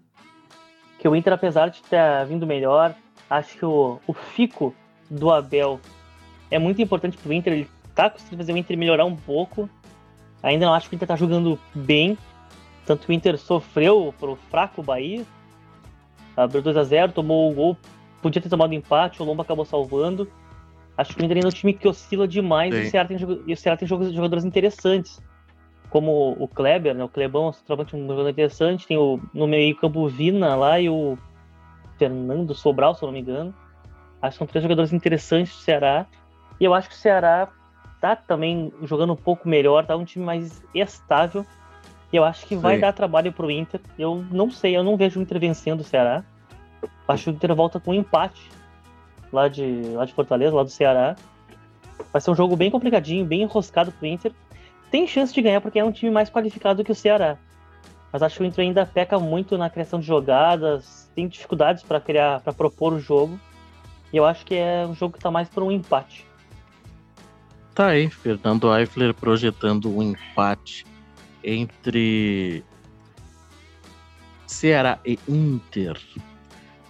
Que 1.00 1.08
o 1.08 1.16
Inter, 1.16 1.32
apesar 1.32 1.70
de 1.70 1.82
ter 1.82 2.26
vindo 2.26 2.46
melhor, 2.46 2.94
acho 3.28 3.56
que 3.56 3.64
o, 3.64 3.98
o 4.06 4.12
fico 4.12 4.74
do 5.10 5.30
Abel 5.30 5.80
é 6.50 6.58
muito 6.58 6.82
importante 6.82 7.16
pro 7.16 7.32
Inter. 7.32 7.54
Ele 7.54 7.70
tá 7.94 8.10
conseguindo 8.10 8.36
fazer 8.36 8.52
o 8.52 8.56
Inter 8.58 8.76
melhorar 8.76 9.06
um 9.06 9.16
pouco. 9.16 9.68
Ainda 10.42 10.66
não 10.66 10.74
acho 10.74 10.90
que 10.90 10.94
o 10.94 10.96
Inter 10.96 11.08
tá 11.08 11.16
jogando 11.16 11.58
bem. 11.74 12.18
Tanto 12.84 13.06
que 13.06 13.12
o 13.12 13.14
Inter 13.14 13.38
sofreu 13.38 14.14
pro 14.20 14.36
fraco 14.50 14.82
Bahia. 14.82 15.24
Abriu 16.36 16.60
2 16.60 16.76
a 16.76 16.84
0 16.84 17.12
tomou 17.12 17.50
o 17.50 17.54
gol. 17.54 17.76
Podia 18.20 18.42
ter 18.42 18.50
tomado 18.50 18.74
empate, 18.74 19.22
o 19.22 19.24
Lomba 19.24 19.42
acabou 19.42 19.64
salvando. 19.64 20.30
Acho 20.98 21.16
que 21.16 21.22
o 21.22 21.24
Inter 21.24 21.38
ainda 21.38 21.48
é 21.48 21.50
um 21.50 21.52
time 21.52 21.72
que 21.72 21.88
oscila 21.88 22.28
demais 22.28 22.74
e 22.74 22.80
o, 22.80 22.90
Ceará 22.90 23.08
tem, 23.08 23.16
e 23.46 23.52
o 23.54 23.56
Ceará 23.56 23.78
tem 23.78 23.88
jogadores 23.88 24.44
interessantes. 24.44 25.18
Como 25.90 26.36
o 26.38 26.46
Kleber, 26.46 26.94
né? 26.94 27.02
O 27.02 27.08
Klebão 27.08 27.52
é 27.68 27.96
um 27.96 28.06
jogador 28.06 28.28
interessante. 28.28 28.86
Tem 28.86 28.96
o, 28.96 29.20
no 29.34 29.46
meio 29.46 29.76
campo 29.76 30.08
Vina 30.08 30.54
lá 30.54 30.78
e 30.80 30.88
o 30.88 31.18
Fernando 31.98 32.54
Sobral, 32.54 32.94
se 32.94 33.02
eu 33.02 33.06
não 33.08 33.12
me 33.12 33.20
engano. 33.20 33.54
Acho 34.22 34.34
que 34.34 34.38
são 34.38 34.46
três 34.46 34.62
jogadores 34.62 34.92
interessantes 34.92 35.52
do 35.54 35.60
Ceará. 35.60 36.06
E 36.60 36.64
eu 36.64 36.74
acho 36.74 36.88
que 36.88 36.94
o 36.94 36.98
Ceará 36.98 37.48
tá 38.00 38.14
também 38.14 38.72
jogando 38.82 39.12
um 39.12 39.16
pouco 39.16 39.48
melhor, 39.48 39.84
tá 39.84 39.96
um 39.96 40.04
time 40.04 40.24
mais 40.24 40.62
estável. 40.74 41.44
E 42.12 42.16
eu 42.16 42.24
acho 42.24 42.46
que 42.46 42.54
Sim. 42.54 42.60
vai 42.60 42.78
dar 42.78 42.92
trabalho 42.92 43.32
pro 43.32 43.50
Inter. 43.50 43.80
Eu 43.98 44.24
não 44.30 44.50
sei, 44.50 44.76
eu 44.76 44.82
não 44.82 44.96
vejo 44.96 45.18
o 45.18 45.22
Inter 45.22 45.38
vencendo 45.38 45.80
o 45.80 45.84
Ceará. 45.84 46.24
Acho 47.06 47.24
que 47.24 47.30
o 47.30 47.32
Inter 47.32 47.54
volta 47.54 47.80
com 47.80 47.90
um 47.90 47.94
empate 47.94 48.50
lá 49.32 49.48
de, 49.48 49.82
lá 49.94 50.04
de 50.04 50.12
Fortaleza, 50.12 50.54
lá 50.54 50.62
do 50.62 50.70
Ceará. 50.70 51.16
Vai 52.12 52.20
ser 52.20 52.30
um 52.30 52.34
jogo 52.34 52.56
bem 52.56 52.70
complicadinho, 52.70 53.24
bem 53.24 53.42
enroscado 53.42 53.92
pro 53.92 54.06
Inter. 54.06 54.32
Tem 54.90 55.06
chance 55.06 55.32
de 55.32 55.40
ganhar 55.40 55.60
porque 55.60 55.78
é 55.78 55.84
um 55.84 55.92
time 55.92 56.10
mais 56.10 56.28
qualificado 56.28 56.84
que 56.84 56.92
o 56.92 56.94
Ceará. 56.94 57.38
Mas 58.12 58.22
acho 58.22 58.38
que 58.38 58.42
o 58.42 58.46
Inter 58.46 58.64
ainda 58.64 58.84
peca 58.84 59.18
muito 59.18 59.56
na 59.56 59.70
criação 59.70 60.00
de 60.00 60.06
jogadas, 60.06 61.08
tem 61.14 61.28
dificuldades 61.28 61.82
para 61.82 62.00
criar, 62.00 62.40
para 62.40 62.52
propor 62.52 62.92
o 62.92 63.00
jogo. 63.00 63.38
E 64.12 64.16
eu 64.16 64.24
acho 64.24 64.44
que 64.44 64.56
é 64.56 64.84
um 64.86 64.94
jogo 64.94 65.14
que 65.14 65.20
tá 65.20 65.30
mais 65.30 65.48
por 65.48 65.62
um 65.62 65.70
empate. 65.70 66.26
Tá 67.72 67.86
aí, 67.86 68.10
Fernando 68.10 68.74
Eifler 68.74 69.14
projetando 69.14 69.96
um 69.96 70.02
empate 70.02 70.84
entre 71.44 72.64
Ceará 74.46 74.98
e 75.06 75.18
Inter. 75.28 75.96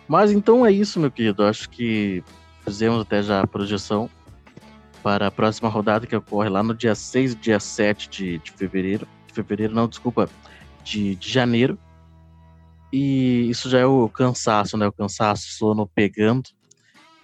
Mas 0.08 0.32
então 0.32 0.64
é 0.64 0.72
isso, 0.72 0.98
meu 0.98 1.10
querido. 1.10 1.44
Acho 1.44 1.68
que 1.68 2.24
fizemos 2.64 3.02
até 3.02 3.22
já 3.22 3.42
a 3.42 3.46
projeção 3.46 4.08
para 5.02 5.26
a 5.26 5.30
próxima 5.30 5.68
rodada 5.68 6.06
que 6.06 6.16
ocorre 6.16 6.48
lá 6.48 6.62
no 6.62 6.74
dia 6.74 6.94
6 6.94 7.32
e 7.32 7.36
dia 7.36 7.60
7 7.60 8.08
de, 8.08 8.38
de 8.38 8.52
fevereiro. 8.52 9.06
De 9.26 9.34
fevereiro, 9.34 9.74
não, 9.74 9.88
desculpa, 9.88 10.28
de, 10.84 11.14
de 11.14 11.30
janeiro. 11.30 11.78
E 12.92 13.48
isso 13.48 13.70
já 13.70 13.78
é 13.78 13.86
o 13.86 14.08
cansaço, 14.08 14.76
né? 14.76 14.86
O 14.86 14.92
cansaço, 14.92 15.50
sono 15.52 15.86
pegando. 15.86 16.50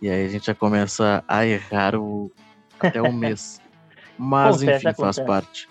E 0.00 0.08
aí 0.08 0.26
a 0.26 0.28
gente 0.28 0.46
já 0.46 0.54
começa 0.54 1.24
a 1.26 1.46
errar 1.46 1.96
o, 1.96 2.30
até 2.78 3.00
o 3.02 3.12
mês. 3.12 3.60
Mas, 4.18 4.62
enfim, 4.62 4.92
faz 4.94 5.18
parte. 5.18 5.68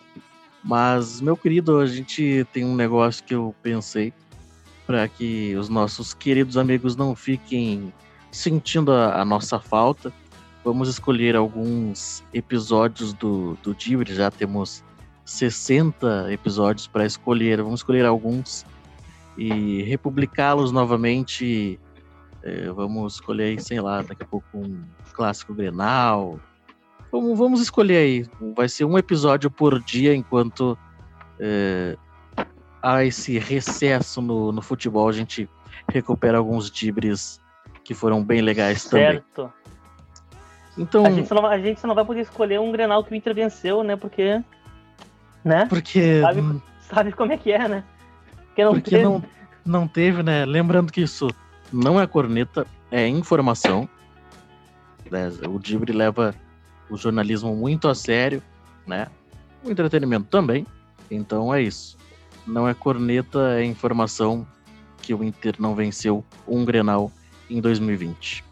Mas, 0.64 1.22
meu 1.22 1.38
querido, 1.38 1.80
a 1.80 1.86
gente 1.86 2.45
tem 2.51 2.66
um 2.66 2.76
negócio 2.76 3.24
que 3.24 3.36
eu 3.36 3.56
pensei 3.62 4.14
para 4.86 5.08
que 5.08 5.56
os 5.56 5.70
nossos 5.70 6.14
queridos 6.14 6.58
amigos 6.58 6.95
não 6.95 7.16
fiquem 7.16 7.93
sentindo 8.32 8.91
a, 8.91 9.22
a, 9.22 9.26
nossa 9.26 9.60
falta. 9.60 10.12
Vamos 10.66 10.89
escolher 10.89 11.36
alguns 11.36 12.24
episódios 12.34 13.13
do, 13.13 13.55
do 13.63 13.74
Dibre, 13.74 14.13
já 14.13 14.30
temos 14.30 14.84
60 15.24 16.34
episódios 16.34 16.88
para 16.88 17.05
escolher. 17.05 17.61
Vamos 17.61 17.80
escolher 17.80 18.05
alguns 18.05 18.66
e 19.38 19.84
republicá-los 19.84 20.74
novamente. 20.74 21.80
É, 22.43 22.70
vamos 22.72 23.13
escolher, 23.13 23.61
sei 23.61 23.80
lá, 23.80 24.01
daqui 24.01 24.24
a 24.24 24.26
pouco 24.26 24.45
um 24.55 24.84
clássico 25.13 25.53
Grenal, 25.53 26.39
Vamos, 27.16 27.39
vamos 27.39 27.61
escolher 27.61 27.97
aí. 27.97 28.26
Vai 28.53 28.68
ser 28.68 28.84
um 28.84 28.97
episódio 28.97 29.49
por 29.49 29.82
dia 29.82 30.13
enquanto 30.13 30.78
é, 31.39 31.95
há 32.82 33.05
esse 33.05 33.39
recesso 33.39 34.22
no, 34.22 34.51
no 34.51 34.61
futebol. 34.61 35.07
A 35.07 35.13
gente 35.13 35.49
recupera 35.89 36.38
alguns 36.38 36.70
dibres 36.70 37.39
que 37.86 37.93
foram 37.93 38.22
bem 38.22 38.41
legais 38.41 38.82
certo. 38.82 38.91
também. 38.91 39.24
Certo. 39.34 39.53
Então, 40.78 41.05
a 41.05 41.11
gente, 41.11 41.34
não, 41.34 41.45
a 41.45 41.57
gente 41.57 41.88
não 41.88 41.95
vai 41.95 42.03
poder 42.03 42.21
escolher 42.21 42.59
um 42.59 42.71
Grenal 42.71 43.03
que 43.03 43.11
o 43.13 43.15
Inter 43.15 43.34
venceu, 43.34 43.84
né? 43.84 43.95
Porque. 43.95 44.41
Né? 45.43 45.65
Porque. 45.67 46.21
Sabe, 46.21 46.61
sabe 46.82 47.11
como 47.13 47.32
é 47.32 47.38
que 47.38 47.51
é, 47.51 47.67
né? 47.67 47.84
Porque, 48.47 48.63
não, 48.63 48.73
porque 48.73 48.89
teve. 48.89 49.03
Não, 49.03 49.23
não 49.65 49.88
teve, 49.88 50.23
né? 50.23 50.45
Lembrando 50.45 50.91
que 50.91 51.01
isso 51.01 51.28
não 51.71 51.99
é 51.99 52.05
corneta, 52.05 52.67
é 52.91 53.07
informação. 53.07 53.88
Né? 55.09 55.30
O 55.47 55.59
Dibre 55.59 55.93
leva 55.93 56.36
o 56.89 56.97
jornalismo 56.97 57.55
muito 57.55 57.88
a 57.88 57.95
sério, 57.95 58.41
né? 58.86 59.07
O 59.63 59.71
entretenimento 59.71 60.28
também. 60.28 60.65
Então 61.09 61.53
é 61.53 61.61
isso. 61.61 61.97
Não 62.45 62.67
é 62.67 62.73
corneta, 62.73 63.59
é 63.59 63.63
informação 63.63 64.45
que 65.01 65.13
o 65.13 65.23
Inter 65.23 65.55
não 65.59 65.76
venceu 65.76 66.23
um 66.47 66.65
Grenal 66.65 67.11
em 67.49 67.59
2020. 67.59 68.43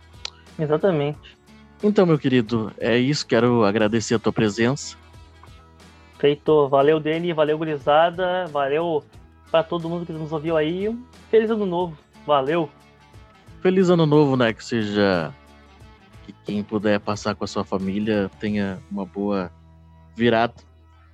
Exatamente. 0.60 1.38
Então, 1.84 2.06
meu 2.06 2.18
querido, 2.18 2.72
é 2.78 2.98
isso. 2.98 3.28
Quero 3.28 3.66
agradecer 3.66 4.16
a 4.16 4.20
tua 4.20 4.32
presença. 4.32 4.96
Feito. 6.18 6.70
Valeu, 6.70 6.98
Dani. 6.98 7.34
Valeu, 7.34 7.58
gurizada. 7.58 8.46
Valeu 8.48 9.04
para 9.52 9.64
todo 9.64 9.90
mundo 9.90 10.06
que 10.06 10.14
nos 10.14 10.32
ouviu 10.32 10.56
aí. 10.56 10.98
Feliz 11.30 11.52
ano 11.52 11.66
novo. 11.66 11.98
Valeu. 12.26 12.70
Feliz 13.62 13.90
ano 13.90 14.06
novo, 14.06 14.38
né? 14.38 14.54
Que 14.54 14.64
seja 14.64 15.34
que 16.26 16.34
quem 16.46 16.64
puder 16.64 17.02
passar 17.02 17.36
com 17.36 17.44
a 17.44 17.48
sua 17.48 17.66
família 17.66 18.32
tenha 18.40 18.80
uma 18.90 19.06
boa 19.06 19.52
virada. 20.16 20.54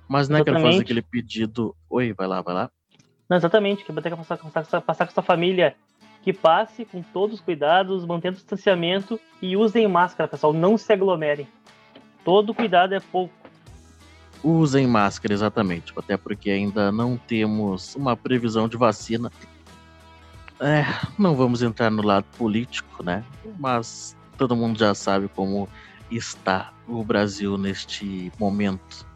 Mas 0.08 0.28
não 0.28 0.38
é 0.38 0.44
que 0.44 0.52
fazer 0.52 0.80
aquele 0.80 1.02
pedido. 1.02 1.74
Oi, 1.88 2.12
vai 2.12 2.28
lá, 2.28 2.40
vai 2.42 2.54
lá. 2.54 2.70
Não, 3.28 3.36
exatamente, 3.36 3.84
que 3.84 3.92
ter 3.92 4.10
que 4.10 4.16
passar, 4.16 4.36
passar, 4.38 4.80
passar 4.80 5.04
com 5.06 5.10
a 5.10 5.14
sua 5.14 5.22
família 5.22 5.76
que 6.22 6.32
passe 6.32 6.84
com 6.84 7.02
todos 7.02 7.36
os 7.36 7.40
cuidados, 7.40 8.04
mantendo 8.04 8.36
o 8.36 8.40
distanciamento 8.40 9.18
e 9.40 9.56
usem 9.56 9.88
máscara, 9.88 10.28
pessoal. 10.28 10.52
Não 10.52 10.76
se 10.76 10.92
aglomerem. 10.92 11.48
Todo 12.24 12.54
cuidado 12.54 12.94
é 12.94 13.00
pouco. 13.00 13.34
Usem 14.42 14.86
máscara, 14.86 15.32
exatamente. 15.34 15.92
Até 15.96 16.16
porque 16.16 16.50
ainda 16.50 16.92
não 16.92 17.16
temos 17.16 17.94
uma 17.94 18.16
previsão 18.16 18.68
de 18.68 18.76
vacina. 18.76 19.30
É, 20.60 20.84
não 21.18 21.34
vamos 21.34 21.62
entrar 21.62 21.90
no 21.90 22.02
lado 22.02 22.26
político, 22.36 23.02
né? 23.02 23.24
Mas 23.58 24.16
todo 24.36 24.56
mundo 24.56 24.78
já 24.78 24.94
sabe 24.94 25.28
como 25.28 25.68
está 26.10 26.72
o 26.86 27.02
Brasil 27.04 27.56
neste 27.56 28.30
momento 28.38 29.06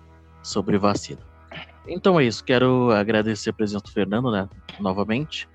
sobre 0.43 0.79
vacina. 0.79 1.21
Então 1.87 2.19
é 2.19 2.25
isso, 2.25 2.43
quero 2.43 2.91
agradecer 2.93 3.51
a 3.51 3.53
presença 3.53 3.85
do 3.85 3.91
Fernando, 3.91 4.31
né, 4.31 4.49
novamente. 4.81 5.49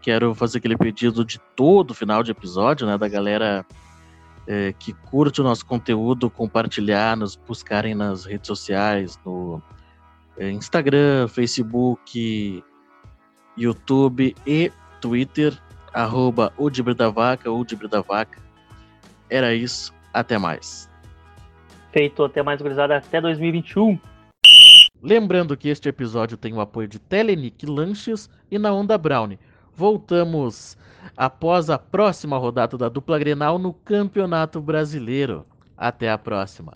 Quero 0.00 0.34
fazer 0.34 0.58
aquele 0.58 0.76
pedido 0.76 1.24
de 1.24 1.38
todo 1.54 1.94
final 1.94 2.22
de 2.22 2.30
episódio, 2.30 2.86
né, 2.86 2.96
da 2.96 3.08
galera 3.08 3.64
é, 4.46 4.72
que 4.78 4.92
curte 4.92 5.40
o 5.40 5.44
nosso 5.44 5.64
conteúdo, 5.66 6.30
compartilhar, 6.30 7.16
nos 7.16 7.36
buscarem 7.36 7.94
nas 7.94 8.24
redes 8.24 8.46
sociais, 8.46 9.18
no 9.24 9.62
é, 10.38 10.50
Instagram, 10.50 11.28
Facebook, 11.28 12.64
YouTube 13.56 14.34
e 14.46 14.72
Twitter, 15.00 15.56
arroba 15.92 16.52
o 16.56 16.70
da 16.70 17.10
Vaca, 17.10 17.50
o 17.50 17.64
da 17.64 18.00
Vaca. 18.00 18.38
Era 19.28 19.54
isso. 19.54 19.92
Até 20.12 20.38
mais. 20.38 20.88
Feito. 21.92 22.24
Até 22.24 22.42
mais, 22.42 22.60
gurizada. 22.60 22.96
Até 22.96 23.20
2021. 23.20 23.98
Lembrando 25.02 25.56
que 25.56 25.68
este 25.68 25.88
episódio 25.88 26.36
tem 26.36 26.52
o 26.52 26.60
apoio 26.60 26.86
de 26.86 26.98
Telenic 26.98 27.64
Lanches 27.64 28.28
e 28.50 28.58
na 28.58 28.72
Onda 28.72 28.98
Brownie. 28.98 29.38
Voltamos 29.80 30.76
após 31.16 31.70
a 31.70 31.78
próxima 31.78 32.36
rodada 32.36 32.76
da 32.76 32.90
dupla 32.90 33.18
Grenal 33.18 33.58
no 33.58 33.72
Campeonato 33.72 34.60
Brasileiro. 34.60 35.46
Até 35.74 36.10
a 36.10 36.18
próxima. 36.18 36.74